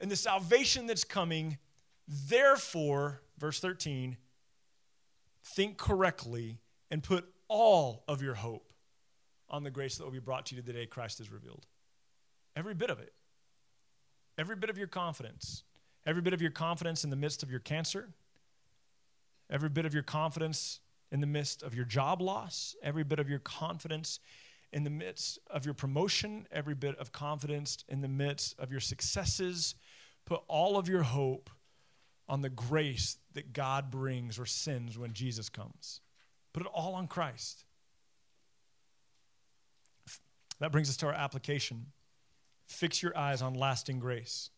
in 0.00 0.08
the 0.08 0.16
salvation 0.16 0.86
that's 0.86 1.04
coming. 1.04 1.58
Therefore, 2.08 3.22
verse 3.38 3.60
13, 3.60 4.16
think 5.44 5.76
correctly 5.76 6.58
and 6.90 7.02
put 7.02 7.26
all 7.48 8.04
of 8.08 8.22
your 8.22 8.34
hope 8.34 8.72
on 9.48 9.64
the 9.64 9.70
grace 9.70 9.96
that 9.96 10.04
will 10.04 10.10
be 10.10 10.18
brought 10.18 10.46
to 10.46 10.56
you 10.56 10.62
the 10.62 10.72
day 10.72 10.86
Christ 10.86 11.20
is 11.20 11.30
revealed. 11.30 11.66
Every 12.56 12.74
bit 12.74 12.90
of 12.90 12.98
it. 12.98 13.12
Every 14.40 14.56
bit 14.56 14.70
of 14.70 14.78
your 14.78 14.86
confidence. 14.86 15.64
Every 16.06 16.22
bit 16.22 16.32
of 16.32 16.40
your 16.40 16.50
confidence 16.50 17.04
in 17.04 17.10
the 17.10 17.16
midst 17.16 17.42
of 17.42 17.50
your 17.50 17.60
cancer. 17.60 18.08
Every 19.50 19.68
bit 19.68 19.84
of 19.84 19.92
your 19.92 20.02
confidence 20.02 20.80
in 21.12 21.20
the 21.20 21.26
midst 21.26 21.62
of 21.62 21.74
your 21.74 21.84
job 21.84 22.22
loss. 22.22 22.74
Every 22.82 23.04
bit 23.04 23.18
of 23.18 23.28
your 23.28 23.40
confidence 23.40 24.18
in 24.72 24.82
the 24.82 24.88
midst 24.88 25.38
of 25.50 25.66
your 25.66 25.74
promotion. 25.74 26.46
Every 26.50 26.74
bit 26.74 26.98
of 26.98 27.12
confidence 27.12 27.84
in 27.86 28.00
the 28.00 28.08
midst 28.08 28.58
of 28.58 28.70
your 28.70 28.80
successes. 28.80 29.74
Put 30.24 30.40
all 30.48 30.78
of 30.78 30.88
your 30.88 31.02
hope 31.02 31.50
on 32.26 32.40
the 32.40 32.48
grace 32.48 33.18
that 33.34 33.52
God 33.52 33.90
brings 33.90 34.38
or 34.38 34.46
sends 34.46 34.96
when 34.96 35.12
Jesus 35.12 35.50
comes. 35.50 36.00
Put 36.54 36.62
it 36.62 36.68
all 36.72 36.94
on 36.94 37.08
Christ. 37.08 37.66
That 40.60 40.72
brings 40.72 40.88
us 40.88 40.96
to 40.98 41.08
our 41.08 41.12
application. 41.12 41.88
Fix 42.70 43.02
your 43.02 43.18
eyes 43.18 43.42
on 43.42 43.54
lasting 43.54 43.98
grace. 43.98 44.48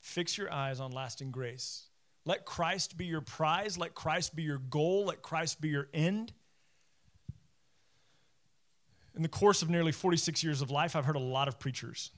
Fix 0.00 0.36
your 0.36 0.52
eyes 0.52 0.80
on 0.80 0.90
lasting 0.90 1.30
grace. 1.30 1.84
Let 2.24 2.44
Christ 2.44 2.96
be 2.96 3.04
your 3.04 3.20
prize. 3.20 3.78
Let 3.78 3.94
Christ 3.94 4.34
be 4.34 4.42
your 4.42 4.58
goal. 4.58 5.06
Let 5.06 5.22
Christ 5.22 5.60
be 5.60 5.68
your 5.68 5.86
end. 5.94 6.32
In 9.14 9.22
the 9.22 9.28
course 9.28 9.62
of 9.62 9.70
nearly 9.70 9.92
46 9.92 10.42
years 10.42 10.60
of 10.60 10.72
life, 10.72 10.96
I've 10.96 11.04
heard 11.04 11.14
a 11.14 11.20
lot 11.20 11.46
of 11.46 11.60
preachers. 11.60 12.10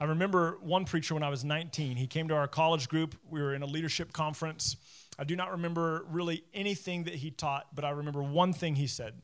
I 0.00 0.06
remember 0.06 0.56
one 0.62 0.86
preacher 0.86 1.12
when 1.12 1.22
I 1.22 1.28
was 1.28 1.44
19. 1.44 1.98
He 1.98 2.06
came 2.06 2.28
to 2.28 2.34
our 2.34 2.48
college 2.48 2.88
group. 2.88 3.14
We 3.28 3.42
were 3.42 3.54
in 3.54 3.60
a 3.60 3.66
leadership 3.66 4.14
conference. 4.14 4.76
I 5.18 5.24
do 5.24 5.36
not 5.36 5.52
remember 5.52 6.06
really 6.08 6.44
anything 6.54 7.04
that 7.04 7.16
he 7.16 7.30
taught, 7.30 7.66
but 7.74 7.84
I 7.84 7.90
remember 7.90 8.22
one 8.22 8.54
thing 8.54 8.76
he 8.76 8.86
said. 8.86 9.20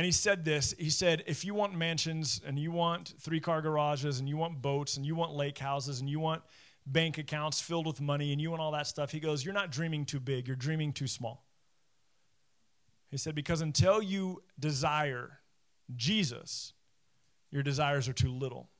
And 0.00 0.06
he 0.06 0.12
said 0.12 0.46
this 0.46 0.74
He 0.78 0.88
said, 0.88 1.24
if 1.26 1.44
you 1.44 1.52
want 1.52 1.74
mansions 1.74 2.40
and 2.46 2.58
you 2.58 2.72
want 2.72 3.12
three 3.20 3.38
car 3.38 3.60
garages 3.60 4.18
and 4.18 4.26
you 4.26 4.38
want 4.38 4.62
boats 4.62 4.96
and 4.96 5.04
you 5.04 5.14
want 5.14 5.34
lake 5.34 5.58
houses 5.58 6.00
and 6.00 6.08
you 6.08 6.18
want 6.18 6.40
bank 6.86 7.18
accounts 7.18 7.60
filled 7.60 7.86
with 7.86 8.00
money 8.00 8.32
and 8.32 8.40
you 8.40 8.48
want 8.48 8.62
all 8.62 8.72
that 8.72 8.86
stuff, 8.86 9.10
he 9.10 9.20
goes, 9.20 9.44
You're 9.44 9.52
not 9.52 9.70
dreaming 9.70 10.06
too 10.06 10.18
big, 10.18 10.48
you're 10.48 10.56
dreaming 10.56 10.94
too 10.94 11.06
small. 11.06 11.44
He 13.10 13.18
said, 13.18 13.34
Because 13.34 13.60
until 13.60 14.00
you 14.00 14.42
desire 14.58 15.40
Jesus, 15.94 16.72
your 17.50 17.62
desires 17.62 18.08
are 18.08 18.14
too 18.14 18.32
little. 18.32 18.70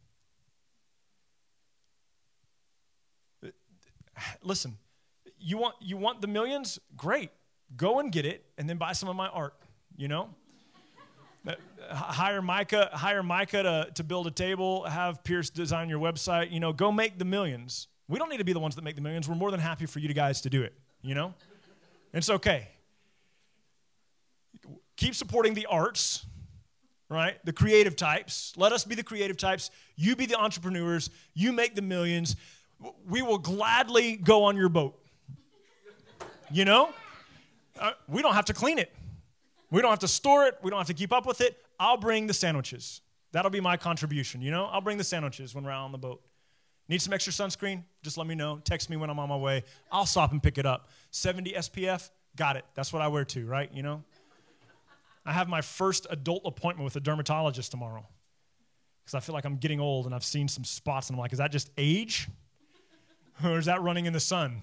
Listen, 4.43 4.79
you 5.39 5.59
want, 5.59 5.75
you 5.83 5.99
want 5.99 6.23
the 6.23 6.29
millions? 6.29 6.79
Great. 6.97 7.31
Go 7.77 8.01
and 8.01 8.11
get 8.11 8.25
it 8.25 8.47
and 8.57 8.67
then 8.67 8.79
buy 8.79 8.93
some 8.93 9.11
of 9.11 9.17
my 9.17 9.29
art, 9.29 9.53
you 9.99 10.09
know? 10.09 10.31
Hire 11.91 12.43
Micah, 12.43 12.91
hire 12.93 13.23
Micah 13.23 13.63
to, 13.63 13.91
to 13.95 14.05
build 14.05 14.27
a 14.27 14.31
table, 14.31 14.85
have 14.85 15.25
Pierce 15.25 15.51
design 15.51 15.89
your 15.89 15.99
website, 15.99 16.51
you 16.51 16.61
know, 16.61 16.73
go 16.73 16.93
make 16.93 17.19
the 17.19 17.25
millions. 17.25 17.89
We 18.09 18.19
don't 18.19 18.29
need 18.29 18.39
to 18.39 18.45
be 18.45 18.53
the 18.53 18.61
ones 18.61 18.75
that 18.77 18.83
make 18.83 18.97
the 18.97 19.03
millions. 19.03 19.29
We're 19.29 19.37
more 19.37 19.51
than 19.51 19.61
happy 19.61 19.87
for 19.87 19.99
you 19.99 20.13
guys 20.13 20.41
to 20.43 20.51
do 20.51 20.63
it, 20.63 20.75
you 21.03 21.15
know? 21.15 21.35
It's 22.13 22.29
okay. 22.29 22.69
Keep 24.97 25.15
supporting 25.15 25.55
the 25.55 25.67
arts, 25.67 26.27
right? 27.09 27.39
The 27.45 27.53
creative 27.53 27.97
types. 27.97 28.53
Let 28.57 28.73
us 28.73 28.85
be 28.85 28.95
the 28.95 29.03
creative 29.03 29.37
types. 29.37 29.71
You 29.97 30.17
be 30.17 30.27
the 30.27 30.37
entrepreneurs. 30.37 31.11
You 31.35 31.53
make 31.53 31.75
the 31.75 31.83
millions. 31.83 32.37
We 33.09 33.23
will 33.23 33.39
gladly 33.39 34.17
go 34.17 34.45
on 34.45 34.57
your 34.57 34.69
boat. 34.69 34.99
You 36.51 36.65
know? 36.65 36.93
Uh, 37.79 37.93
we 38.09 38.23
don't 38.23 38.35
have 38.35 38.47
to 38.47 38.53
clean 38.53 38.79
it. 38.79 38.93
We 39.71 39.81
don't 39.81 39.91
have 39.91 40.01
to 40.01 40.09
store 40.09 40.47
it. 40.47 40.59
We 40.63 40.71
don't 40.71 40.79
have 40.79 40.89
to 40.89 40.95
keep 40.95 41.13
up 41.13 41.27
with 41.27 41.41
it. 41.41 41.57
I'll 41.79 41.97
bring 41.97 42.27
the 42.27 42.35
sandwiches. 42.35 43.01
That'll 43.33 43.51
be 43.51 43.61
my 43.61 43.77
contribution, 43.77 44.43
you 44.43 44.51
know? 44.51 44.67
I'll 44.67 44.81
bring 44.81 44.99
the 44.99 45.05
sandwiches 45.05 45.55
when 45.55 45.65
we're 45.65 45.71
out 45.71 45.85
on 45.85 45.93
the 45.93 45.99
boat. 45.99 46.23
Need 46.89 47.01
some 47.01 47.13
extra 47.13 47.33
sunscreen? 47.33 47.85
Just 48.03 48.19
let 48.19 48.27
me 48.27 48.35
know. 48.35 48.61
Text 48.65 48.91
me 48.91 48.97
when 48.97 49.11
I'm 49.11 49.19
on 49.21 49.29
my 49.29 49.37
way. 49.37 49.63
I'll 49.93 50.07
stop 50.07 50.33
and 50.33 50.43
pick 50.43 50.59
it 50.59 50.67
up. 50.67 50.89
70 51.13 51.53
SPF? 51.53 52.11
Got 52.37 52.57
it. 52.57 52.65
That's 52.75 52.93
what 52.93 53.01
I 53.01 53.07
wear 53.09 53.25
too, 53.25 53.47
right? 53.47 53.71
You 53.73 53.85
know? 53.85 54.03
I 55.25 55.33
have 55.33 55.49
my 55.49 55.61
first 55.61 56.07
adult 56.11 56.43
appointment 56.45 56.85
with 56.85 56.97
a 56.97 57.01
dermatologist 57.01 57.71
tomorrow 57.71 58.05
because 59.05 59.15
I 59.15 59.21
feel 59.21 59.35
like 59.35 59.45
I'm 59.45 59.57
getting 59.57 59.79
old 59.79 60.07
and 60.07 60.15
I've 60.15 60.25
seen 60.25 60.49
some 60.49 60.65
spots 60.65 61.09
and 61.09 61.17
I'm 61.17 61.21
like, 61.21 61.33
is 61.33 61.39
that 61.39 61.53
just 61.53 61.71
age? 61.79 62.29
Or 63.43 63.57
is 63.59 63.65
that 63.67 63.81
running 63.81 64.05
in 64.05 64.13
the 64.13 64.21
sun? 64.21 64.61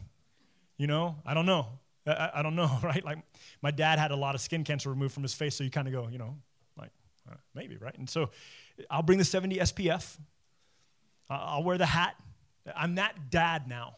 You 0.78 0.86
know, 0.86 1.15
I 1.26 1.34
don't 1.34 1.48
know. 1.48 1.80
I, 2.08 2.32
I 2.36 2.41
don't 2.41 2.56
know, 2.56 2.80
right? 2.84 3.04
Like 3.04 3.20
my 3.62 3.72
dad 3.72 4.00
had 4.00 4.12
a 4.12 4.15
lot 4.15 4.36
of 4.36 4.41
skin 4.41 4.63
cancer 4.63 4.89
removed 4.89 5.13
from 5.13 5.24
his 5.24 5.34
face, 5.34 5.56
so 5.56 5.63
you 5.63 5.72
kind 5.72 5.88
of 5.88 5.93
go, 5.93 6.08
you 6.08 6.17
know, 6.17 6.38
like 6.78 6.91
uh, 7.30 7.36
maybe, 7.54 7.78
right? 7.78 7.98
And 7.98 8.10
so 8.10 8.30
I'll 8.89 9.04
bring 9.04 9.20
the 9.20 9.26
70 9.26 9.58
SPF. 9.58 10.17
I'll 11.30 11.63
wear 11.63 11.78
the 11.78 11.86
hat. 11.86 12.15
I'm 12.76 12.96
that 12.96 13.30
dad 13.30 13.67
now. 13.67 13.98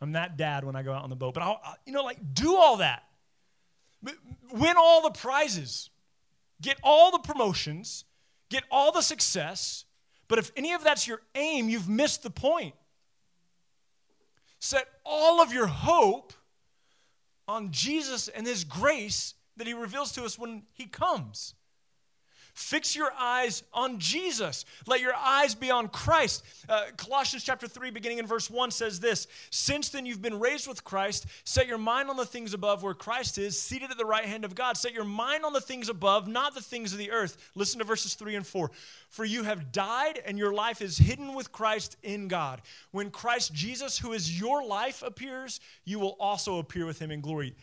I'm 0.00 0.12
that 0.12 0.36
dad 0.36 0.64
when 0.64 0.76
I 0.76 0.82
go 0.82 0.92
out 0.92 1.04
on 1.04 1.10
the 1.10 1.16
boat. 1.16 1.34
But 1.34 1.42
I'll, 1.42 1.60
you 1.86 1.92
know, 1.92 2.02
like 2.02 2.18
do 2.34 2.56
all 2.56 2.78
that. 2.78 3.04
Win 4.52 4.76
all 4.76 5.02
the 5.02 5.10
prizes. 5.10 5.90
Get 6.60 6.78
all 6.82 7.10
the 7.10 7.18
promotions. 7.18 8.04
Get 8.50 8.64
all 8.70 8.92
the 8.92 9.00
success. 9.00 9.84
But 10.28 10.38
if 10.38 10.50
any 10.56 10.72
of 10.72 10.84
that's 10.84 11.06
your 11.06 11.22
aim, 11.34 11.68
you've 11.68 11.88
missed 11.88 12.22
the 12.22 12.30
point. 12.30 12.74
Set 14.58 14.86
all 15.04 15.40
of 15.40 15.52
your 15.52 15.66
hope 15.66 16.32
on 17.48 17.70
Jesus 17.70 18.28
and 18.28 18.46
His 18.46 18.64
grace 18.64 19.34
that 19.56 19.66
He 19.66 19.72
reveals 19.72 20.12
to 20.12 20.24
us 20.24 20.38
when 20.38 20.62
He 20.72 20.86
comes. 20.86 21.54
Fix 22.56 22.96
your 22.96 23.12
eyes 23.18 23.62
on 23.74 23.98
Jesus. 23.98 24.64
Let 24.86 25.02
your 25.02 25.14
eyes 25.14 25.54
be 25.54 25.70
on 25.70 25.88
Christ. 25.88 26.42
Uh, 26.66 26.84
Colossians 26.96 27.44
chapter 27.44 27.68
3, 27.68 27.90
beginning 27.90 28.16
in 28.16 28.26
verse 28.26 28.48
1, 28.50 28.70
says 28.70 28.98
this 28.98 29.26
Since 29.50 29.90
then 29.90 30.06
you've 30.06 30.22
been 30.22 30.40
raised 30.40 30.66
with 30.66 30.82
Christ, 30.82 31.26
set 31.44 31.66
your 31.66 31.76
mind 31.76 32.08
on 32.08 32.16
the 32.16 32.24
things 32.24 32.54
above 32.54 32.82
where 32.82 32.94
Christ 32.94 33.36
is, 33.36 33.60
seated 33.60 33.90
at 33.90 33.98
the 33.98 34.06
right 34.06 34.24
hand 34.24 34.42
of 34.42 34.54
God. 34.54 34.78
Set 34.78 34.94
your 34.94 35.04
mind 35.04 35.44
on 35.44 35.52
the 35.52 35.60
things 35.60 35.90
above, 35.90 36.28
not 36.28 36.54
the 36.54 36.62
things 36.62 36.94
of 36.94 36.98
the 36.98 37.10
earth. 37.10 37.36
Listen 37.54 37.78
to 37.78 37.84
verses 37.84 38.14
3 38.14 38.36
and 38.36 38.46
4. 38.46 38.70
For 39.10 39.26
you 39.26 39.42
have 39.42 39.70
died, 39.70 40.22
and 40.24 40.38
your 40.38 40.54
life 40.54 40.80
is 40.80 40.96
hidden 40.96 41.34
with 41.34 41.52
Christ 41.52 41.98
in 42.02 42.26
God. 42.26 42.62
When 42.90 43.10
Christ 43.10 43.52
Jesus, 43.52 43.98
who 43.98 44.14
is 44.14 44.40
your 44.40 44.64
life, 44.64 45.02
appears, 45.02 45.60
you 45.84 45.98
will 45.98 46.16
also 46.18 46.58
appear 46.58 46.86
with 46.86 46.98
him 46.98 47.10
in 47.10 47.20
glory. 47.20 47.54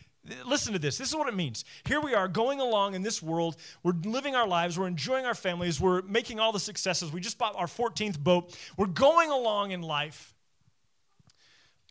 Listen 0.46 0.72
to 0.72 0.78
this. 0.78 0.96
This 0.96 1.08
is 1.08 1.14
what 1.14 1.28
it 1.28 1.34
means. 1.34 1.64
Here 1.84 2.00
we 2.00 2.14
are 2.14 2.28
going 2.28 2.60
along 2.60 2.94
in 2.94 3.02
this 3.02 3.22
world. 3.22 3.56
We're 3.82 3.92
living 4.04 4.34
our 4.34 4.46
lives. 4.46 4.78
We're 4.78 4.86
enjoying 4.86 5.26
our 5.26 5.34
families. 5.34 5.78
We're 5.80 6.00
making 6.02 6.40
all 6.40 6.50
the 6.50 6.60
successes. 6.60 7.12
We 7.12 7.20
just 7.20 7.36
bought 7.36 7.54
our 7.56 7.66
14th 7.66 8.18
boat. 8.18 8.56
We're 8.78 8.86
going 8.86 9.30
along 9.30 9.72
in 9.72 9.82
life. 9.82 10.32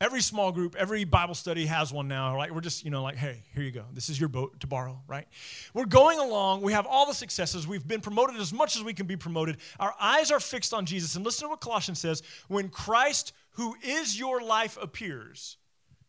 Every 0.01 0.21
small 0.21 0.51
group, 0.51 0.75
every 0.75 1.03
Bible 1.03 1.35
study 1.35 1.67
has 1.67 1.93
one 1.93 2.07
now. 2.07 2.35
Right? 2.35 2.53
We're 2.53 2.61
just, 2.61 2.83
you 2.83 2.89
know, 2.89 3.03
like, 3.03 3.17
hey, 3.17 3.43
here 3.53 3.63
you 3.63 3.71
go. 3.71 3.85
This 3.93 4.09
is 4.09 4.19
your 4.19 4.29
boat 4.29 4.59
to 4.61 4.67
borrow, 4.67 4.99
right? 5.07 5.27
We're 5.75 5.85
going 5.85 6.17
along. 6.17 6.61
We 6.61 6.73
have 6.73 6.87
all 6.87 7.05
the 7.05 7.13
successes. 7.13 7.67
We've 7.67 7.87
been 7.87 8.01
promoted 8.01 8.37
as 8.37 8.51
much 8.51 8.75
as 8.75 8.83
we 8.83 8.95
can 8.95 9.05
be 9.05 9.15
promoted. 9.15 9.57
Our 9.79 9.93
eyes 10.01 10.31
are 10.31 10.39
fixed 10.39 10.73
on 10.73 10.87
Jesus. 10.87 11.15
And 11.15 11.23
listen 11.23 11.45
to 11.45 11.49
what 11.49 11.61
Colossians 11.61 11.99
says 11.99 12.23
when 12.47 12.69
Christ, 12.69 13.31
who 13.51 13.75
is 13.83 14.17
your 14.17 14.41
life, 14.41 14.75
appears 14.81 15.57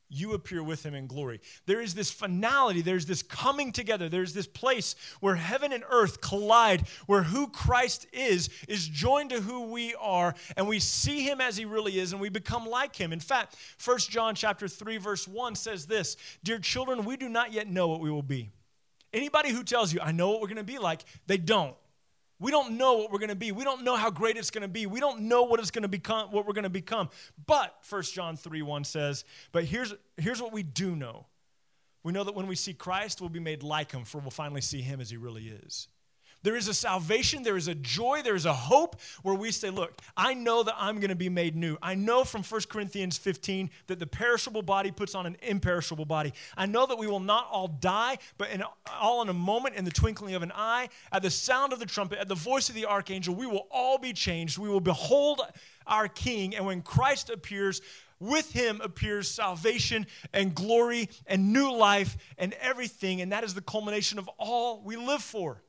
you 0.09 0.33
appear 0.35 0.63
with 0.63 0.85
him 0.85 0.95
in 0.95 1.07
glory. 1.07 1.41
There 1.67 1.81
is 1.81 1.95
this 1.95 2.11
finality, 2.11 2.83
there's 2.83 3.07
this 3.07 3.23
coming 3.23 3.73
together, 3.73 4.09
there's 4.09 4.33
this 4.33 4.47
place 4.47 4.95
where 5.21 5.35
heaven 5.35 5.73
and 5.73 5.85
earth 5.91 6.21
collide, 6.21 6.87
where 7.07 7.23
who 7.23 7.49
Christ 7.49 8.07
is 8.13 8.49
is 8.69 8.87
joined 8.87 9.31
to 9.31 9.41
who 9.41 9.73
we 9.73 9.95
are, 9.97 10.35
and 10.57 10.69
we 10.69 10.79
see 10.79 11.23
him 11.25 11.41
as 11.41 11.57
he 11.57 11.65
really 11.65 11.99
is, 11.99 12.13
and 12.13 12.21
we 12.21 12.29
become 12.29 12.67
like 12.67 12.97
him. 12.97 13.13
In 13.13 13.21
fact, 13.21 13.57
1 13.85 13.99
John 13.99 14.35
chapter 14.35 14.69
3, 14.69 14.99
verse 14.99 15.27
1 15.27 15.55
says 15.55 15.87
this: 15.87 16.17
Dear 16.43 16.59
children, 16.59 17.05
we 17.05 17.17
do 17.17 17.29
not 17.29 17.53
yet 17.53 17.69
know 17.69 17.89
what 17.89 18.01
we 18.01 18.11
will 18.11 18.23
be. 18.23 18.51
Anybody 19.13 19.51
who 19.51 19.63
tells 19.63 19.93
you, 19.93 20.01
I 20.01 20.13
know 20.13 20.31
what 20.31 20.41
we're 20.41 20.49
gonna 20.49 20.65
be 20.65 20.79
like, 20.79 21.05
they 21.27 21.39
don't. 21.39 21.77
We 22.41 22.51
don't 22.51 22.77
know 22.77 22.95
what 22.95 23.13
we're 23.13 23.19
going 23.19 23.29
to 23.29 23.37
be. 23.37 23.53
We 23.53 23.65
don't 23.65 23.85
know 23.85 23.97
how 23.97 24.11
great 24.11 24.37
it's 24.37 24.51
going 24.51 24.63
to 24.63 24.69
be. 24.69 24.87
We 24.87 25.01
don't 25.01 25.23
know 25.23 25.45
what 25.45 25.61
it's 25.61 25.71
going 25.71 25.83
to 25.83 25.89
become, 25.89 26.33
what 26.33 26.47
we're 26.47 26.53
going 26.53 26.65
to 26.65 26.71
become. 26.71 27.09
But 27.47 27.75
1 27.89 28.03
John 28.03 28.37
3 28.37 28.63
1 28.63 28.85
says, 28.85 29.25
But 29.53 29.65
here's, 29.65 29.95
here's 30.17 30.43
what 30.43 30.53
we 30.53 30.63
do 30.63 30.97
know. 30.97 31.27
We 32.03 32.13
know 32.13 32.25
that 32.25 32.35
when 32.35 32.47
we 32.47 32.57
see 32.57 32.75
Christ, 32.75 33.21
we'll 33.21 33.31
be 33.31 33.41
made 33.41 33.63
like 33.63 33.93
him, 33.93 34.05
for 34.05 34.19
we'll 34.19 34.31
finally 34.31 34.61
see 34.61 34.83
him 34.83 35.01
as 35.01 35.11
he 35.11 35.17
really 35.17 35.49
is. 35.49 35.89
There 36.45 36.57
is 36.57 36.69
a 36.69 36.75
salvation, 36.75 37.43
there 37.43 37.57
is 37.57 37.69
a 37.69 37.75
joy, 37.75 38.21
there 38.23 38.35
is 38.37 38.45
a 38.45 38.53
hope 38.53 39.01
where 39.23 39.35
we 39.35 39.51
say, 39.51 39.71
Look, 39.71 40.03
I 40.15 40.35
know 40.35 40.63
that 40.63 40.75
I'm 40.79 40.97
going 41.01 41.09
to 41.09 41.17
be 41.17 41.31
made 41.31 41.57
new. 41.57 41.79
I 41.81 41.95
know 41.95 42.23
from 42.23 42.43
1 42.43 42.61
Corinthians 42.69 43.17
15 43.17 43.71
that 43.87 43.99
the 43.99 44.07
perishable 44.07 44.61
body 44.61 44.91
puts 44.91 45.15
on 45.15 45.25
an 45.25 45.39
imperishable 45.41 46.05
body. 46.05 46.35
I 46.55 46.67
know 46.67 46.85
that 46.85 46.99
we 46.99 47.07
will 47.07 47.19
not 47.19 47.49
all 47.51 47.69
die, 47.69 48.19
but 48.37 48.51
in, 48.51 48.63
all 49.01 49.23
in 49.23 49.31
a 49.31 49.35
moment, 49.35 49.77
in 49.77 49.87
the 49.87 49.91
twinkling 49.91 50.35
of 50.35 50.43
an 50.43 50.53
eye, 50.55 50.91
at 51.11 51.23
the 51.23 51.31
sound 51.31 51.73
of 51.73 51.79
the 51.79 51.87
trumpet, 51.87 52.19
at 52.19 52.29
the 52.29 52.35
voice 52.35 52.69
of 52.69 52.75
the 52.75 52.85
archangel, 52.85 53.35
we 53.35 53.47
will 53.47 53.67
all 53.71 53.97
be 53.97 54.13
changed. 54.13 54.59
We 54.59 54.69
will 54.69 54.81
behold 54.81 55.41
our 55.87 56.09
King. 56.09 56.55
And 56.55 56.67
when 56.67 56.83
Christ 56.83 57.31
appears, 57.31 57.81
with 58.21 58.53
him 58.53 58.83
appears 58.83 59.31
salvation 59.31 60.07
and 60.35 60.55
glory 60.55 61.09
and 61.27 61.55
new 61.55 61.75
life 61.75 62.19
and 62.37 62.53
everything. 62.61 63.23
And 63.23 63.33
that 63.33 63.45
is 63.45 63.55
the 63.55 63.63
culmination 63.63 64.19
of 64.19 64.29
all 64.37 64.83
we 64.85 64.97
live 64.97 65.23
for. 65.23 65.64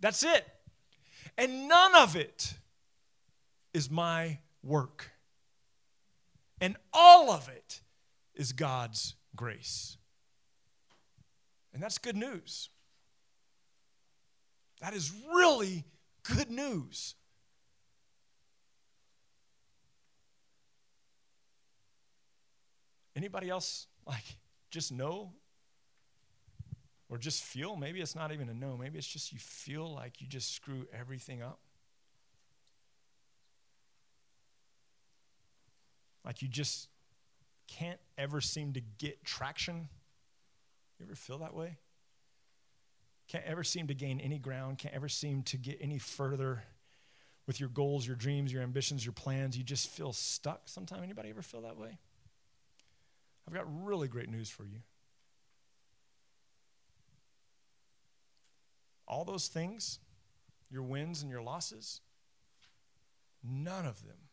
That's 0.00 0.22
it. 0.22 0.46
And 1.38 1.68
none 1.68 1.94
of 1.94 2.16
it 2.16 2.54
is 3.74 3.90
my 3.90 4.38
work. 4.62 5.10
And 6.60 6.76
all 6.92 7.30
of 7.30 7.48
it 7.48 7.82
is 8.34 8.52
God's 8.52 9.14
grace. 9.34 9.98
And 11.74 11.82
that's 11.82 11.98
good 11.98 12.16
news. 12.16 12.70
That 14.80 14.94
is 14.94 15.12
really 15.34 15.84
good 16.22 16.50
news. 16.50 17.14
Anybody 23.14 23.48
else 23.48 23.86
like 24.06 24.36
just 24.70 24.92
know 24.92 25.32
or 27.08 27.18
just 27.18 27.42
feel 27.42 27.76
maybe 27.76 28.00
it's 28.00 28.16
not 28.16 28.32
even 28.32 28.48
a 28.48 28.54
no 28.54 28.76
maybe 28.76 28.98
it's 28.98 29.06
just 29.06 29.32
you 29.32 29.38
feel 29.38 29.92
like 29.92 30.20
you 30.20 30.26
just 30.26 30.54
screw 30.54 30.86
everything 30.92 31.42
up. 31.42 31.60
Like 36.24 36.42
you 36.42 36.48
just 36.48 36.88
can't 37.68 38.00
ever 38.18 38.40
seem 38.40 38.72
to 38.72 38.80
get 38.98 39.24
traction. 39.24 39.88
You 40.98 41.06
ever 41.06 41.14
feel 41.14 41.38
that 41.38 41.54
way? 41.54 41.76
Can't 43.28 43.44
ever 43.44 43.62
seem 43.62 43.86
to 43.88 43.94
gain 43.94 44.20
any 44.20 44.38
ground 44.38 44.78
can't 44.78 44.94
ever 44.94 45.08
seem 45.08 45.42
to 45.44 45.56
get 45.56 45.78
any 45.80 45.98
further 45.98 46.62
with 47.46 47.60
your 47.60 47.68
goals 47.68 48.06
your 48.06 48.16
dreams 48.16 48.52
your 48.52 48.62
ambitions 48.62 49.04
your 49.04 49.12
plans. 49.12 49.56
You 49.56 49.62
just 49.62 49.88
feel 49.88 50.12
stuck 50.12 50.62
sometime. 50.68 51.02
Anybody 51.04 51.30
ever 51.30 51.42
feel 51.42 51.62
that 51.62 51.76
way? 51.76 51.98
I've 53.46 53.54
got 53.54 53.66
really 53.84 54.08
great 54.08 54.28
news 54.28 54.50
for 54.50 54.64
you 54.64 54.80
all 59.06 59.24
those 59.24 59.48
things, 59.48 59.98
your 60.70 60.82
wins 60.82 61.22
and 61.22 61.30
your 61.30 61.42
losses, 61.42 62.00
none 63.42 63.86
of 63.86 64.04
them, 64.04 64.28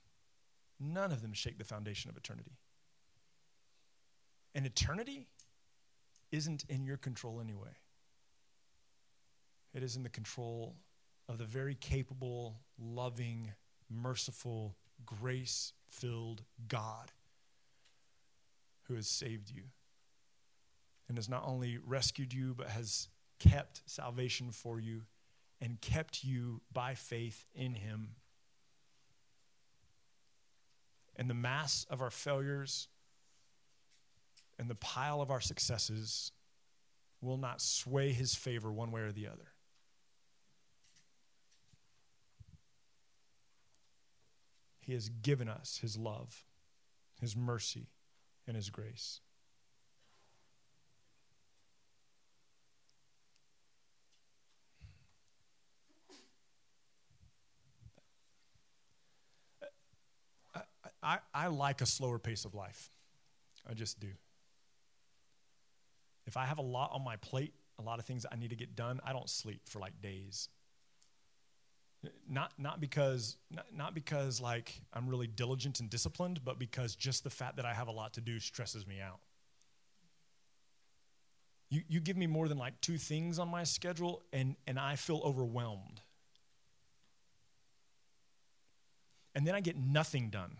none 0.79 1.11
of 1.11 1.21
them 1.21 1.33
shake 1.33 1.57
the 1.57 1.63
foundation 1.63 2.09
of 2.09 2.17
eternity. 2.17 2.57
And 4.55 4.65
eternity 4.65 5.27
isn't 6.31 6.65
in 6.69 6.85
your 6.85 6.97
control 6.97 7.39
anyway. 7.39 7.77
It 9.73 9.83
is 9.83 9.95
in 9.95 10.03
the 10.03 10.09
control 10.09 10.75
of 11.27 11.37
the 11.37 11.45
very 11.45 11.75
capable, 11.75 12.59
loving, 12.79 13.53
merciful, 13.89 14.75
grace 15.05 15.73
filled 15.87 16.43
God 16.67 17.11
who 18.83 18.95
has 18.95 19.07
saved 19.07 19.49
you 19.49 19.63
and 21.07 21.17
has 21.17 21.29
not 21.29 21.43
only 21.45 21.77
rescued 21.77 22.33
you, 22.33 22.53
but 22.55 22.67
has 22.67 23.07
kept 23.49 23.81
salvation 23.85 24.51
for 24.51 24.79
you 24.79 25.01
and 25.59 25.79
kept 25.81 26.23
you 26.23 26.61
by 26.71 26.95
faith 26.95 27.45
in 27.53 27.75
him. 27.75 28.15
And 31.15 31.29
the 31.29 31.35
mass 31.35 31.85
of 31.89 32.01
our 32.01 32.09
failures 32.09 32.87
and 34.57 34.69
the 34.69 34.75
pile 34.75 35.21
of 35.21 35.29
our 35.29 35.41
successes 35.41 36.31
will 37.21 37.37
not 37.37 37.61
sway 37.61 38.11
his 38.11 38.35
favor 38.35 38.71
one 38.71 38.91
way 38.91 39.01
or 39.01 39.11
the 39.11 39.27
other. 39.27 39.53
He 44.79 44.93
has 44.93 45.07
given 45.07 45.47
us 45.47 45.79
his 45.81 45.97
love, 45.97 46.43
his 47.21 47.37
mercy, 47.37 47.87
and 48.45 48.55
his 48.57 48.69
grace. 48.69 49.21
I, 61.43 61.47
like 61.47 61.81
a 61.81 61.85
slower 61.85 62.19
pace 62.19 62.45
of 62.45 62.55
life. 62.55 62.91
I 63.69 63.73
just 63.73 63.99
do. 63.99 64.09
If 66.25 66.37
I 66.37 66.45
have 66.45 66.57
a 66.57 66.63
lot 66.63 66.91
on 66.93 67.03
my 67.03 67.17
plate, 67.17 67.53
a 67.79 67.81
lot 67.81 67.99
of 67.99 68.05
things 68.05 68.25
I 68.31 68.35
need 68.35 68.51
to 68.51 68.55
get 68.55 68.75
done, 68.75 68.99
I 69.05 69.13
don't 69.13 69.29
sleep 69.29 69.61
for 69.65 69.79
like 69.79 70.01
days. 70.01 70.49
Not, 72.29 72.51
not 72.57 72.81
because 72.81 73.37
not, 73.49 73.65
not 73.75 73.93
because 73.93 74.41
like 74.41 74.81
I'm 74.93 75.07
really 75.07 75.27
diligent 75.27 75.79
and 75.79 75.89
disciplined, 75.89 76.43
but 76.43 76.59
because 76.59 76.95
just 76.95 77.23
the 77.23 77.29
fact 77.29 77.55
that 77.57 77.65
I 77.65 77.73
have 77.73 77.87
a 77.87 77.91
lot 77.91 78.13
to 78.13 78.21
do 78.21 78.39
stresses 78.39 78.85
me 78.85 78.99
out. 79.01 79.19
You, 81.69 81.81
you 81.87 81.99
give 82.01 82.17
me 82.17 82.27
more 82.27 82.47
than 82.47 82.57
like 82.57 82.79
two 82.81 82.97
things 82.97 83.39
on 83.39 83.47
my 83.47 83.63
schedule, 83.63 84.21
and, 84.31 84.55
and 84.67 84.77
I 84.77 84.95
feel 84.95 85.21
overwhelmed. 85.23 86.01
And 89.33 89.47
then 89.47 89.55
I 89.55 89.61
get 89.61 89.75
nothing 89.77 90.29
done. 90.29 90.57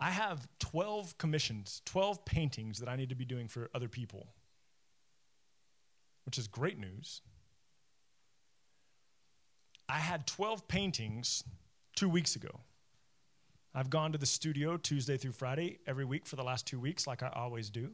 I 0.00 0.10
have 0.10 0.46
12 0.60 1.18
commissions, 1.18 1.82
12 1.84 2.24
paintings 2.24 2.78
that 2.78 2.88
I 2.88 2.96
need 2.96 3.08
to 3.08 3.16
be 3.16 3.24
doing 3.24 3.48
for 3.48 3.68
other 3.74 3.88
people, 3.88 4.28
which 6.24 6.38
is 6.38 6.46
great 6.46 6.78
news. 6.78 7.20
I 9.88 9.98
had 9.98 10.26
12 10.26 10.68
paintings 10.68 11.42
two 11.96 12.08
weeks 12.08 12.36
ago. 12.36 12.60
I've 13.74 13.90
gone 13.90 14.12
to 14.12 14.18
the 14.18 14.26
studio 14.26 14.76
Tuesday 14.76 15.16
through 15.16 15.32
Friday 15.32 15.78
every 15.86 16.04
week 16.04 16.26
for 16.26 16.36
the 16.36 16.44
last 16.44 16.66
two 16.66 16.78
weeks, 16.78 17.06
like 17.06 17.22
I 17.22 17.28
always 17.34 17.70
do. 17.70 17.92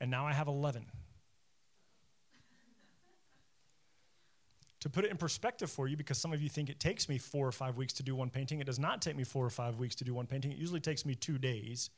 And 0.00 0.10
now 0.10 0.26
I 0.26 0.32
have 0.32 0.48
11. 0.48 0.86
To 4.82 4.90
put 4.90 5.04
it 5.04 5.12
in 5.12 5.16
perspective 5.16 5.70
for 5.70 5.86
you, 5.86 5.96
because 5.96 6.18
some 6.18 6.32
of 6.32 6.42
you 6.42 6.48
think 6.48 6.68
it 6.68 6.80
takes 6.80 7.08
me 7.08 7.16
four 7.16 7.46
or 7.46 7.52
five 7.52 7.76
weeks 7.76 7.92
to 7.94 8.02
do 8.02 8.16
one 8.16 8.30
painting, 8.30 8.58
it 8.58 8.66
does 8.66 8.80
not 8.80 9.00
take 9.00 9.14
me 9.14 9.22
four 9.22 9.46
or 9.46 9.50
five 9.50 9.78
weeks 9.78 9.94
to 9.94 10.04
do 10.04 10.12
one 10.12 10.26
painting. 10.26 10.50
It 10.50 10.58
usually 10.58 10.80
takes 10.80 11.06
me 11.06 11.14
two 11.14 11.38
days. 11.38 11.88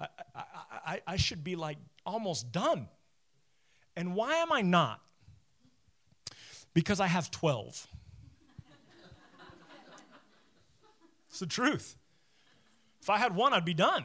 I, 0.00 0.08
I, 0.34 0.42
I, 0.84 1.00
I 1.06 1.16
should 1.16 1.44
be 1.44 1.54
like 1.54 1.78
almost 2.04 2.50
done. 2.50 2.88
And 3.96 4.16
why 4.16 4.34
am 4.38 4.50
I 4.50 4.62
not? 4.62 5.00
Because 6.74 6.98
I 6.98 7.06
have 7.06 7.30
12. 7.30 7.86
It's 11.28 11.38
the 11.38 11.46
truth. 11.46 11.94
If 13.00 13.08
I 13.08 13.18
had 13.18 13.36
one, 13.36 13.52
I'd 13.52 13.64
be 13.64 13.72
done. 13.72 14.04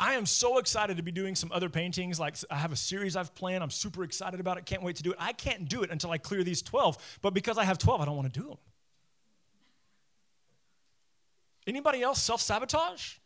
I 0.00 0.14
am 0.14 0.24
so 0.24 0.58
excited 0.58 0.96
to 0.96 1.02
be 1.02 1.12
doing 1.12 1.34
some 1.34 1.52
other 1.52 1.68
paintings. 1.68 2.18
Like, 2.18 2.36
I 2.50 2.56
have 2.56 2.72
a 2.72 2.76
series 2.76 3.14
I've 3.14 3.34
planned. 3.34 3.62
I'm 3.62 3.70
super 3.70 4.04
excited 4.04 4.40
about 4.40 4.56
it. 4.56 4.64
Can't 4.64 4.82
wait 4.82 4.96
to 4.96 5.02
do 5.02 5.10
it. 5.10 5.18
I 5.20 5.32
can't 5.32 5.68
do 5.68 5.82
it 5.82 5.90
until 5.90 6.10
I 6.10 6.18
clear 6.18 6.42
these 6.42 6.62
12. 6.62 7.18
But 7.20 7.34
because 7.34 7.58
I 7.58 7.64
have 7.64 7.76
12, 7.76 8.00
I 8.00 8.04
don't 8.06 8.16
want 8.16 8.32
to 8.32 8.40
do 8.40 8.48
them. 8.48 8.58
Anybody 11.66 12.02
else 12.02 12.22
self 12.22 12.40
sabotage? 12.40 13.16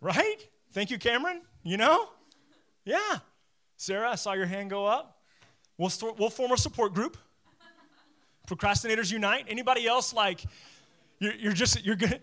Right? 0.00 0.36
Thank 0.72 0.90
you, 0.90 0.98
Cameron. 0.98 1.40
You 1.62 1.78
know? 1.78 2.10
Yeah. 2.84 3.18
Sarah, 3.78 4.10
I 4.10 4.16
saw 4.16 4.34
your 4.34 4.46
hand 4.46 4.68
go 4.68 4.86
up. 4.86 5.22
We'll, 5.78 5.90
st- 5.90 6.18
we'll 6.18 6.30
form 6.30 6.52
a 6.52 6.58
support 6.58 6.92
group. 6.92 7.16
Procrastinators 8.46 9.10
unite. 9.10 9.46
Anybody 9.48 9.86
else 9.86 10.12
like 10.12 10.44
you're, 11.18 11.34
you're 11.34 11.52
just 11.52 11.84
you're 11.84 11.96
gonna 11.96 12.20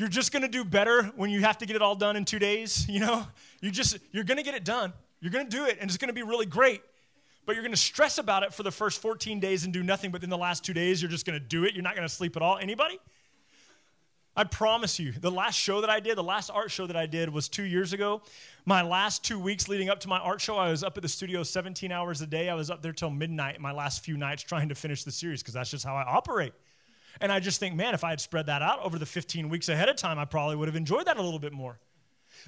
you're 0.00 0.08
just 0.08 0.32
gonna 0.32 0.48
do 0.48 0.64
better 0.64 1.02
when 1.14 1.28
you 1.28 1.40
have 1.42 1.58
to 1.58 1.66
get 1.66 1.76
it 1.76 1.82
all 1.82 1.94
done 1.94 2.16
in 2.16 2.24
two 2.24 2.38
days. 2.38 2.86
You 2.88 3.00
know, 3.00 3.26
you 3.60 3.70
just 3.70 3.98
you're 4.12 4.24
gonna 4.24 4.42
get 4.42 4.54
it 4.54 4.64
done. 4.64 4.94
You're 5.20 5.30
gonna 5.30 5.48
do 5.48 5.66
it, 5.66 5.76
and 5.78 5.90
it's 5.90 5.98
gonna 5.98 6.14
be 6.14 6.22
really 6.22 6.46
great. 6.46 6.80
But 7.44 7.54
you're 7.54 7.62
gonna 7.62 7.76
stress 7.76 8.16
about 8.16 8.42
it 8.42 8.54
for 8.54 8.62
the 8.62 8.70
first 8.70 9.02
14 9.02 9.40
days 9.40 9.64
and 9.64 9.72
do 9.72 9.82
nothing. 9.82 10.10
But 10.10 10.22
in 10.24 10.30
the 10.30 10.38
last 10.38 10.64
two 10.64 10.72
days, 10.72 11.02
you're 11.02 11.10
just 11.10 11.26
gonna 11.26 11.38
do 11.38 11.64
it. 11.64 11.74
You're 11.74 11.82
not 11.82 11.94
gonna 11.94 12.08
sleep 12.08 12.34
at 12.36 12.42
all. 12.42 12.56
Anybody? 12.56 12.98
I 14.34 14.44
promise 14.44 14.98
you, 14.98 15.12
the 15.12 15.30
last 15.30 15.58
show 15.58 15.82
that 15.82 15.90
I 15.90 16.00
did, 16.00 16.16
the 16.16 16.22
last 16.22 16.50
art 16.50 16.70
show 16.70 16.86
that 16.86 16.96
I 16.96 17.04
did 17.04 17.28
was 17.28 17.48
two 17.48 17.64
years 17.64 17.92
ago. 17.92 18.22
My 18.64 18.80
last 18.80 19.22
two 19.22 19.38
weeks 19.38 19.68
leading 19.68 19.90
up 19.90 20.00
to 20.00 20.08
my 20.08 20.18
art 20.18 20.40
show, 20.40 20.56
I 20.56 20.70
was 20.70 20.82
up 20.82 20.96
at 20.96 21.02
the 21.02 21.08
studio 21.08 21.42
17 21.42 21.92
hours 21.92 22.22
a 22.22 22.26
day. 22.26 22.48
I 22.48 22.54
was 22.54 22.70
up 22.70 22.80
there 22.80 22.92
till 22.92 23.10
midnight 23.10 23.60
my 23.60 23.72
last 23.72 24.02
few 24.02 24.16
nights 24.16 24.42
trying 24.42 24.70
to 24.70 24.74
finish 24.74 25.04
the 25.04 25.12
series 25.12 25.42
because 25.42 25.54
that's 25.54 25.70
just 25.70 25.84
how 25.84 25.94
I 25.94 26.04
operate. 26.04 26.54
And 27.20 27.32
I 27.32 27.40
just 27.40 27.60
think, 27.60 27.74
man, 27.74 27.94
if 27.94 28.04
I 28.04 28.10
had 28.10 28.20
spread 28.20 28.46
that 28.46 28.62
out 28.62 28.80
over 28.80 28.98
the 28.98 29.06
15 29.06 29.48
weeks 29.48 29.68
ahead 29.68 29.88
of 29.88 29.96
time, 29.96 30.18
I 30.18 30.24
probably 30.24 30.56
would 30.56 30.68
have 30.68 30.76
enjoyed 30.76 31.06
that 31.06 31.16
a 31.16 31.22
little 31.22 31.38
bit 31.38 31.52
more. 31.52 31.78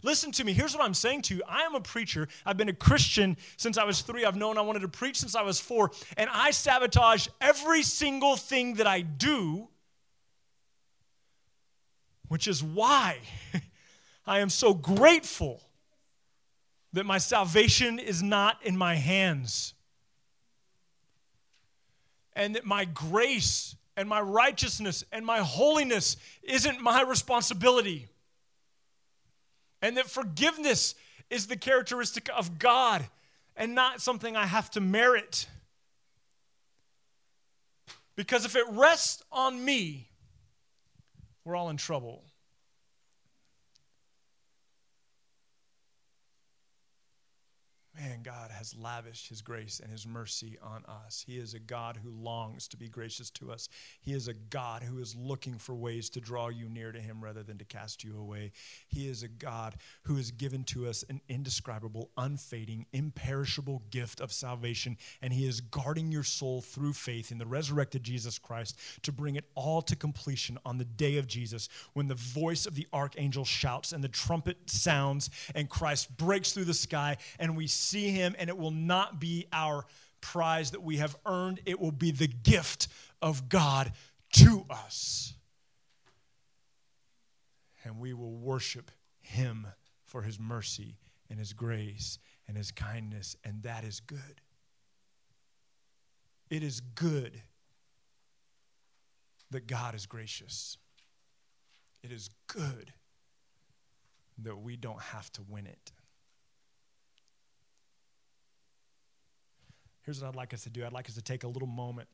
Listen 0.02 0.32
to 0.32 0.44
me. 0.44 0.52
Here's 0.52 0.74
what 0.74 0.84
I'm 0.84 0.94
saying 0.94 1.22
to 1.22 1.36
you. 1.36 1.42
I 1.46 1.62
am 1.62 1.74
a 1.74 1.80
preacher. 1.80 2.28
I've 2.46 2.56
been 2.56 2.68
a 2.68 2.74
Christian 2.74 3.36
since 3.56 3.76
I 3.76 3.84
was 3.84 4.00
three. 4.00 4.24
I've 4.24 4.36
known 4.36 4.56
I 4.56 4.62
wanted 4.62 4.80
to 4.80 4.88
preach 4.88 5.18
since 5.18 5.34
I 5.34 5.42
was 5.42 5.60
four. 5.60 5.90
And 6.16 6.30
I 6.32 6.50
sabotage 6.50 7.28
every 7.40 7.82
single 7.82 8.36
thing 8.36 8.74
that 8.74 8.86
I 8.86 9.02
do, 9.02 9.68
which 12.28 12.48
is 12.48 12.62
why 12.62 13.18
I 14.26 14.40
am 14.40 14.48
so 14.48 14.72
grateful 14.72 15.60
that 16.92 17.04
my 17.04 17.18
salvation 17.18 17.98
is 17.98 18.22
not 18.22 18.58
in 18.62 18.76
my 18.76 18.94
hands 18.94 19.74
and 22.34 22.54
that 22.54 22.64
my 22.64 22.84
grace 22.84 23.76
and 23.96 24.08
my 24.08 24.20
righteousness 24.20 25.04
and 25.12 25.24
my 25.24 25.38
holiness 25.38 26.16
isn't 26.42 26.80
my 26.80 27.02
responsibility. 27.02 28.08
And 29.80 29.96
that 29.96 30.06
forgiveness 30.06 30.94
is 31.28 31.46
the 31.46 31.56
characteristic 31.56 32.28
of 32.34 32.58
God 32.58 33.04
and 33.56 33.74
not 33.74 34.00
something 34.00 34.36
I 34.36 34.46
have 34.46 34.70
to 34.72 34.80
merit. 34.80 35.46
Because 38.16 38.44
if 38.44 38.56
it 38.56 38.64
rests 38.70 39.22
on 39.32 39.64
me, 39.64 40.08
we're 41.44 41.56
all 41.56 41.70
in 41.70 41.76
trouble. 41.76 42.24
Man, 47.94 48.22
God 48.22 48.50
has 48.50 48.74
lavished 48.76 49.28
his 49.28 49.42
grace 49.42 49.80
and 49.80 49.90
his 49.90 50.06
mercy 50.06 50.56
on 50.62 50.84
us. 50.86 51.22
He 51.26 51.36
is 51.36 51.54
a 51.54 51.58
God 51.58 51.98
who 52.02 52.10
longs 52.10 52.66
to 52.68 52.76
be 52.76 52.88
gracious 52.88 53.28
to 53.30 53.52
us. 53.52 53.68
He 54.00 54.12
is 54.12 54.28
a 54.28 54.34
God 54.34 54.82
who 54.82 54.98
is 54.98 55.14
looking 55.14 55.58
for 55.58 55.74
ways 55.74 56.08
to 56.10 56.20
draw 56.20 56.48
you 56.48 56.68
near 56.68 56.92
to 56.92 57.00
him 57.00 57.22
rather 57.22 57.42
than 57.42 57.58
to 57.58 57.64
cast 57.64 58.02
you 58.02 58.18
away. 58.18 58.52
He 58.88 59.08
is 59.08 59.22
a 59.22 59.28
God 59.28 59.76
who 60.04 60.16
has 60.16 60.30
given 60.30 60.64
to 60.64 60.88
us 60.88 61.04
an 61.08 61.20
indescribable, 61.28 62.10
unfading, 62.16 62.86
imperishable 62.92 63.82
gift 63.90 64.20
of 64.20 64.32
salvation, 64.32 64.96
and 65.20 65.32
he 65.32 65.46
is 65.46 65.60
guarding 65.60 66.10
your 66.10 66.24
soul 66.24 66.62
through 66.62 66.94
faith 66.94 67.30
in 67.30 67.38
the 67.38 67.46
resurrected 67.46 68.02
Jesus 68.02 68.38
Christ 68.38 68.78
to 69.02 69.12
bring 69.12 69.36
it 69.36 69.44
all 69.54 69.82
to 69.82 69.96
completion 69.96 70.58
on 70.64 70.78
the 70.78 70.84
day 70.84 71.18
of 71.18 71.26
Jesus 71.26 71.68
when 71.92 72.08
the 72.08 72.14
voice 72.14 72.64
of 72.64 72.74
the 72.74 72.86
archangel 72.92 73.44
shouts 73.44 73.92
and 73.92 74.02
the 74.02 74.08
trumpet 74.08 74.56
sounds 74.66 75.30
and 75.54 75.68
Christ 75.68 76.16
breaks 76.16 76.52
through 76.52 76.64
the 76.64 76.74
sky 76.74 77.16
and 77.38 77.56
we 77.56 77.66
see 77.82 78.10
him, 78.10 78.34
and 78.38 78.48
it 78.48 78.56
will 78.56 78.70
not 78.70 79.20
be 79.20 79.46
our 79.52 79.84
prize 80.20 80.70
that 80.70 80.82
we 80.82 80.98
have 80.98 81.16
earned, 81.26 81.60
it 81.66 81.80
will 81.80 81.92
be 81.92 82.10
the 82.12 82.28
gift 82.28 82.88
of 83.20 83.48
God 83.48 83.92
to 84.34 84.64
us. 84.70 85.34
And 87.84 87.98
we 87.98 88.12
will 88.12 88.36
worship 88.36 88.90
him 89.20 89.66
for 90.04 90.22
his 90.22 90.38
mercy 90.38 90.96
and 91.28 91.38
his 91.38 91.52
grace 91.52 92.18
and 92.46 92.56
his 92.56 92.70
kindness, 92.70 93.36
and 93.44 93.62
that 93.64 93.84
is 93.84 94.00
good. 94.00 94.40
It 96.50 96.62
is 96.62 96.80
good 96.80 97.42
that 99.50 99.66
God 99.66 99.94
is 99.94 100.06
gracious. 100.06 100.76
It 102.02 102.12
is 102.12 102.30
good 102.46 102.92
that 104.38 104.56
we 104.56 104.76
don't 104.76 105.00
have 105.00 105.30
to 105.32 105.42
win 105.48 105.66
it. 105.66 105.92
Here's 110.02 110.20
what 110.20 110.28
I'd 110.28 110.36
like 110.36 110.52
us 110.54 110.64
to 110.64 110.70
do 110.70 110.84
I'd 110.84 110.92
like 110.92 111.08
us 111.08 111.14
to 111.14 111.22
take 111.22 111.44
a 111.44 111.48
little 111.48 111.68
moment 111.68 112.08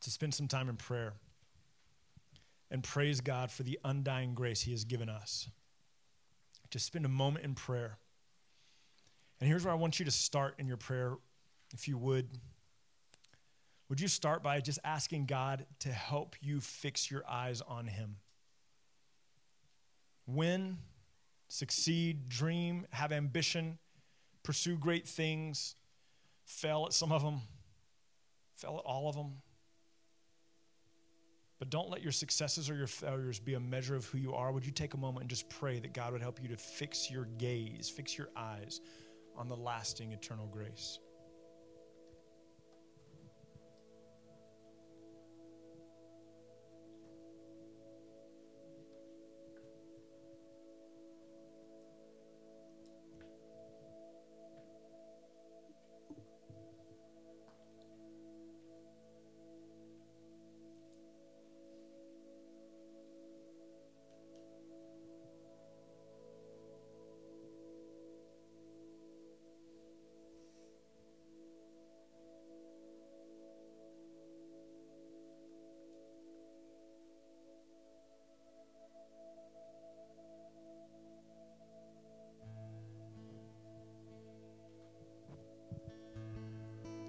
to 0.00 0.10
spend 0.10 0.34
some 0.34 0.48
time 0.48 0.68
in 0.68 0.76
prayer 0.76 1.14
and 2.70 2.82
praise 2.82 3.20
God 3.20 3.50
for 3.50 3.62
the 3.62 3.78
undying 3.84 4.34
grace 4.34 4.62
He 4.62 4.72
has 4.72 4.84
given 4.84 5.08
us. 5.08 5.48
Just 6.70 6.86
spend 6.86 7.04
a 7.04 7.08
moment 7.08 7.44
in 7.44 7.54
prayer. 7.54 7.98
And 9.40 9.48
here's 9.48 9.64
where 9.64 9.72
I 9.72 9.76
want 9.76 9.98
you 9.98 10.04
to 10.04 10.10
start 10.10 10.54
in 10.58 10.66
your 10.66 10.76
prayer, 10.76 11.14
if 11.72 11.88
you 11.88 11.96
would. 11.98 12.28
Would 13.88 14.00
you 14.00 14.08
start 14.08 14.42
by 14.42 14.60
just 14.60 14.78
asking 14.84 15.26
God 15.26 15.66
to 15.80 15.90
help 15.90 16.36
you 16.40 16.60
fix 16.60 17.10
your 17.10 17.22
eyes 17.28 17.60
on 17.60 17.86
Him? 17.86 18.16
Win, 20.26 20.78
succeed, 21.48 22.28
dream, 22.28 22.86
have 22.90 23.12
ambition, 23.12 23.78
pursue 24.42 24.76
great 24.76 25.06
things 25.06 25.76
Fail 26.44 26.84
at 26.86 26.92
some 26.92 27.12
of 27.12 27.22
them, 27.22 27.40
fail 28.54 28.76
at 28.78 28.88
all 28.88 29.08
of 29.08 29.16
them. 29.16 29.42
But 31.58 31.70
don't 31.70 31.88
let 31.88 32.02
your 32.02 32.12
successes 32.12 32.68
or 32.68 32.74
your 32.74 32.86
failures 32.86 33.38
be 33.38 33.54
a 33.54 33.60
measure 33.60 33.96
of 33.96 34.04
who 34.06 34.18
you 34.18 34.34
are. 34.34 34.52
Would 34.52 34.66
you 34.66 34.72
take 34.72 34.94
a 34.94 34.98
moment 34.98 35.22
and 35.22 35.30
just 35.30 35.48
pray 35.48 35.78
that 35.78 35.94
God 35.94 36.12
would 36.12 36.20
help 36.20 36.42
you 36.42 36.48
to 36.48 36.56
fix 36.56 37.10
your 37.10 37.24
gaze, 37.38 37.88
fix 37.88 38.18
your 38.18 38.28
eyes 38.36 38.80
on 39.36 39.48
the 39.48 39.56
lasting 39.56 40.12
eternal 40.12 40.46
grace? 40.46 40.98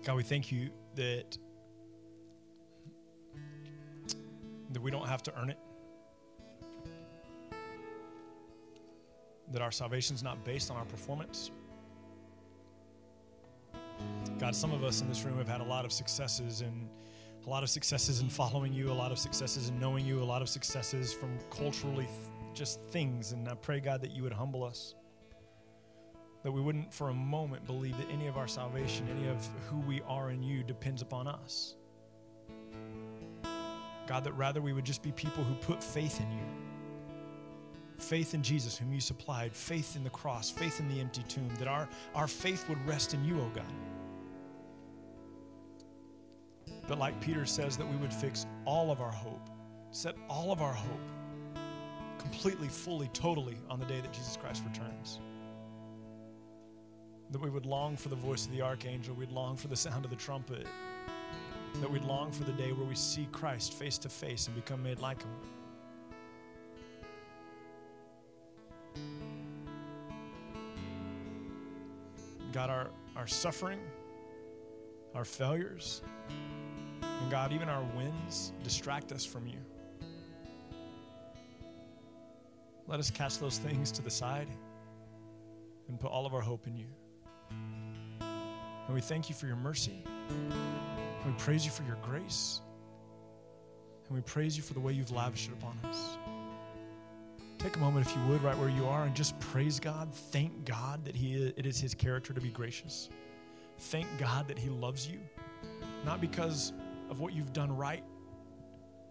God, 0.06 0.18
we 0.18 0.24
thank 0.24 0.52
you 0.52 0.70
that 0.94 1.38
that 4.70 4.82
we 4.82 4.92
don't 4.92 5.08
have 5.08 5.24
to 5.24 5.34
earn 5.40 5.50
it. 5.50 5.58
That 9.52 9.64
our 9.64 9.72
salvation 9.72 10.16
is 10.16 10.22
not 10.22 10.46
based 10.46 10.70
on 10.70 10.78
our 10.78 10.86
performance. 10.86 11.50
God, 14.38 14.56
some 14.56 14.72
of 14.74 14.84
us 14.84 15.02
in 15.02 15.08
this 15.08 15.24
room 15.24 15.38
have 15.40 15.48
had 15.48 15.62
a 15.62 15.66
lot 15.66 15.86
of 15.86 15.92
successes 15.92 16.62
and 16.62 16.88
a 17.48 17.50
lot 17.50 17.64
of 17.64 17.70
successes 17.70 18.20
in 18.20 18.30
following 18.30 18.74
you, 18.74 18.92
a 18.92 18.94
lot 18.94 19.12
of 19.12 19.18
successes 19.18 19.70
in 19.70 19.80
knowing 19.80 20.06
you, 20.06 20.22
a 20.22 20.24
lot 20.24 20.42
of 20.42 20.50
successes 20.50 21.14
from 21.14 21.40
culturally 21.50 22.06
th- 22.06 22.18
just 22.54 22.80
things. 22.92 23.32
And 23.32 23.48
I 23.48 23.56
pray, 23.56 23.80
God, 23.80 24.02
that 24.02 24.12
you 24.12 24.22
would 24.24 24.34
humble 24.34 24.64
us. 24.64 24.94
That 26.46 26.52
we 26.52 26.62
wouldn't 26.62 26.94
for 26.94 27.10
a 27.10 27.14
moment 27.14 27.66
believe 27.66 27.98
that 27.98 28.08
any 28.12 28.28
of 28.28 28.38
our 28.38 28.48
salvation, 28.48 29.08
any 29.10 29.28
of 29.28 29.50
who 29.68 29.80
we 29.80 30.04
are 30.08 30.30
in 30.30 30.44
you, 30.44 30.62
depends 30.62 31.02
upon 31.02 31.28
us. 31.28 31.74
God, 34.06 34.24
that 34.24 34.34
rather 34.34 34.62
we 34.62 34.72
would 34.72 34.86
just 34.86 35.02
be 35.02 35.12
people 35.12 35.44
who 35.44 35.56
put 35.56 35.84
faith 35.84 36.22
in 36.22 36.32
you. 36.32 36.44
Faith 37.98 38.36
in 38.36 38.44
Jesus, 38.44 38.78
whom 38.78 38.94
you 38.94 39.02
supplied, 39.02 39.56
faith 39.56 39.96
in 39.96 40.04
the 40.04 40.10
cross, 40.12 40.52
faith 40.52 40.80
in 40.80 40.88
the 40.88 41.02
empty 41.02 41.24
tomb, 41.24 41.50
that 41.58 41.68
our, 41.68 41.90
our 42.14 42.28
faith 42.28 42.70
would 42.70 42.78
rest 42.86 43.16
in 43.16 43.26
you, 43.26 43.40
O 43.40 43.46
oh 43.46 43.52
God. 43.56 43.74
But 46.88 47.00
like 47.00 47.20
Peter 47.22 47.48
says, 47.48 47.76
that 47.78 47.90
we 47.90 47.96
would 47.96 48.14
fix 48.14 48.46
all 48.66 48.92
of 48.92 49.02
our 49.02 49.12
hope, 49.12 49.50
set 49.90 50.14
all 50.30 50.52
of 50.52 50.62
our 50.62 50.74
hope 50.74 51.02
completely, 52.20 52.68
fully, 52.68 53.08
totally 53.14 53.58
on 53.68 53.80
the 53.80 53.86
day 53.88 54.00
that 54.00 54.14
Jesus 54.14 54.38
Christ 54.38 54.62
returns. 54.64 55.20
That 57.32 57.42
we 57.42 57.50
would 57.50 57.66
long 57.66 57.98
for 57.98 58.10
the 58.10 58.16
voice 58.16 58.46
of 58.46 58.52
the 58.52 58.62
archangel, 58.62 59.16
we'd 59.16 59.32
long 59.32 59.58
for 59.58 59.68
the 59.68 59.76
sound 59.76 60.06
of 60.06 60.12
the 60.12 60.18
trumpet, 60.18 60.68
that 61.82 61.92
we'd 61.92 62.06
long 62.06 62.32
for 62.32 62.44
the 62.44 62.54
day 62.54 62.72
where 62.72 62.86
we 62.86 62.96
see 62.96 63.28
Christ 63.32 63.74
face 63.74 63.98
to 64.00 64.10
face 64.10 64.48
and 64.48 64.56
become 64.56 64.82
made 64.82 65.00
like 65.00 65.22
him. 65.22 65.32
God, 72.54 72.70
our, 72.70 72.88
our 73.18 73.28
suffering, 73.28 73.80
our 75.14 75.26
failures, 75.26 76.02
and 77.02 77.30
God, 77.30 77.52
even 77.52 77.68
our 77.68 77.84
wins 77.98 78.54
distract 78.64 79.12
us 79.12 79.26
from 79.26 79.46
you. 79.48 79.58
Let 82.88 83.00
us 83.00 83.10
cast 83.10 83.42
those 83.42 83.58
things 83.58 83.92
to 83.94 84.02
the 84.02 84.12
side 84.12 84.48
and 85.90 86.00
put 86.00 86.12
all 86.12 86.26
of 86.26 86.34
our 86.34 86.42
hope 86.42 86.68
in 86.68 86.78
you. 86.78 86.88
And 88.86 88.94
we 88.94 89.02
thank 89.02 89.30
you 89.30 89.36
for 89.36 89.48
your 89.48 89.56
mercy. 89.56 90.04
And 90.30 91.26
we 91.26 91.32
praise 91.38 91.66
you 91.66 91.72
for 91.72 91.84
your 91.84 91.98
grace. 92.04 92.62
And 94.08 94.16
we 94.16 94.22
praise 94.22 94.56
you 94.56 94.64
for 94.64 94.74
the 94.74 94.80
way 94.80 94.94
you've 94.94 95.12
lavished 95.12 95.50
it 95.50 95.54
upon 95.54 95.80
us. 95.90 96.18
Take 97.58 97.78
a 97.78 97.80
moment, 97.80 98.06
if 98.06 98.16
you 98.16 98.22
would, 98.28 98.44
right 98.44 98.56
where 98.58 98.70
you 98.70 98.86
are, 98.86 99.06
and 99.06 99.16
just 99.16 99.40
praise 99.40 99.80
God. 99.80 100.14
Thank 100.14 100.66
God 100.66 101.04
that 101.06 101.16
he, 101.16 101.34
it 101.58 101.66
is 101.66 101.80
His 101.80 101.96
character 101.96 102.32
to 102.32 102.40
be 102.40 102.50
gracious. 102.50 103.10
Thank 103.80 104.06
God 104.20 104.48
that 104.50 104.60
He 104.60 104.70
loves 104.70 105.10
you, 105.10 105.20
not 106.06 106.22
because 106.22 106.74
of 107.10 107.20
what 107.20 107.34
you've 107.34 107.54
done 107.54 107.76
right. 107.76 108.04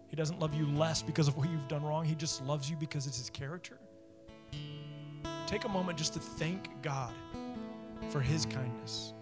He 0.07 0.15
doesn't 0.15 0.39
love 0.39 0.53
you 0.53 0.67
less 0.67 1.01
because 1.01 1.27
of 1.27 1.35
what 1.35 1.49
you've 1.49 1.67
done 1.67 1.83
wrong. 1.83 2.05
He 2.05 2.15
just 2.15 2.41
loves 2.45 2.69
you 2.69 2.77
because 2.77 3.07
it's 3.07 3.17
His 3.17 3.29
character. 3.29 3.77
Take 5.47 5.65
a 5.65 5.69
moment 5.69 5.97
just 5.97 6.13
to 6.13 6.19
thank 6.19 6.69
God 6.81 7.13
for 8.09 8.21
His 8.21 8.45
kindness, 8.45 9.13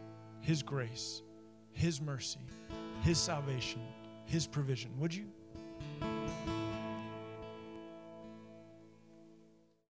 His 0.43 0.61
grace, 0.61 1.21
His 1.71 2.01
mercy, 2.01 2.41
His 3.01 3.17
salvation, 3.17 3.81
His 4.25 4.45
provision. 4.45 4.91
Would 4.99 5.15
you? 5.15 5.25